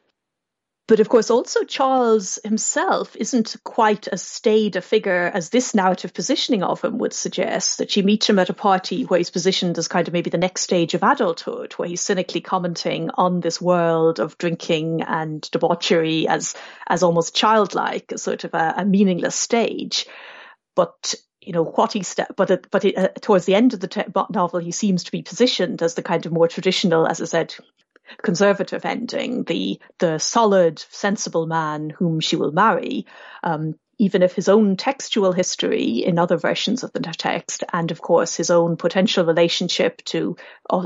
But 0.88 1.02
of 1.02 1.10
course, 1.10 1.30
also 1.30 1.66
Charles 1.66 2.40
himself 2.46 3.14
isn't 3.18 3.58
quite 3.66 4.08
as 4.08 4.22
staid 4.22 4.78
a 4.78 4.82
figure 4.82 5.30
as 5.34 5.50
this 5.50 5.76
narrative 5.76 6.14
positioning 6.14 6.64
of 6.64 6.82
him 6.82 6.98
would 7.00 7.12
suggest. 7.12 7.80
That 7.80 7.92
she 7.92 8.02
meets 8.02 8.30
him 8.30 8.40
at 8.40 8.50
a 8.50 8.54
party 8.54 9.04
where 9.04 9.18
he's 9.18 9.30
positioned 9.30 9.78
as 9.78 9.90
kind 9.90 10.08
of 10.08 10.14
maybe 10.14 10.30
the 10.30 10.38
next 10.38 10.62
stage 10.62 10.94
of 10.94 11.04
adulthood, 11.04 11.74
where 11.74 11.90
he's 11.90 12.00
cynically 12.00 12.40
commenting 12.40 13.10
on 13.16 13.42
this 13.42 13.62
world 13.62 14.22
of 14.22 14.38
drinking 14.38 15.02
and 15.02 15.42
debauchery 15.52 16.26
as 16.26 16.56
as 16.88 17.04
almost 17.04 17.36
childlike, 17.36 18.14
a 18.14 18.18
sort 18.18 18.46
of 18.46 18.54
a, 18.54 18.76
a 18.78 18.86
meaningless 18.86 19.36
stage. 19.36 20.06
But 20.74 21.16
you 21.42 21.52
know 21.52 21.66
what 21.66 21.92
he 21.92 22.04
st- 22.04 22.34
but 22.38 22.50
it, 22.50 22.68
but 22.72 22.86
it, 22.86 22.98
uh, 22.98 23.10
towards 23.20 23.46
the 23.46 23.56
end 23.56 23.74
of 23.74 23.82
the 23.82 23.88
te- 23.90 24.04
novel 24.32 24.60
he 24.60 24.72
seems 24.72 25.04
to 25.04 25.12
be 25.12 25.22
positioned 25.22 25.82
as 25.82 25.96
the 25.96 26.02
kind 26.02 26.26
of 26.26 26.32
more 26.34 26.48
traditional 26.50 27.08
as 27.08 27.22
i 27.22 27.26
said 27.26 27.56
conservative 28.22 28.86
ending, 28.86 29.44
the 29.44 29.80
the 30.00 30.18
solid, 30.18 30.80
sensible 30.90 31.46
man 31.48 31.90
whom 31.90 32.20
she 32.20 32.36
will 32.36 32.52
marry, 32.52 33.06
um, 33.44 33.76
even 33.98 34.22
if 34.22 34.34
his 34.34 34.50
own 34.50 34.78
textual 34.78 35.32
history 35.32 36.04
in 36.06 36.20
other 36.20 36.38
versions 36.38 36.84
of 36.84 36.94
the 36.94 37.00
text, 37.00 37.64
and 37.74 37.92
of 37.92 38.02
course 38.02 38.36
his 38.36 38.50
own 38.50 38.78
potential 38.78 39.26
relationship 39.26 40.04
to 40.06 40.38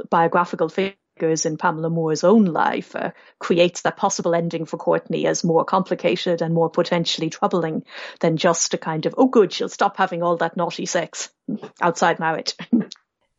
biographical 0.09 0.69
figures 0.69 1.45
in 1.45 1.57
Pamela 1.57 1.89
Moore's 1.89 2.23
own 2.23 2.45
life, 2.45 2.95
uh, 2.95 3.11
creates 3.37 3.81
that 3.81 3.97
possible 3.97 4.33
ending 4.33 4.65
for 4.65 4.77
Courtney 4.77 5.27
as 5.27 5.43
more 5.43 5.65
complicated 5.65 6.41
and 6.41 6.53
more 6.53 6.69
potentially 6.69 7.29
troubling 7.29 7.83
than 8.21 8.37
just 8.37 8.73
a 8.73 8.77
kind 8.77 9.05
of, 9.05 9.13
oh 9.17 9.27
good, 9.27 9.53
she'll 9.53 9.69
stop 9.69 9.97
having 9.97 10.23
all 10.23 10.37
that 10.37 10.57
naughty 10.57 10.85
sex 10.85 11.29
outside 11.81 12.19
marriage. 12.19 12.55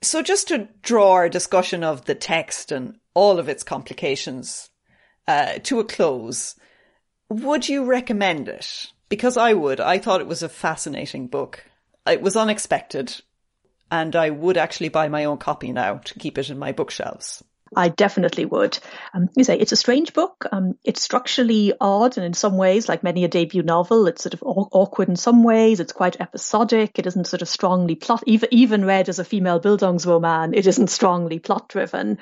So, 0.05 0.21
just 0.21 0.49
to 0.49 0.69
draw 0.83 1.13
our 1.13 1.29
discussion 1.29 1.85
of 1.85 2.07
the 2.07 2.17
text 2.17 2.73
and 2.73 2.97
all 3.15 3.39
of 3.39 3.49
its 3.49 3.63
complications 3.63 4.71
uh, 5.29 5.55
to 5.65 5.81
a 5.81 5.85
close, 5.85 6.55
would 7.29 7.69
you 7.69 7.85
recommend 7.85 8.49
it? 8.49 8.87
Because 9.09 9.37
I 9.37 9.53
would. 9.53 9.81
I 9.81 9.99
thought 9.99 10.21
it 10.21 10.27
was 10.27 10.43
a 10.43 10.49
fascinating 10.49 11.27
book. 11.27 11.65
It 12.07 12.23
was 12.23 12.37
unexpected, 12.37 13.21
and 13.91 14.17
I 14.17 14.31
would 14.31 14.57
actually 14.57 14.89
buy 14.89 15.09
my 15.09 15.25
own 15.25 15.39
copy 15.39 15.73
now 15.73 15.99
to 15.99 16.19
keep 16.19 16.39
it 16.39 16.51
in 16.51 16.59
my 16.59 16.73
bookshelves. 16.73 17.43
I 17.75 17.89
definitely 17.89 18.45
would. 18.45 18.79
Um, 19.15 19.29
you 19.35 19.45
say 19.45 19.59
it's 19.59 19.73
a 19.73 19.77
strange 19.77 20.13
book. 20.13 20.47
Um, 20.53 20.77
it's 20.85 21.03
structurally 21.03 21.73
odd, 21.81 22.17
and 22.17 22.27
in 22.27 22.35
some 22.35 22.57
ways, 22.57 22.89
like 22.89 23.03
many 23.03 23.25
a 23.25 23.29
debut 23.29 23.63
novel, 23.63 24.07
it's 24.07 24.23
sort 24.23 24.35
of 24.35 24.43
awkward 24.43 25.09
in 25.09 25.17
some 25.17 25.43
ways. 25.43 25.81
It's 25.81 25.93
quite 25.93 26.21
episodic. 26.21 26.99
It 26.99 27.07
isn't 27.07 27.27
sort 27.27 27.43
of 27.43 27.49
strongly 27.49 27.95
plot. 27.95 28.25
Even 28.27 28.49
even 28.53 28.85
read 28.85 29.09
as 29.09 29.19
a 29.19 29.25
female 29.25 29.61
Bildungsroman, 29.61 30.57
it 30.57 30.67
isn't 30.67 30.91
strongly 30.91 31.39
plot 31.39 31.69
driven. 31.69 32.19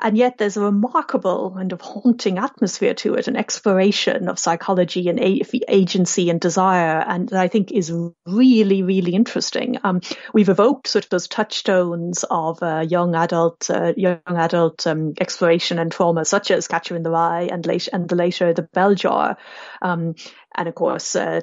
And 0.00 0.16
yet 0.16 0.38
there's 0.38 0.56
a 0.56 0.62
remarkable 0.62 1.52
kind 1.54 1.72
of 1.72 1.80
haunting 1.80 2.38
atmosphere 2.38 2.94
to 2.94 3.14
it, 3.14 3.28
an 3.28 3.36
exploration 3.36 4.28
of 4.28 4.38
psychology 4.38 5.08
and 5.08 5.20
agency 5.20 6.30
and 6.30 6.40
desire, 6.40 7.04
and 7.06 7.32
I 7.32 7.48
think 7.48 7.70
is 7.70 7.92
really, 8.26 8.82
really 8.82 9.14
interesting. 9.14 9.78
Um, 9.84 10.00
we've 10.32 10.48
evoked 10.48 10.88
sort 10.88 11.04
of 11.04 11.10
those 11.10 11.28
touchstones 11.28 12.24
of 12.30 12.62
uh, 12.62 12.80
young 12.80 13.14
adult, 13.14 13.68
uh, 13.70 13.92
young 13.96 14.20
adult 14.26 14.86
um, 14.86 15.14
exploration 15.20 15.78
and 15.78 15.92
trauma, 15.92 16.24
such 16.24 16.50
as 16.50 16.68
Catcher 16.68 16.96
in 16.96 17.02
the 17.02 17.10
Rye 17.10 17.48
and, 17.52 17.66
late, 17.66 17.88
and 17.92 18.08
the 18.08 18.16
later 18.16 18.54
The 18.54 18.62
Bell 18.62 18.94
Jar. 18.94 19.36
Um, 19.82 20.14
and 20.54 20.68
of 20.68 20.74
course, 20.74 21.14
uh, 21.14 21.40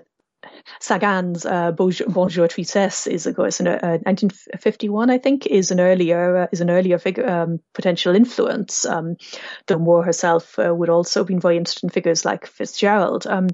Sagan's 0.79 1.45
uh, 1.45 1.71
Bonjour, 1.71 2.07
Bonjour 2.07 2.47
Tristesse 2.47 3.07
is, 3.07 3.27
of 3.27 3.35
course, 3.35 3.59
in 3.59 3.67
uh, 3.67 3.79
1951, 4.03 5.09
I 5.09 5.17
think, 5.17 5.45
is 5.45 5.71
an 5.71 5.79
earlier 5.79 6.37
uh, 6.37 6.47
is 6.51 6.61
an 6.61 6.69
earlier 6.69 6.97
figure, 6.97 7.29
um, 7.29 7.59
potential 7.73 8.15
influence. 8.15 8.85
Um, 8.85 9.17
Moore 9.69 10.03
herself 10.03 10.57
uh, 10.59 10.73
would 10.73 10.89
also 10.89 11.23
very 11.23 11.57
interested 11.57 11.83
in 11.83 11.89
figures 11.89 12.25
like 12.25 12.47
Fitzgerald. 12.47 13.27
Um, 13.27 13.47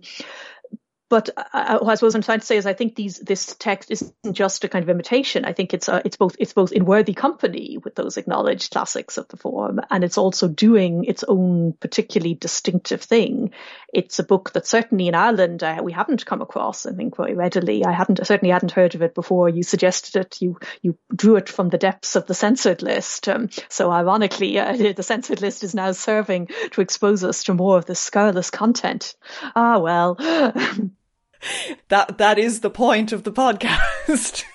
but 1.13 1.29
I, 1.53 1.93
suppose 1.93 2.15
I'm 2.15 2.23
trying 2.23 2.39
to 2.39 2.45
say 2.45 2.57
is 2.57 2.65
I 2.65 2.73
think 2.73 2.95
these 2.95 3.19
this 3.19 3.55
text 3.59 3.91
isn't 3.91 4.15
just 4.31 4.63
a 4.63 4.67
kind 4.67 4.81
of 4.81 4.89
imitation. 4.89 5.45
I 5.45 5.53
think 5.53 5.71
it's 5.71 5.87
uh, 5.87 6.01
it's 6.03 6.17
both 6.17 6.35
it's 6.39 6.53
both 6.53 6.71
in 6.71 6.85
worthy 6.85 7.13
company 7.13 7.77
with 7.77 7.93
those 7.93 8.17
acknowledged 8.17 8.71
classics 8.71 9.19
of 9.19 9.27
the 9.27 9.37
form, 9.37 9.79
and 9.91 10.03
it's 10.03 10.17
also 10.17 10.47
doing 10.47 11.03
its 11.03 11.23
own 11.23 11.73
particularly 11.79 12.33
distinctive 12.33 13.03
thing. 13.03 13.51
It's 13.93 14.19
a 14.19 14.23
book 14.23 14.53
that 14.53 14.65
certainly 14.65 15.07
in 15.07 15.15
Ireland 15.15 15.63
uh, 15.63 15.81
we 15.83 15.91
haven't 15.91 16.25
come 16.25 16.41
across. 16.41 16.85
I 16.85 16.93
think 16.93 17.15
very 17.15 17.35
readily. 17.35 17.85
I 17.85 17.91
hadn't 17.91 18.25
certainly 18.25 18.51
hadn't 18.51 18.71
heard 18.71 18.95
of 18.95 19.01
it 19.01 19.13
before. 19.13 19.49
You 19.49 19.63
suggested 19.63 20.19
it. 20.19 20.41
You 20.41 20.57
you 20.81 20.97
drew 21.15 21.35
it 21.35 21.47
from 21.47 21.69
the 21.69 21.77
depths 21.77 22.15
of 22.15 22.25
the 22.25 22.33
censored 22.33 22.81
list. 22.81 23.29
Um, 23.29 23.49
so 23.69 23.91
ironically, 23.91 24.59
uh, 24.59 24.75
the 24.95 25.03
censored 25.03 25.41
list 25.41 25.63
is 25.63 25.75
now 25.75 25.91
serving 25.91 26.49
to 26.71 26.81
expose 26.81 27.23
us 27.23 27.43
to 27.45 27.53
more 27.53 27.77
of 27.77 27.85
the 27.85 27.95
scurrilous 27.95 28.49
content. 28.49 29.15
Ah 29.55 29.77
well. 29.79 30.15
that 31.89 32.17
that 32.17 32.39
is 32.39 32.61
the 32.61 32.69
point 32.69 33.11
of 33.11 33.23
the 33.23 33.31
podcast. 33.31 34.43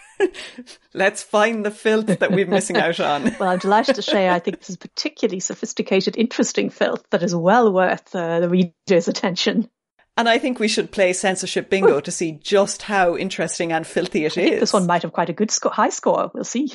Let's 0.94 1.22
find 1.22 1.64
the 1.64 1.70
filth 1.70 2.06
that 2.06 2.30
we're 2.30 2.46
missing 2.46 2.76
out 2.76 3.00
on. 3.00 3.34
well, 3.40 3.50
I'm 3.50 3.58
delighted 3.58 3.94
to 3.96 4.02
say 4.02 4.28
I 4.28 4.38
think 4.38 4.58
this 4.58 4.70
is 4.70 4.76
particularly 4.76 5.40
sophisticated, 5.40 6.16
interesting 6.16 6.70
filth 6.70 7.04
that 7.10 7.22
is 7.22 7.34
well 7.34 7.72
worth 7.72 8.14
uh, 8.14 8.40
the 8.40 8.48
reader's 8.48 9.08
attention. 9.08 9.68
And 10.16 10.28
I 10.28 10.38
think 10.38 10.58
we 10.58 10.66
should 10.66 10.90
play 10.90 11.12
censorship 11.12 11.70
bingo 11.70 12.00
to 12.00 12.10
see 12.10 12.32
just 12.32 12.82
how 12.82 13.16
interesting 13.16 13.72
and 13.72 13.86
filthy 13.86 14.24
it 14.24 14.36
is. 14.36 14.58
This 14.58 14.72
one 14.72 14.86
might 14.86 15.02
have 15.02 15.12
quite 15.12 15.30
a 15.30 15.32
good 15.32 15.52
sco- 15.52 15.70
high 15.70 15.90
score. 15.90 16.32
We'll 16.34 16.42
see. 16.42 16.72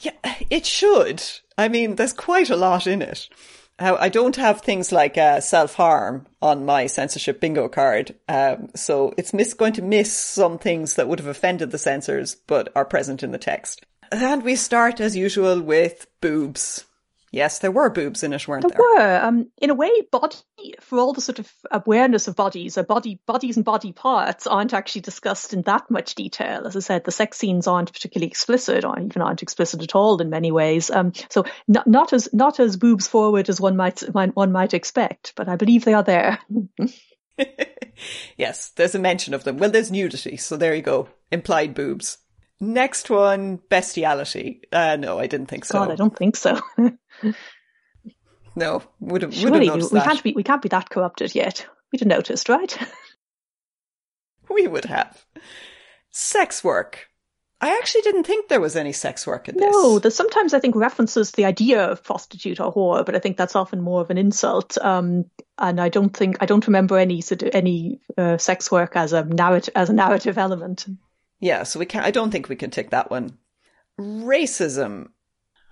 Yeah, 0.00 0.12
it 0.50 0.66
should. 0.66 1.22
I 1.56 1.68
mean, 1.68 1.94
there's 1.94 2.12
quite 2.12 2.50
a 2.50 2.56
lot 2.56 2.86
in 2.86 3.00
it. 3.00 3.28
I 3.78 4.08
don't 4.08 4.36
have 4.36 4.60
things 4.60 4.92
like 4.92 5.18
uh, 5.18 5.40
self 5.40 5.74
harm 5.74 6.26
on 6.40 6.64
my 6.64 6.86
censorship 6.86 7.40
bingo 7.40 7.68
card, 7.68 8.14
um, 8.28 8.68
so 8.76 9.12
it's 9.16 9.34
miss- 9.34 9.54
going 9.54 9.72
to 9.74 9.82
miss 9.82 10.16
some 10.16 10.58
things 10.58 10.94
that 10.94 11.08
would 11.08 11.18
have 11.18 11.28
offended 11.28 11.72
the 11.72 11.78
censors 11.78 12.36
but 12.46 12.70
are 12.76 12.84
present 12.84 13.22
in 13.22 13.32
the 13.32 13.38
text. 13.38 13.84
And 14.12 14.44
we 14.44 14.54
start 14.54 15.00
as 15.00 15.16
usual 15.16 15.60
with 15.60 16.06
boobs. 16.20 16.84
Yes, 17.34 17.58
there 17.58 17.72
were 17.72 17.90
boobs 17.90 18.22
in 18.22 18.32
it, 18.32 18.46
weren't 18.46 18.62
there? 18.62 18.78
There 18.78 18.94
were. 18.94 19.24
Um, 19.24 19.50
in 19.58 19.70
a 19.70 19.74
way, 19.74 19.90
body 20.12 20.36
for 20.80 21.00
all 21.00 21.12
the 21.12 21.20
sort 21.20 21.40
of 21.40 21.52
awareness 21.68 22.28
of 22.28 22.36
bodies, 22.36 22.78
uh, 22.78 22.84
body 22.84 23.18
bodies 23.26 23.56
and 23.56 23.64
body 23.64 23.92
parts 23.92 24.46
aren't 24.46 24.72
actually 24.72 25.00
discussed 25.00 25.52
in 25.52 25.62
that 25.62 25.90
much 25.90 26.14
detail. 26.14 26.64
As 26.64 26.76
I 26.76 26.80
said, 26.80 27.02
the 27.02 27.10
sex 27.10 27.36
scenes 27.36 27.66
aren't 27.66 27.92
particularly 27.92 28.28
explicit, 28.28 28.84
or 28.84 28.96
even 29.00 29.20
aren't 29.20 29.42
explicit 29.42 29.82
at 29.82 29.96
all 29.96 30.22
in 30.22 30.30
many 30.30 30.52
ways. 30.52 30.92
Um, 30.92 31.12
so 31.28 31.44
not, 31.66 31.88
not 31.88 32.12
as 32.12 32.28
not 32.32 32.60
as 32.60 32.76
boobs 32.76 33.08
forward 33.08 33.48
as 33.48 33.60
one 33.60 33.76
might 33.76 33.98
one 34.12 34.52
might 34.52 34.72
expect, 34.72 35.32
but 35.34 35.48
I 35.48 35.56
believe 35.56 35.84
they 35.84 35.94
are 35.94 36.04
there. 36.04 36.38
yes, 38.36 38.70
there's 38.70 38.94
a 38.94 38.98
mention 38.98 39.34
of 39.34 39.44
them. 39.44 39.58
Well, 39.58 39.70
there's 39.70 39.90
nudity, 39.90 40.36
so 40.36 40.56
there 40.56 40.74
you 40.74 40.82
go. 40.82 41.08
Implied 41.30 41.74
boobs. 41.74 42.18
Next 42.64 43.10
one, 43.10 43.60
bestiality. 43.68 44.62
Uh, 44.72 44.96
no, 44.96 45.18
I 45.18 45.26
didn't 45.26 45.46
think 45.46 45.64
so. 45.64 45.78
God, 45.78 45.90
I 45.90 45.96
don't 45.96 46.16
think 46.16 46.36
so. 46.36 46.58
no, 48.56 48.82
would 49.00 49.22
have 49.22 49.34
Surely 49.34 49.68
would 49.68 49.82
have 49.82 49.92
we, 49.92 49.98
we 49.98 50.04
can't 50.04 50.22
be 50.22 50.32
we 50.32 50.42
can't 50.42 50.62
be 50.62 50.68
that 50.70 50.88
corrupted 50.88 51.34
yet. 51.34 51.66
We'd 51.92 52.00
have 52.00 52.08
noticed, 52.08 52.48
right? 52.48 52.76
we 54.50 54.66
would 54.66 54.86
have. 54.86 55.24
Sex 56.10 56.64
work. 56.64 57.08
I 57.60 57.78
actually 57.78 58.02
didn't 58.02 58.24
think 58.24 58.48
there 58.48 58.60
was 58.60 58.76
any 58.76 58.92
sex 58.92 59.26
work 59.26 59.48
in 59.48 59.56
this. 59.56 59.70
No, 59.70 59.98
there's 59.98 60.14
sometimes 60.14 60.54
I 60.54 60.60
think 60.60 60.74
references 60.74 61.30
to 61.30 61.36
the 61.36 61.44
idea 61.44 61.84
of 61.84 62.02
prostitute 62.02 62.60
or 62.60 62.72
whore, 62.72 63.06
but 63.06 63.14
I 63.14 63.18
think 63.18 63.36
that's 63.36 63.56
often 63.56 63.80
more 63.80 64.00
of 64.00 64.10
an 64.10 64.18
insult. 64.18 64.76
Um, 64.78 65.26
and 65.58 65.80
I 65.80 65.88
don't 65.88 66.14
think 66.14 66.38
I 66.40 66.46
don't 66.46 66.66
remember 66.66 66.98
any 66.98 67.22
any 67.52 68.00
uh, 68.16 68.38
sex 68.38 68.70
work 68.70 68.96
as 68.96 69.12
a 69.12 69.24
narrative 69.24 69.72
as 69.76 69.90
a 69.90 69.94
narrative 69.94 70.38
element. 70.38 70.86
Yeah, 71.40 71.62
so 71.64 71.78
we 71.78 71.86
can't. 71.86 72.06
I 72.06 72.10
don't 72.10 72.30
think 72.30 72.48
we 72.48 72.56
can 72.56 72.70
take 72.70 72.90
that 72.90 73.10
one. 73.10 73.38
Racism. 73.98 75.08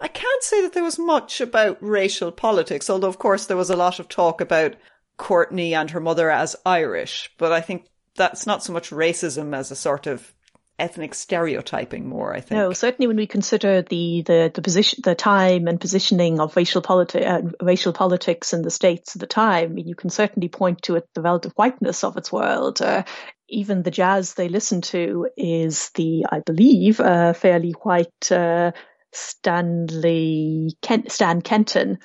I 0.01 0.09
can't 0.09 0.43
say 0.43 0.63
that 0.63 0.73
there 0.73 0.83
was 0.83 0.99
much 0.99 1.41
about 1.41 1.79
racial 1.81 2.33
politics, 2.33 2.91
although 2.91 3.09
of 3.09 3.19
course 3.19 3.47
there 3.47 3.57
was 3.57 3.71
a 3.71 3.77
lot 3.77 4.01
of 4.01 4.09
talk 4.09 4.41
about 4.41 4.75
Courtney 5.17 5.75
and 5.75 5.91
her 5.91 6.01
mother 6.01 6.31
as 6.31 6.57
Irish. 6.67 7.31
But 7.39 7.53
I 7.53 7.61
think 7.61 7.87
that's 8.17 8.47
not 8.47 8.63
so 8.63 8.73
much 8.73 8.91
racism 8.91 9.57
as 9.57 9.71
a 9.71 9.77
sort 9.77 10.07
of 10.07 10.35
ethnic 10.79 11.15
stereotyping 11.15 12.09
more, 12.09 12.35
I 12.35 12.41
think. 12.41 12.59
No, 12.59 12.73
certainly 12.73 13.07
when 13.07 13.17
we 13.17 13.27
consider 13.27 13.83
the, 13.83 14.23
the, 14.23 14.51
the 14.53 14.63
position, 14.63 15.01
the 15.05 15.15
time 15.15 15.69
and 15.69 15.81
positioning 15.81 16.41
of 16.41 16.57
racial, 16.57 16.83
politi- 16.83 17.25
uh, 17.25 17.51
racial 17.65 17.93
politics 17.93 18.53
in 18.53 18.63
the 18.63 18.71
states 18.71 19.15
at 19.15 19.21
the 19.21 19.27
time, 19.27 19.71
I 19.71 19.73
mean, 19.73 19.87
you 19.87 19.95
can 19.95 20.11
certainly 20.11 20.49
point 20.49 20.83
to 20.83 20.97
it, 20.97 21.09
the 21.15 21.23
relative 21.23 21.53
whiteness 21.55 22.03
of 22.03 22.17
its 22.17 22.33
world. 22.33 22.83
Uh, 22.83 23.05
even 23.53 23.83
the 23.83 23.91
jazz 23.91 24.35
they 24.35 24.49
listen 24.49 24.81
to 24.81 25.29
is 25.37 25.91
the, 25.95 26.27
I 26.31 26.41
believe, 26.41 27.01
uh, 27.01 27.35
fairly 27.35 27.73
white 27.83 28.33
uh, 28.33 28.73
Stanley 29.13 30.77
Kent, 30.81 31.13
Stan 31.13 31.43
Kenton. 31.43 31.99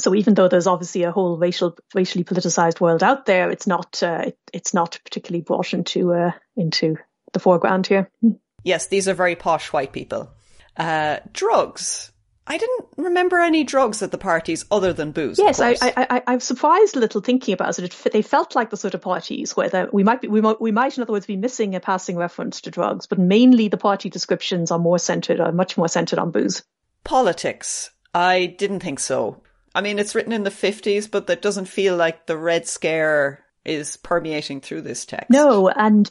So 0.00 0.14
even 0.14 0.34
though 0.34 0.48
there's 0.48 0.66
obviously 0.66 1.02
a 1.02 1.12
whole 1.12 1.38
racial, 1.38 1.76
racially 1.94 2.24
politicized 2.24 2.80
world 2.80 3.02
out 3.02 3.26
there, 3.26 3.50
it's 3.50 3.66
not, 3.66 4.02
uh, 4.02 4.22
it, 4.26 4.38
it's 4.52 4.72
not 4.72 4.98
particularly 5.04 5.42
brought 5.42 5.74
into, 5.74 6.12
uh, 6.12 6.30
into 6.56 6.96
the 7.32 7.40
foreground 7.40 7.86
here. 7.86 8.10
Yes, 8.62 8.86
these 8.86 9.08
are 9.08 9.14
very 9.14 9.36
posh 9.36 9.72
white 9.72 9.92
people. 9.92 10.30
Uh, 10.76 11.18
drugs. 11.32 12.12
I 12.48 12.56
didn't 12.56 12.86
remember 12.96 13.38
any 13.38 13.62
drugs 13.62 14.02
at 14.02 14.10
the 14.10 14.18
parties 14.18 14.64
other 14.70 14.94
than 14.94 15.12
booze. 15.12 15.38
Yes, 15.38 15.60
I, 15.60 15.76
I, 15.82 15.92
I, 15.96 16.22
I'm 16.26 16.40
surprised 16.40 16.96
a 16.96 17.00
little 17.00 17.20
thinking 17.20 17.52
about 17.52 17.78
it. 17.78 17.94
it 18.06 18.12
they 18.12 18.22
felt 18.22 18.54
like 18.54 18.70
the 18.70 18.76
sort 18.78 18.94
of 18.94 19.02
parties 19.02 19.54
where 19.54 19.68
the, 19.68 19.90
we 19.92 20.02
might 20.02 20.22
be, 20.22 20.28
we 20.28 20.40
might, 20.40 20.58
we 20.58 20.72
might, 20.72 20.96
in 20.96 21.02
other 21.02 21.12
words, 21.12 21.26
be 21.26 21.36
missing 21.36 21.74
a 21.74 21.80
passing 21.80 22.16
reference 22.16 22.62
to 22.62 22.70
drugs, 22.70 23.06
but 23.06 23.18
mainly 23.18 23.68
the 23.68 23.76
party 23.76 24.08
descriptions 24.08 24.70
are 24.70 24.78
more 24.78 24.98
centered, 24.98 25.40
are 25.40 25.52
much 25.52 25.76
more 25.76 25.88
centered 25.88 26.18
on 26.18 26.30
booze. 26.30 26.62
Politics. 27.04 27.90
I 28.14 28.46
didn't 28.46 28.80
think 28.80 28.98
so. 28.98 29.42
I 29.74 29.82
mean, 29.82 29.98
it's 29.98 30.14
written 30.14 30.32
in 30.32 30.44
the 30.44 30.50
50s, 30.50 31.10
but 31.10 31.26
that 31.26 31.42
doesn't 31.42 31.66
feel 31.66 31.96
like 31.96 32.26
the 32.26 32.38
Red 32.38 32.66
Scare 32.66 33.44
is 33.66 33.98
permeating 33.98 34.62
through 34.62 34.80
this 34.80 35.04
text. 35.04 35.30
No, 35.30 35.68
and 35.68 36.10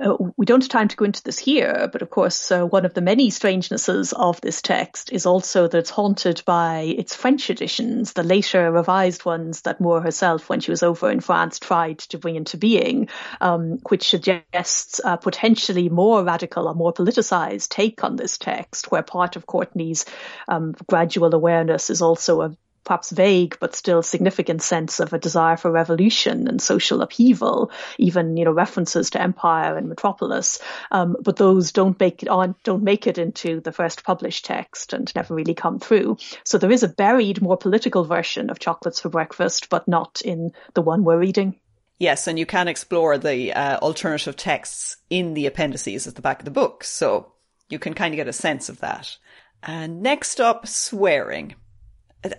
uh, 0.00 0.16
we 0.36 0.46
don't 0.46 0.62
have 0.62 0.70
time 0.70 0.88
to 0.88 0.96
go 0.96 1.04
into 1.04 1.22
this 1.22 1.38
here, 1.38 1.88
but 1.92 2.02
of 2.02 2.10
course, 2.10 2.50
uh, 2.50 2.64
one 2.64 2.84
of 2.84 2.94
the 2.94 3.00
many 3.00 3.30
strangenesses 3.30 4.12
of 4.12 4.40
this 4.40 4.62
text 4.62 5.12
is 5.12 5.26
also 5.26 5.68
that 5.68 5.78
it's 5.78 5.90
haunted 5.90 6.42
by 6.46 6.80
its 6.80 7.14
French 7.14 7.50
editions, 7.50 8.12
the 8.12 8.22
later 8.22 8.70
revised 8.70 9.24
ones 9.24 9.62
that 9.62 9.80
Moore 9.80 10.00
herself, 10.00 10.48
when 10.48 10.60
she 10.60 10.70
was 10.70 10.82
over 10.82 11.10
in 11.10 11.20
France, 11.20 11.58
tried 11.58 11.98
to 11.98 12.18
bring 12.18 12.36
into 12.36 12.56
being, 12.56 13.08
um, 13.40 13.78
which 13.88 14.08
suggests 14.08 15.00
a 15.04 15.18
potentially 15.18 15.88
more 15.88 16.24
radical 16.24 16.68
or 16.68 16.74
more 16.74 16.92
politicized 16.92 17.68
take 17.68 18.02
on 18.04 18.16
this 18.16 18.38
text, 18.38 18.90
where 18.90 19.02
part 19.02 19.36
of 19.36 19.46
Courtney's 19.46 20.04
um, 20.48 20.74
gradual 20.86 21.34
awareness 21.34 21.90
is 21.90 22.02
also 22.02 22.42
a 22.42 22.56
perhaps 22.84 23.10
vague 23.10 23.56
but 23.60 23.74
still 23.74 24.02
significant 24.02 24.62
sense 24.62 25.00
of 25.00 25.12
a 25.12 25.18
desire 25.18 25.56
for 25.56 25.70
revolution 25.70 26.48
and 26.48 26.60
social 26.60 27.02
upheaval, 27.02 27.70
even 27.98 28.36
you 28.36 28.44
know 28.44 28.52
references 28.52 29.10
to 29.10 29.22
empire 29.22 29.76
and 29.76 29.88
metropolis. 29.88 30.60
Um, 30.90 31.16
but 31.20 31.36
those 31.36 31.72
don't 31.72 31.98
make 31.98 32.22
it 32.22 32.28
on 32.28 32.54
don't 32.64 32.82
make 32.82 33.06
it 33.06 33.18
into 33.18 33.60
the 33.60 33.72
first 33.72 34.04
published 34.04 34.44
text 34.44 34.92
and 34.92 35.12
never 35.14 35.34
really 35.34 35.54
come 35.54 35.78
through. 35.78 36.18
So 36.44 36.58
there 36.58 36.72
is 36.72 36.82
a 36.82 36.88
buried, 36.88 37.42
more 37.42 37.56
political 37.56 38.04
version 38.04 38.50
of 38.50 38.58
Chocolates 38.58 39.00
for 39.00 39.08
Breakfast, 39.08 39.68
but 39.70 39.88
not 39.88 40.22
in 40.24 40.52
the 40.74 40.82
one 40.82 41.04
we're 41.04 41.18
reading. 41.18 41.56
Yes, 41.98 42.26
and 42.26 42.36
you 42.36 42.46
can 42.46 42.66
explore 42.66 43.16
the 43.16 43.52
uh, 43.52 43.78
alternative 43.78 44.36
texts 44.36 44.96
in 45.08 45.34
the 45.34 45.46
appendices 45.46 46.08
at 46.08 46.16
the 46.16 46.22
back 46.22 46.40
of 46.40 46.44
the 46.44 46.50
book, 46.50 46.82
so 46.82 47.32
you 47.68 47.78
can 47.78 47.94
kind 47.94 48.12
of 48.12 48.16
get 48.16 48.26
a 48.26 48.32
sense 48.32 48.68
of 48.68 48.80
that. 48.80 49.16
And 49.62 50.02
next 50.02 50.40
up, 50.40 50.66
swearing. 50.66 51.54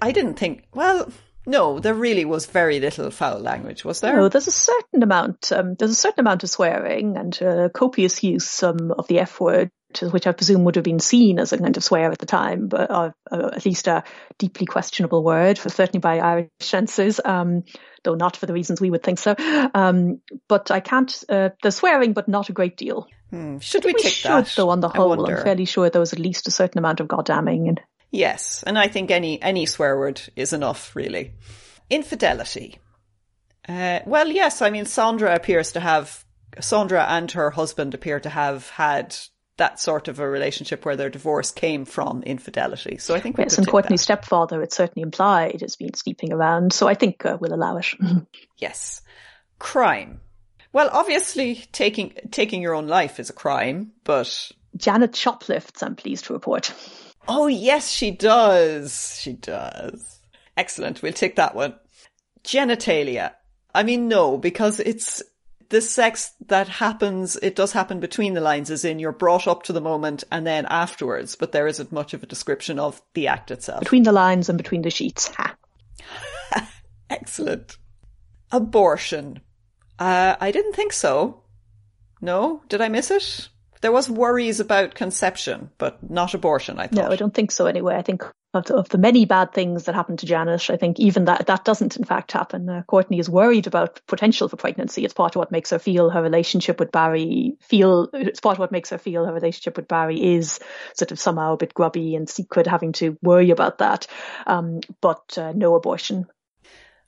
I 0.02 0.12
didn't 0.12 0.36
think, 0.36 0.66
well, 0.74 1.12
no, 1.46 1.80
there 1.80 1.94
really 1.94 2.26
was 2.26 2.46
very 2.46 2.80
little 2.80 3.12
foul 3.12 3.40
language, 3.40 3.84
was 3.84 4.00
there? 4.00 4.16
No, 4.16 4.30
there's 4.30 4.48
a 4.48 4.52
certain 4.52 5.04
amount. 5.04 5.52
Um, 5.52 5.76
there's 5.76 5.92
a 5.92 5.96
certain 5.96 6.22
amount 6.22 6.44
of 6.44 6.50
swearing 6.50 7.18
and 7.18 7.42
uh, 7.42 7.70
copious 7.70 8.24
use 8.24 8.64
um, 8.64 8.92
of 8.98 9.08
the 9.08 9.20
F 9.20 9.42
word, 9.42 9.70
which 10.02 10.26
I 10.26 10.32
presume 10.32 10.64
would 10.64 10.76
have 10.76 10.86
been 10.86 11.00
seen 11.02 11.40
as 11.40 11.52
a 11.52 11.58
kind 11.58 11.76
of 11.76 11.84
swear 11.84 12.12
at 12.12 12.18
the 12.18 12.26
time, 12.26 12.68
but 12.68 12.90
uh, 12.90 13.12
uh, 13.30 13.50
at 13.54 13.66
least 13.66 13.88
a 13.88 14.04
deeply 14.38 14.66
questionable 14.66 15.24
word, 15.24 15.60
for 15.60 15.70
certainly 15.70 16.00
by 16.00 16.20
Irish 16.20 16.50
censors, 16.62 17.20
um, 17.24 17.64
though 18.06 18.16
not 18.16 18.38
for 18.38 18.46
the 18.46 18.54
reasons 18.54 18.80
we 18.80 18.90
would 18.90 19.04
think 19.04 19.20
so. 19.20 19.36
Um, 19.74 20.22
but 20.48 20.72
I 20.72 20.80
can't. 20.80 21.24
Uh, 21.28 21.50
there's 21.62 21.76
swearing, 21.76 22.14
but 22.14 22.30
not 22.30 22.50
a 22.50 22.54
great 22.54 22.78
deal. 22.78 23.08
Hmm. 23.32 23.58
Should 23.58 23.84
we, 23.84 23.94
we 23.94 24.02
take 24.02 24.14
should, 24.14 24.32
that? 24.32 24.54
Though 24.56 24.70
on 24.70 24.80
the 24.80 24.90
whole, 24.90 25.26
I'm 25.26 25.44
fairly 25.44 25.66
sure 25.66 25.90
there 25.90 26.00
was 26.00 26.14
at 26.14 26.20
least 26.20 26.48
a 26.48 26.52
certain 26.52 26.80
amount 26.80 27.02
of 27.02 27.08
goddamning 27.08 27.68
and 27.68 27.82
Yes, 28.14 28.64
and 28.68 28.78
I 28.78 28.88
think 28.88 29.10
any 29.10 29.42
any 29.42 29.66
swear 29.66 29.98
word 29.98 30.22
is 30.36 30.54
enough, 30.54 30.96
really. 30.96 31.34
Infidelity. 31.90 32.78
Uh, 33.68 34.02
well, 34.06 34.28
yes, 34.28 34.62
I 34.62 34.70
mean 34.70 34.86
Sandra 34.86 35.34
appears 35.34 35.72
to 35.72 35.80
have 35.80 36.24
Sandra 36.60 37.06
and 37.10 37.32
her 37.32 37.50
husband 37.50 37.96
appear 37.96 38.20
to 38.20 38.30
have 38.30 38.70
had 38.70 39.16
that 39.58 39.80
sort 39.80 40.08
of 40.08 40.20
a 40.20 40.30
relationship 40.30 40.86
where 40.86 40.96
their 40.96 41.10
divorce 41.10 41.50
came 41.50 41.86
from 41.86 42.22
infidelity. 42.22 43.00
So 43.00 43.16
I 43.16 43.20
think 43.20 43.40
yes, 43.40 43.58
and 43.58 43.68
Courtney's 43.68 44.02
that. 44.02 44.22
stepfather, 44.22 44.62
it's 44.62 44.78
certainly 44.78 45.02
implied, 45.02 45.62
has 45.62 45.76
been 45.76 45.96
sleeping 45.96 46.34
around. 46.34 46.72
So 46.72 46.88
I 46.88 46.94
think 46.94 47.26
uh, 47.26 47.40
we'll 47.42 47.56
allow 47.56 47.78
it. 47.78 47.88
yes, 48.58 49.02
crime. 49.58 50.22
Well, 50.72 50.92
obviously, 50.94 51.66
taking 51.72 52.14
taking 52.30 52.62
your 52.62 52.76
own 52.76 52.88
life 52.88 53.20
is 53.20 53.32
a 53.32 53.34
crime, 53.34 53.94
but 54.04 54.52
Janet 54.78 55.16
shoplifts. 55.16 55.82
I'm 55.82 55.96
pleased 55.96 56.26
to 56.26 56.34
report. 56.34 56.72
Oh, 57.28 57.48
yes, 57.48 57.90
she 57.90 58.12
does. 58.12 59.18
She 59.20 59.34
does. 59.34 60.20
Excellent. 60.58 61.02
We'll 61.02 61.14
take 61.14 61.38
that 61.38 61.56
one. 61.56 61.76
Genitalia. 62.44 63.34
I 63.74 63.84
mean, 63.84 64.08
no, 64.08 64.38
because 64.38 64.80
it's 64.80 65.24
the 65.70 65.82
sex 65.82 66.34
that 66.48 66.68
happens, 66.68 67.36
it 67.38 67.56
does 67.56 67.72
happen 67.72 68.00
between 68.00 68.34
the 68.34 68.42
lines, 68.42 68.70
as 68.70 68.86
in 68.86 69.00
you're 69.00 69.12
brought 69.12 69.48
up 69.48 69.64
to 69.64 69.74
the 69.74 69.82
moment 69.82 70.24
and 70.32 70.46
then 70.46 70.66
afterwards, 70.68 71.36
but 71.36 71.52
there 71.52 71.68
isn't 71.68 71.92
much 71.92 72.14
of 72.14 72.22
a 72.22 72.28
description 72.28 72.78
of 72.78 73.02
the 73.14 73.28
act 73.28 73.50
itself. 73.50 73.80
Between 73.80 74.04
the 74.04 74.12
lines 74.12 74.50
and 74.50 74.58
between 74.58 74.84
the 74.84 74.92
sheets. 74.92 75.30
Ha. 75.36 75.56
Excellent. 77.10 77.78
Abortion. 78.52 79.42
Uh, 79.98 80.36
I 80.40 80.52
didn't 80.52 80.74
think 80.74 80.94
so. 80.94 81.42
No? 82.22 82.62
Did 82.70 82.82
I 82.82 82.90
miss 82.90 83.10
it? 83.10 83.50
There 83.84 83.92
was 83.92 84.10
worries 84.10 84.62
about 84.62 84.96
conception, 84.96 85.70
but 85.78 86.10
not 86.10 86.34
abortion. 86.34 86.80
I 86.80 86.88
thought. 86.88 86.96
No, 86.96 87.12
I 87.12 87.18
don't 87.18 87.34
think 87.34 87.52
so. 87.52 87.66
Anyway, 87.66 87.96
I 87.96 88.02
think 88.02 88.24
of 88.54 88.66
the, 88.66 88.76
of 88.76 88.88
the 88.88 88.98
many 88.98 89.26
bad 89.26 89.52
things 89.52 89.84
that 89.84 89.96
happened 89.96 90.20
to 90.20 90.26
Janet, 90.26 90.70
I 90.70 90.78
think 90.78 91.00
even 91.02 91.26
that 91.26 91.48
that 91.48 91.66
doesn't 91.66 91.98
in 91.98 92.06
fact 92.06 92.32
happen. 92.32 92.70
Uh, 92.70 92.84
Courtney 92.84 93.20
is 93.20 93.30
worried 93.30 93.68
about 93.68 94.00
potential 94.08 94.48
for 94.48 94.56
pregnancy. 94.56 95.04
It's 95.04 95.14
part 95.14 95.36
of 95.36 95.40
what 95.40 95.52
makes 95.52 95.72
her 95.72 95.80
feel 95.80 96.10
her 96.10 96.22
relationship 96.22 96.80
with 96.80 96.94
Barry 96.94 97.58
feel. 97.60 98.10
It's 98.14 98.40
part 98.40 98.56
of 98.56 98.60
what 98.60 98.72
makes 98.72 98.92
her 98.92 98.98
feel 98.98 99.26
her 99.26 99.34
relationship 99.34 99.76
with 99.76 99.90
Barry 99.90 100.36
is 100.36 100.62
sort 100.96 101.12
of 101.12 101.20
somehow 101.20 101.54
a 101.54 101.58
bit 101.58 101.74
grubby 101.74 102.16
and 102.16 102.30
secret, 102.30 102.68
having 102.68 102.94
to 102.94 103.18
worry 103.22 103.50
about 103.50 103.80
that. 103.80 104.08
Um, 104.48 104.80
but 105.02 105.38
uh, 105.38 105.52
no 105.54 105.76
abortion 105.76 106.28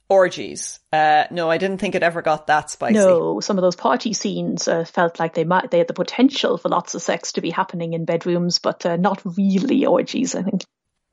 orgies. 0.09 0.79
Uh, 0.91 1.25
no, 1.31 1.49
I 1.49 1.57
didn't 1.57 1.79
think 1.79 1.95
it 1.95 2.03
ever 2.03 2.21
got 2.21 2.47
that 2.47 2.69
spicy. 2.69 2.95
No, 2.95 3.39
some 3.39 3.57
of 3.57 3.61
those 3.61 3.75
party 3.75 4.13
scenes 4.13 4.67
uh, 4.67 4.85
felt 4.85 5.19
like 5.19 5.33
they 5.33 5.43
might 5.43 5.71
they 5.71 5.79
had 5.79 5.87
the 5.87 5.93
potential 5.93 6.57
for 6.57 6.69
lots 6.69 6.95
of 6.95 7.01
sex 7.01 7.33
to 7.33 7.41
be 7.41 7.49
happening 7.49 7.93
in 7.93 8.05
bedrooms, 8.05 8.59
but 8.59 8.85
uh, 8.85 8.97
not 8.97 9.21
really 9.37 9.85
orgies. 9.85 10.35
I 10.35 10.43
think. 10.43 10.63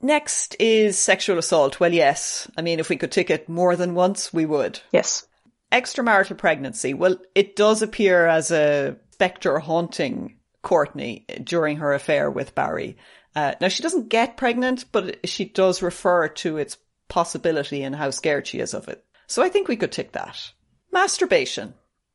Next 0.00 0.56
is 0.58 0.98
sexual 0.98 1.38
assault. 1.38 1.78
Well, 1.78 1.92
yes. 1.92 2.50
I 2.56 2.62
mean, 2.62 2.80
if 2.80 2.88
we 2.88 2.96
could 2.96 3.12
tick 3.12 3.30
it 3.30 3.48
more 3.48 3.76
than 3.76 3.94
once, 3.94 4.32
we 4.32 4.44
would. 4.44 4.80
Yes. 4.90 5.26
Extramarital 5.70 6.36
pregnancy. 6.36 6.92
Well, 6.92 7.16
it 7.36 7.54
does 7.54 7.82
appear 7.82 8.26
as 8.26 8.50
a 8.50 8.96
spectre 9.12 9.60
haunting 9.60 10.38
Courtney 10.60 11.24
during 11.44 11.76
her 11.76 11.92
affair 11.92 12.30
with 12.30 12.54
Barry. 12.54 12.96
Uh, 13.34 13.54
now, 13.60 13.68
she 13.68 13.82
doesn't 13.82 14.08
get 14.08 14.36
pregnant, 14.36 14.84
but 14.92 15.26
she 15.28 15.44
does 15.44 15.82
refer 15.82 16.28
to 16.28 16.58
its 16.58 16.76
possibility 17.12 17.82
and 17.82 17.94
how 17.94 18.10
scared 18.10 18.46
she 18.46 18.58
is 18.58 18.72
of 18.74 18.88
it. 18.88 19.04
So 19.26 19.42
I 19.42 19.50
think 19.50 19.68
we 19.68 19.76
could 19.76 19.92
tick 19.92 20.12
that. 20.12 20.52
Masturbation. 20.90 21.74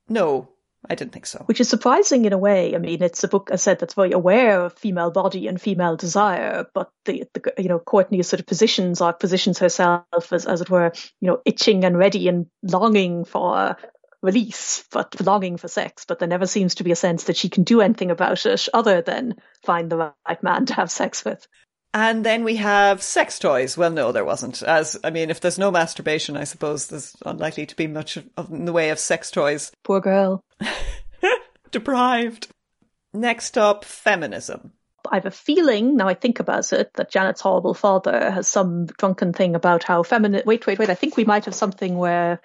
No. 0.10 0.50
I 0.90 0.96
didn't 0.96 1.12
think 1.12 1.26
so. 1.26 1.44
Which 1.46 1.60
is 1.60 1.70
surprising 1.70 2.26
in 2.26 2.34
a 2.34 2.38
way. 2.38 2.74
I 2.74 2.78
mean, 2.78 3.04
it's 3.04 3.24
a 3.24 3.28
book, 3.28 3.50
I 3.52 3.58
said, 3.58 3.80
that's 3.80 3.94
very 3.94 4.12
aware 4.12 4.62
of 4.62 4.74
female 4.74 5.12
body 5.12 5.48
and 5.48 5.60
female 5.60 5.98
desire, 5.98 6.66
but 6.74 6.90
the, 7.06 7.26
the 7.34 7.54
you 7.58 7.68
know, 7.68 7.80
Courtney 7.80 8.22
sort 8.24 8.40
of 8.40 8.46
positions 8.46 9.02
or 9.02 9.12
positions 9.14 9.60
herself 9.60 10.32
as, 10.32 10.46
as 10.46 10.62
it 10.62 10.70
were, 10.70 10.92
you 11.20 11.28
know, 11.28 11.42
itching 11.46 11.84
and 11.84 11.98
ready 11.98 12.28
and 12.28 12.48
longing 12.64 13.26
for 13.26 13.76
release, 14.22 14.84
but 14.92 15.20
longing 15.22 15.58
for 15.58 15.68
sex. 15.68 16.06
But 16.08 16.20
there 16.20 16.28
never 16.28 16.48
seems 16.48 16.76
to 16.76 16.84
be 16.84 16.92
a 16.92 16.96
sense 16.96 17.26
that 17.26 17.38
she 17.38 17.50
can 17.50 17.64
do 17.64 17.82
anything 17.82 18.12
about 18.12 18.46
it 18.46 18.70
other 18.74 19.02
than 19.02 19.36
find 19.64 19.90
the 19.90 19.98
right 19.98 20.44
man 20.44 20.66
to 20.68 20.74
have 20.74 20.92
sex 20.92 21.26
with. 21.26 21.48
And 22.00 22.24
then 22.24 22.44
we 22.44 22.58
have 22.58 23.02
sex 23.02 23.40
toys. 23.40 23.76
Well, 23.76 23.90
no, 23.90 24.12
there 24.12 24.24
wasn't. 24.24 24.62
As 24.62 25.00
I 25.04 25.10
mean, 25.10 25.32
if 25.32 25.42
there's 25.42 25.58
no 25.58 25.72
masturbation, 25.72 26.38
I 26.38 26.44
suppose 26.44 26.86
there's 26.86 27.16
unlikely 27.26 27.66
to 27.66 27.76
be 27.76 27.88
much 27.88 28.18
of, 28.18 28.52
in 28.52 28.66
the 28.66 28.72
way 28.72 28.92
of 28.92 29.00
sex 29.00 29.32
toys. 29.32 29.72
Poor 29.84 30.00
girl. 30.00 30.44
Deprived. 31.72 32.50
Next 33.16 33.58
up, 33.58 33.84
feminism. 33.84 34.74
I 35.12 35.16
have 35.16 35.26
a 35.26 35.32
feeling, 35.32 35.98
now 35.98 36.08
I 36.08 36.14
think 36.14 36.40
about 36.40 36.72
it, 36.72 36.94
that 36.94 37.10
Janet's 37.10 37.42
horrible 37.42 37.74
father 37.74 38.30
has 38.30 38.48
some 38.48 38.86
drunken 38.86 39.34
thing 39.34 39.56
about 39.56 39.84
how 39.84 40.04
feminine. 40.04 40.44
Wait, 40.46 40.68
wait, 40.68 40.78
wait. 40.78 40.92
I 40.92 40.96
think 40.96 41.18
we 41.18 41.26
might 41.26 41.46
have 41.46 41.56
something 41.56 41.98
where 41.98 42.42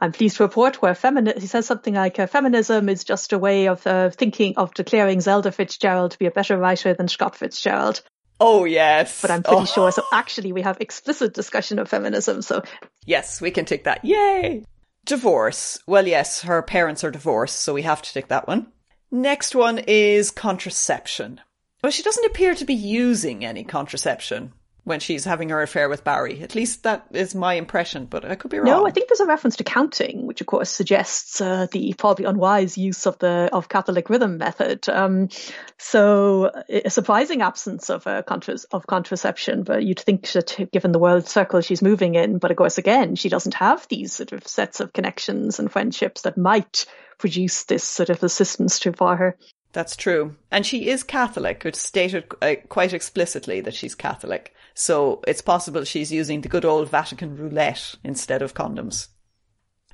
I'm 0.00 0.10
pleased 0.10 0.38
to 0.38 0.42
report 0.42 0.82
where 0.82 0.94
femini- 0.94 1.38
he 1.38 1.46
says 1.46 1.66
something 1.66 1.94
like 1.94 2.18
uh, 2.18 2.26
feminism 2.26 2.88
is 2.88 3.04
just 3.04 3.32
a 3.32 3.38
way 3.38 3.68
of 3.68 3.86
uh, 3.86 4.10
thinking 4.10 4.54
of 4.56 4.74
declaring 4.74 5.20
Zelda 5.20 5.52
Fitzgerald 5.52 6.10
to 6.10 6.18
be 6.18 6.26
a 6.26 6.32
better 6.32 6.58
writer 6.58 6.92
than 6.92 7.06
Scott 7.06 7.36
Fitzgerald. 7.36 8.02
Oh 8.40 8.64
yes, 8.64 9.22
but 9.22 9.30
I'm 9.30 9.42
pretty 9.42 9.62
oh. 9.62 9.64
sure. 9.64 9.92
So 9.92 10.02
oh. 10.04 10.16
actually, 10.16 10.52
we 10.52 10.62
have 10.62 10.80
explicit 10.80 11.34
discussion 11.34 11.78
of 11.78 11.88
feminism. 11.88 12.42
So 12.42 12.62
yes, 13.06 13.40
we 13.40 13.50
can 13.50 13.64
take 13.64 13.84
that. 13.84 14.04
Yay! 14.04 14.64
Divorce. 15.04 15.78
Well, 15.86 16.06
yes, 16.06 16.42
her 16.42 16.62
parents 16.62 17.04
are 17.04 17.10
divorced, 17.10 17.60
so 17.60 17.74
we 17.74 17.82
have 17.82 18.02
to 18.02 18.12
take 18.12 18.28
that 18.28 18.48
one. 18.48 18.68
Next 19.10 19.54
one 19.54 19.78
is 19.78 20.30
contraception. 20.30 21.40
Well, 21.82 21.92
she 21.92 22.02
doesn't 22.02 22.24
appear 22.24 22.54
to 22.54 22.64
be 22.64 22.74
using 22.74 23.44
any 23.44 23.62
contraception 23.62 24.52
when 24.84 25.00
she's 25.00 25.24
having 25.24 25.48
her 25.48 25.62
affair 25.62 25.88
with 25.88 26.04
Barry. 26.04 26.42
At 26.42 26.54
least 26.54 26.82
that 26.82 27.06
is 27.10 27.34
my 27.34 27.54
impression, 27.54 28.04
but 28.04 28.24
I 28.24 28.34
could 28.34 28.50
be 28.50 28.58
wrong. 28.58 28.66
No, 28.66 28.86
I 28.86 28.90
think 28.90 29.08
there's 29.08 29.20
a 29.20 29.26
reference 29.26 29.56
to 29.56 29.64
counting, 29.64 30.26
which 30.26 30.42
of 30.42 30.46
course 30.46 30.70
suggests 30.70 31.40
uh, 31.40 31.66
the 31.72 31.94
probably 31.94 32.26
unwise 32.26 32.76
use 32.76 33.06
of 33.06 33.18
the 33.18 33.48
of 33.52 33.68
Catholic 33.68 34.10
rhythm 34.10 34.36
method. 34.38 34.86
Um, 34.88 35.30
so 35.78 36.50
a 36.68 36.90
surprising 36.90 37.40
absence 37.40 37.88
of 37.88 38.06
uh, 38.06 38.22
contra- 38.22 38.58
of 38.72 38.86
contraception, 38.86 39.62
but 39.62 39.82
you'd 39.82 40.00
think 40.00 40.30
that 40.32 40.68
given 40.70 40.92
the 40.92 40.98
world 40.98 41.26
circle 41.26 41.62
she's 41.62 41.82
moving 41.82 42.14
in, 42.14 42.38
but 42.38 42.50
of 42.50 42.56
course 42.58 42.76
again 42.76 43.16
she 43.16 43.30
doesn't 43.30 43.54
have 43.54 43.88
these 43.88 44.12
sort 44.12 44.32
of 44.32 44.46
sets 44.46 44.80
of 44.80 44.92
connections 44.92 45.58
and 45.58 45.72
friendships 45.72 46.22
that 46.22 46.36
might 46.36 46.84
produce 47.16 47.64
this 47.64 47.84
sort 47.84 48.10
of 48.10 48.22
assistance 48.22 48.78
to 48.80 48.92
for 48.92 49.16
her. 49.16 49.36
That's 49.72 49.96
true. 49.96 50.36
And 50.50 50.64
she 50.64 50.88
is 50.88 51.02
Catholic. 51.02 51.64
It's 51.64 51.80
stated 51.80 52.26
uh, 52.40 52.54
quite 52.68 52.92
explicitly 52.92 53.60
that 53.62 53.74
she's 53.74 53.94
Catholic. 53.94 54.54
So 54.74 55.22
it's 55.26 55.40
possible 55.40 55.84
she's 55.84 56.12
using 56.12 56.40
the 56.40 56.48
good 56.48 56.64
old 56.64 56.90
Vatican 56.90 57.36
roulette 57.36 57.94
instead 58.02 58.42
of 58.42 58.54
condoms. 58.54 59.08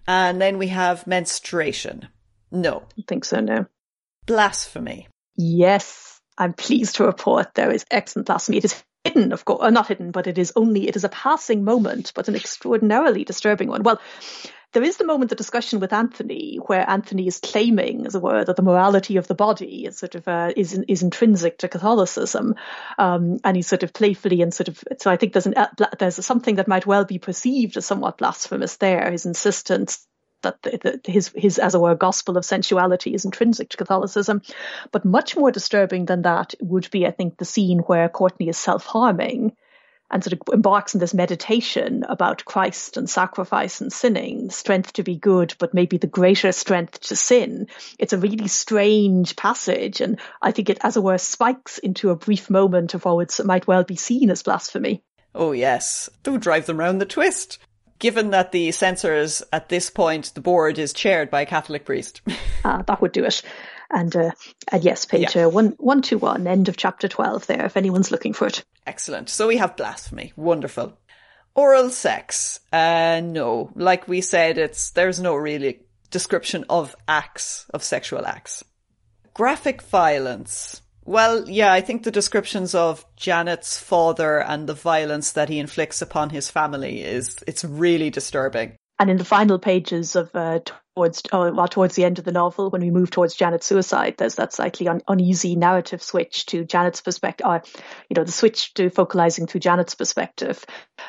And 0.07 0.41
then 0.41 0.59
we 0.59 0.69
have 0.69 1.07
menstruation. 1.07 2.09
No. 2.51 2.83
I 2.99 3.03
think 3.07 3.25
so, 3.25 3.41
no. 3.41 3.67
Blasphemy. 4.27 5.09
Yes. 5.37 6.21
I'm 6.39 6.55
pleased 6.55 6.97
to 6.97 7.05
report 7.05 7.55
there 7.55 7.71
is 7.71 7.85
excellent 7.91 8.27
blasphemy. 8.27 8.59
It 8.59 8.65
is 8.65 8.83
hidden, 9.05 9.33
of 9.33 9.45
course, 9.45 9.61
uh, 9.63 9.71
not 9.71 9.89
hidden, 9.89 10.11
but 10.11 10.27
it 10.27 10.39
is 10.39 10.53
only, 10.57 10.89
it 10.89 10.97
is 10.97 11.05
a 11.05 11.09
passing 11.11 11.65
moment, 11.65 12.13
but 12.15 12.29
an 12.29 12.35
extraordinarily 12.35 13.25
disturbing 13.25 13.69
one. 13.69 13.83
Well, 13.83 14.01
there 14.73 14.83
is 14.83 14.97
the 14.97 15.07
moment 15.07 15.33
of 15.33 15.39
discussion 15.39 15.81
with 15.81 15.93
Anthony 15.93 16.57
where 16.57 16.89
Anthony 16.89 17.27
is 17.27 17.41
claiming, 17.41 18.07
as 18.07 18.15
it 18.15 18.23
were, 18.23 18.45
that 18.45 18.57
the 18.57 18.63
morality 18.63 19.17
of 19.17 19.27
the 19.27 19.35
body 19.35 19.87
is 19.87 19.99
sort 19.99 20.15
of 20.15 20.29
uh, 20.29 20.53
is 20.57 20.75
is 20.89 21.03
intrinsic 21.03 21.59
to 21.59 21.69
Catholicism, 21.69 22.55
um, 22.99 23.39
and 23.45 23.57
he's 23.57 23.67
sort 23.67 23.83
of 23.83 23.93
playfully 23.93 24.43
and 24.43 24.55
sort 24.55 24.69
of. 24.69 24.83
So 24.99 25.11
I 25.11 25.17
think 25.17 25.33
there's 25.33 25.47
an 25.47 25.55
uh, 25.57 25.69
there's 25.99 26.25
something 26.25 26.57
that 26.57 26.69
might 26.69 26.87
well 26.87 27.05
be 27.05 27.19
perceived 27.19 27.77
as 27.77 27.87
somewhat 27.87 28.19
blasphemous 28.19 28.77
there. 28.77 29.11
His 29.11 29.27
insistence 29.27 30.07
that 30.43 30.63
the, 30.63 31.01
the, 31.05 31.11
his 31.11 31.33
his 31.35 31.59
as 31.59 31.75
it 31.75 31.81
were 31.81 31.95
gospel 31.97 32.37
of 32.37 32.45
sensuality 32.45 33.15
is 33.15 33.25
intrinsic 33.25 33.71
to 33.71 33.77
Catholicism, 33.77 34.41
but 34.93 35.05
much 35.05 35.37
more 35.37 35.51
disturbing 35.51 36.05
than 36.05 36.23
that 36.23 36.55
would 36.61 36.89
be, 36.91 37.07
I 37.07 37.11
think, 37.11 37.39
the 37.39 37.45
scene 37.45 37.81
where 37.81 38.09
Courtney 38.09 38.49
is 38.49 38.57
self 38.57 38.87
harming 38.87 39.57
and 40.11 40.25
sort 40.25 40.33
of 40.33 40.41
embarks 40.53 40.95
on 40.95 41.01
this 41.01 41.15
meditation 41.15 42.05
about 42.09 42.45
Christ 42.45 42.97
and 42.97 43.09
sacrifice 43.09 43.81
and 43.81 43.93
sinning, 43.93 44.51
strength 44.51 44.95
to 44.95 45.03
be 45.03 45.17
good, 45.17 45.55
but 45.59 45.75
maybe 45.75 45.99
the 45.99 46.07
greater 46.07 46.53
strength 46.53 47.01
to 47.01 47.17
sin. 47.17 47.69
It's 47.99 48.13
a 48.13 48.19
really 48.19 48.49
strange 48.49 49.37
passage, 49.37 50.01
and 50.01 50.19
I 50.43 50.53
think 50.53 50.71
it, 50.71 50.79
as 50.83 50.97
it 50.97 51.03
were, 51.03 51.19
spikes 51.19 51.79
into 51.79 52.11
a 52.11 52.17
brief 52.17 52.51
moment 52.51 52.95
of 52.95 53.05
what 53.05 53.41
might 53.45 53.67
well 53.67 53.85
be 53.85 53.97
seen 53.97 54.31
as 54.31 54.43
blasphemy. 54.43 55.03
Oh, 55.35 55.53
yes. 55.53 56.11
Do 56.23 56.39
drive 56.39 56.67
them 56.67 56.79
round 56.79 57.01
the 57.01 57.07
twist. 57.07 57.59
Given 57.99 58.31
that 58.31 58.51
the 58.51 58.73
censors 58.73 59.43
at 59.53 59.69
this 59.69 59.91
point, 59.91 60.33
the 60.35 60.41
board 60.41 60.79
is 60.79 60.93
chaired 60.93 61.31
by 61.31 61.43
a 61.43 61.47
Catholic 61.47 61.85
priest. 61.85 62.23
uh, 62.65 62.83
that 62.87 63.01
would 63.01 63.13
do 63.13 63.25
it. 63.25 63.43
And, 63.91 64.15
uh, 64.15 64.31
and 64.71 64.85
yes, 64.85 65.05
page 65.05 65.35
yeah. 65.35 65.47
uh, 65.47 65.49
one, 65.49 66.47
end 66.47 66.69
of 66.69 66.77
chapter 66.77 67.09
12 67.09 67.47
there, 67.47 67.67
if 67.67 67.77
anyone's 67.77 68.11
looking 68.11 68.33
for 68.33 68.47
it. 68.47 68.65
Excellent. 68.87 69.29
So 69.29 69.49
we 69.49 69.57
have 69.57 69.77
blasphemy. 69.77 70.33
Wonderful. 70.37 70.97
Oral 71.55 71.91
sex. 71.91 72.61
Uh, 72.73 73.21
no. 73.23 73.71
Like 73.75 74.07
we 74.07 74.21
said, 74.21 74.59
it's, 74.59 74.91
there's 74.91 75.21
no 75.21 75.35
really 75.35 75.81
description 76.11 76.65
of 76.69 76.95
acts, 77.09 77.67
of 77.75 77.83
sexual 77.83 78.27
acts. 78.27 78.65
Graphic 79.35 79.83
violence. 79.83 80.83
Well, 81.05 81.49
yeah, 81.49 81.73
I 81.73 81.81
think 81.81 82.03
the 82.03 82.11
descriptions 82.11 82.75
of 82.75 83.05
Janet's 83.17 83.79
father 83.79 84.41
and 84.43 84.69
the 84.69 84.75
violence 84.75 85.33
that 85.33 85.49
he 85.49 85.59
inflicts 85.59 86.03
upon 86.03 86.31
his 86.31 86.51
family 86.51 87.03
is, 87.03 87.39
it's 87.47 87.65
really 87.65 88.11
disturbing. 88.11 88.77
And 88.99 89.11
in 89.11 89.17
the 89.17 89.25
final 89.25 89.59
pages 89.59 90.15
of 90.15 90.31
uh, 90.35 90.61
towards 90.95 91.23
oh, 91.33 91.53
well, 91.53 91.69
towards 91.69 91.95
the 91.95 92.05
end 92.05 92.19
of 92.19 92.25
the 92.25 92.33
novel, 92.33 92.71
when 92.71 92.83
we 92.83 92.91
move 92.91 93.11
towards 93.11 93.35
Janet's 93.35 93.67
suicide, 93.67 94.17
there's 94.19 94.37
that 94.37 94.53
slightly 94.53 94.89
un- 94.89 95.03
uneasy 95.09 95.57
narrative 95.57 96.03
switch 96.03 96.47
to 96.47 96.65
Janet's 96.65 97.01
perspective, 97.01 97.47
or 97.47 97.63
you 98.09 98.15
know, 98.15 98.25
the 98.25 98.33
switch 98.33 98.75
to 98.75 98.91
focalizing 98.91 99.47
through 99.47 99.61
Janet's 99.61 99.95
perspective, 99.95 100.65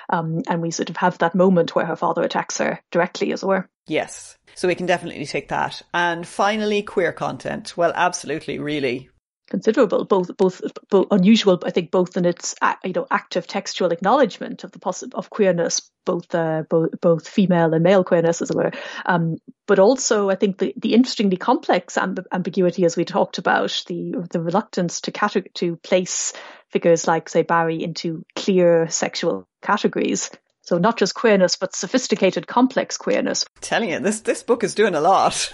um, 0.10 0.42
and 0.50 0.62
we 0.62 0.72
sort 0.72 0.90
of 0.90 0.98
have 0.98 1.18
that 1.20 1.36
moment 1.36 1.76
where 1.76 1.86
her 1.86 1.96
father 1.96 2.24
attacks 2.24 2.58
her 2.58 2.80
directly, 2.92 3.34
as 3.34 3.44
it 3.44 3.48
were. 3.48 3.70
Yes, 3.88 4.38
so 4.56 4.68
we 4.68 4.76
can 4.76 4.86
definitely 4.86 5.26
take 5.26 5.50
that. 5.50 5.82
And 5.94 6.28
finally, 6.28 6.84
queer 6.84 7.12
content. 7.12 7.76
Well, 7.76 7.92
absolutely, 7.96 8.60
really, 8.60 9.10
considerable, 9.52 10.06
both 10.06 10.36
both, 10.38 10.62
both 10.90 11.08
unusual. 11.12 11.60
I 11.64 11.70
think 11.70 11.92
both 11.92 12.18
in 12.18 12.26
its 12.26 12.56
you 12.84 12.94
know 12.94 13.06
active 13.12 13.46
textual 13.46 13.92
acknowledgement 13.92 14.64
of 14.64 14.72
the 14.72 14.80
possi- 14.80 15.14
of 15.14 15.30
queerness, 15.30 15.92
both 16.06 16.34
uh, 16.34 16.64
both 16.70 17.00
both 17.02 17.28
female 17.28 17.74
and 17.74 17.84
male 17.84 18.04
queerness, 18.04 18.42
as 18.42 18.50
it 18.50 18.56
were, 18.56 18.72
um, 19.06 19.38
but 19.68 19.78
also 19.78 20.30
I 20.30 20.36
think 20.36 20.58
the, 20.58 20.74
the 20.78 20.94
interestingly 20.94 21.38
complex 21.38 21.96
amb- 21.98 22.26
ambiguity, 22.32 22.86
as 22.86 22.98
we 22.98 23.06
talked 23.06 23.38
about, 23.38 23.84
the 23.88 24.26
the 24.32 24.42
reluctance 24.42 25.02
to 25.02 25.12
cate- 25.12 25.54
to 25.56 25.76
place 25.76 26.34
figures 26.70 27.06
like 27.06 27.30
say 27.30 27.44
Barry 27.44 27.84
into 27.84 28.24
clear 28.36 28.90
sexual 28.90 29.48
categories. 29.62 30.32
So 30.64 30.78
not 30.78 30.98
just 30.98 31.14
queerness, 31.14 31.58
but 31.58 31.76
sophisticated, 31.76 32.48
complex 32.48 32.98
queerness. 32.98 33.46
Telling 33.60 33.90
you, 33.90 34.00
this 34.00 34.22
this 34.22 34.44
book 34.44 34.64
is 34.64 34.76
doing 34.76 34.96
a 34.96 35.02
lot. 35.02 35.54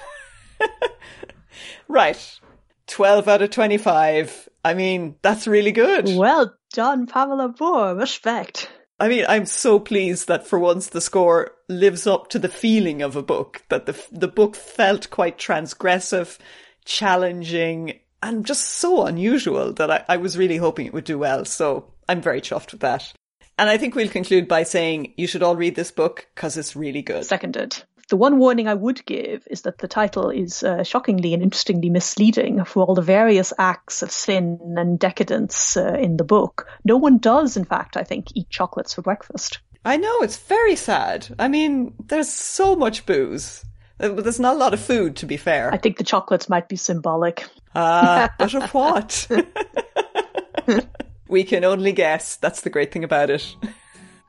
right. 1.87 2.39
12 2.87 3.27
out 3.27 3.41
of 3.41 3.49
25. 3.49 4.49
I 4.63 4.73
mean, 4.73 5.15
that's 5.21 5.47
really 5.47 5.71
good. 5.71 6.09
Well 6.15 6.53
done, 6.73 7.07
Pamela 7.07 7.53
Moore. 7.59 7.95
Respect. 7.95 8.69
I 8.99 9.07
mean, 9.09 9.25
I'm 9.27 9.45
so 9.45 9.79
pleased 9.79 10.27
that 10.27 10.47
for 10.47 10.57
once 10.57 10.87
the 10.87 11.01
score 11.01 11.51
lives 11.69 12.07
up 12.07 12.29
to 12.29 12.39
the 12.39 12.49
feeling 12.49 13.01
of 13.01 13.15
a 13.15 13.21
book, 13.21 13.63
that 13.69 13.85
the, 13.85 14.03
the 14.11 14.27
book 14.27 14.55
felt 14.55 15.09
quite 15.11 15.37
transgressive, 15.37 16.37
challenging, 16.83 17.99
and 18.23 18.45
just 18.45 18.63
so 18.65 19.05
unusual 19.05 19.71
that 19.73 19.91
I, 19.91 20.05
I 20.09 20.17
was 20.17 20.37
really 20.37 20.57
hoping 20.57 20.87
it 20.87 20.93
would 20.93 21.03
do 21.03 21.19
well. 21.19 21.45
So 21.45 21.93
I'm 22.09 22.21
very 22.21 22.41
chuffed 22.41 22.71
with 22.71 22.81
that. 22.81 23.13
And 23.59 23.69
I 23.69 23.77
think 23.77 23.95
we'll 23.95 24.09
conclude 24.09 24.47
by 24.47 24.63
saying 24.63 25.13
you 25.17 25.27
should 25.27 25.43
all 25.43 25.55
read 25.55 25.75
this 25.75 25.91
book 25.91 26.27
because 26.33 26.57
it's 26.57 26.75
really 26.75 27.01
good. 27.01 27.25
Seconded. 27.25 27.83
The 28.09 28.17
one 28.17 28.39
warning 28.39 28.69
I 28.69 28.73
would 28.73 29.05
give 29.05 29.45
is 29.51 29.63
that 29.63 29.79
the 29.79 29.87
title 29.87 30.29
is 30.29 30.63
uh, 30.63 30.83
shockingly 30.83 31.33
and 31.33 31.43
interestingly 31.43 31.89
misleading 31.89 32.63
for 32.63 32.83
all 32.83 32.95
the 32.95 33.01
various 33.01 33.51
acts 33.57 34.01
of 34.01 34.11
sin 34.11 34.59
and 34.77 34.97
decadence 34.97 35.75
uh, 35.75 35.93
in 35.93 36.15
the 36.15 36.23
book. 36.23 36.67
No 36.85 36.95
one 36.95 37.17
does, 37.17 37.57
in 37.57 37.65
fact, 37.65 37.97
I 37.97 38.03
think, 38.03 38.27
eat 38.33 38.49
chocolates 38.49 38.93
for 38.93 39.01
breakfast. 39.01 39.59
I 39.83 39.97
know, 39.97 40.21
it's 40.21 40.37
very 40.37 40.77
sad. 40.77 41.35
I 41.37 41.49
mean, 41.49 41.95
there's 42.05 42.31
so 42.31 42.77
much 42.77 43.05
booze. 43.05 43.65
Uh, 43.99 44.09
there's 44.09 44.39
not 44.39 44.55
a 44.55 44.59
lot 44.59 44.73
of 44.73 44.79
food, 44.79 45.17
to 45.17 45.25
be 45.25 45.37
fair. 45.37 45.73
I 45.73 45.77
think 45.77 45.97
the 45.97 46.03
chocolates 46.05 46.47
might 46.47 46.69
be 46.69 46.77
symbolic. 46.77 47.45
Ah, 47.75 48.23
uh, 48.23 48.27
but 48.39 48.53
of 48.53 48.73
what? 48.73 49.27
we 51.27 51.43
can 51.43 51.63
only 51.63 51.91
guess. 51.91 52.37
That's 52.37 52.61
the 52.61 52.69
great 52.69 52.91
thing 52.91 53.03
about 53.03 53.29
it. 53.29 53.55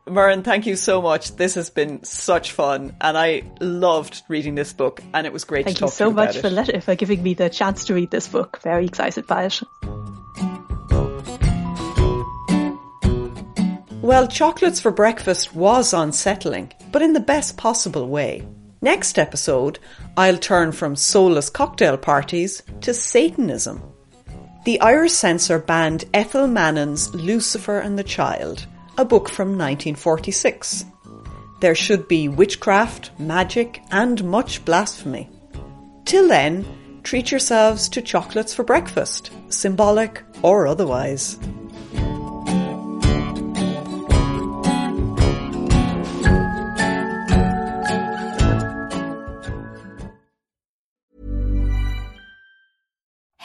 Murren, 0.08 0.44
thank 0.44 0.66
you 0.66 0.76
so 0.76 1.00
much. 1.02 1.36
This 1.36 1.54
has 1.54 1.70
been 1.70 2.02
such 2.04 2.52
fun, 2.52 2.96
and 3.00 3.16
I 3.16 3.42
loved 3.60 4.22
reading 4.28 4.54
this 4.54 4.72
book, 4.72 5.02
and 5.14 5.26
it 5.26 5.32
was 5.32 5.44
great 5.44 5.64
thank 5.64 5.76
to 5.76 5.80
talk 5.82 5.90
you 5.90 5.94
so 5.94 6.04
to 6.06 6.10
you 6.10 6.16
much 6.16 6.38
for, 6.38 6.46
it. 6.48 6.52
let- 6.52 6.84
for 6.84 6.94
giving 6.94 7.22
me 7.22 7.34
the 7.34 7.48
chance 7.48 7.84
to 7.86 7.94
read 7.94 8.10
this 8.10 8.26
book. 8.28 8.60
Very 8.62 8.86
excited 8.86 9.26
by 9.26 9.44
it. 9.44 9.62
Well, 14.02 14.26
chocolates 14.26 14.80
for 14.80 14.90
breakfast 14.90 15.54
was 15.54 15.92
unsettling, 15.92 16.72
but 16.92 17.02
in 17.02 17.12
the 17.12 17.20
best 17.20 17.56
possible 17.58 18.08
way. 18.08 18.46
Next 18.80 19.18
episode, 19.18 19.78
I'll 20.16 20.38
turn 20.38 20.72
from 20.72 20.96
soulless 20.96 21.50
cocktail 21.50 21.96
parties 21.98 22.62
to 22.80 22.94
Satanism. 22.94 23.82
The 24.64 24.80
Irish 24.80 25.12
censor 25.12 25.58
banned 25.58 26.04
Ethel 26.14 26.46
Mannin's 26.46 27.12
Lucifer 27.14 27.80
and 27.80 27.98
the 27.98 28.04
Child, 28.04 28.66
a 28.98 29.04
book 29.04 29.28
from 29.28 29.50
1946. 29.50 30.84
There 31.60 31.76
should 31.76 32.08
be 32.08 32.28
witchcraft, 32.28 33.12
magic, 33.18 33.80
and 33.92 34.22
much 34.24 34.64
blasphemy. 34.64 35.30
Till 36.04 36.26
then, 36.26 36.66
treat 37.04 37.30
yourselves 37.30 37.88
to 37.90 38.02
chocolates 38.02 38.52
for 38.52 38.64
breakfast, 38.64 39.30
symbolic 39.50 40.22
or 40.42 40.66
otherwise. 40.66 41.38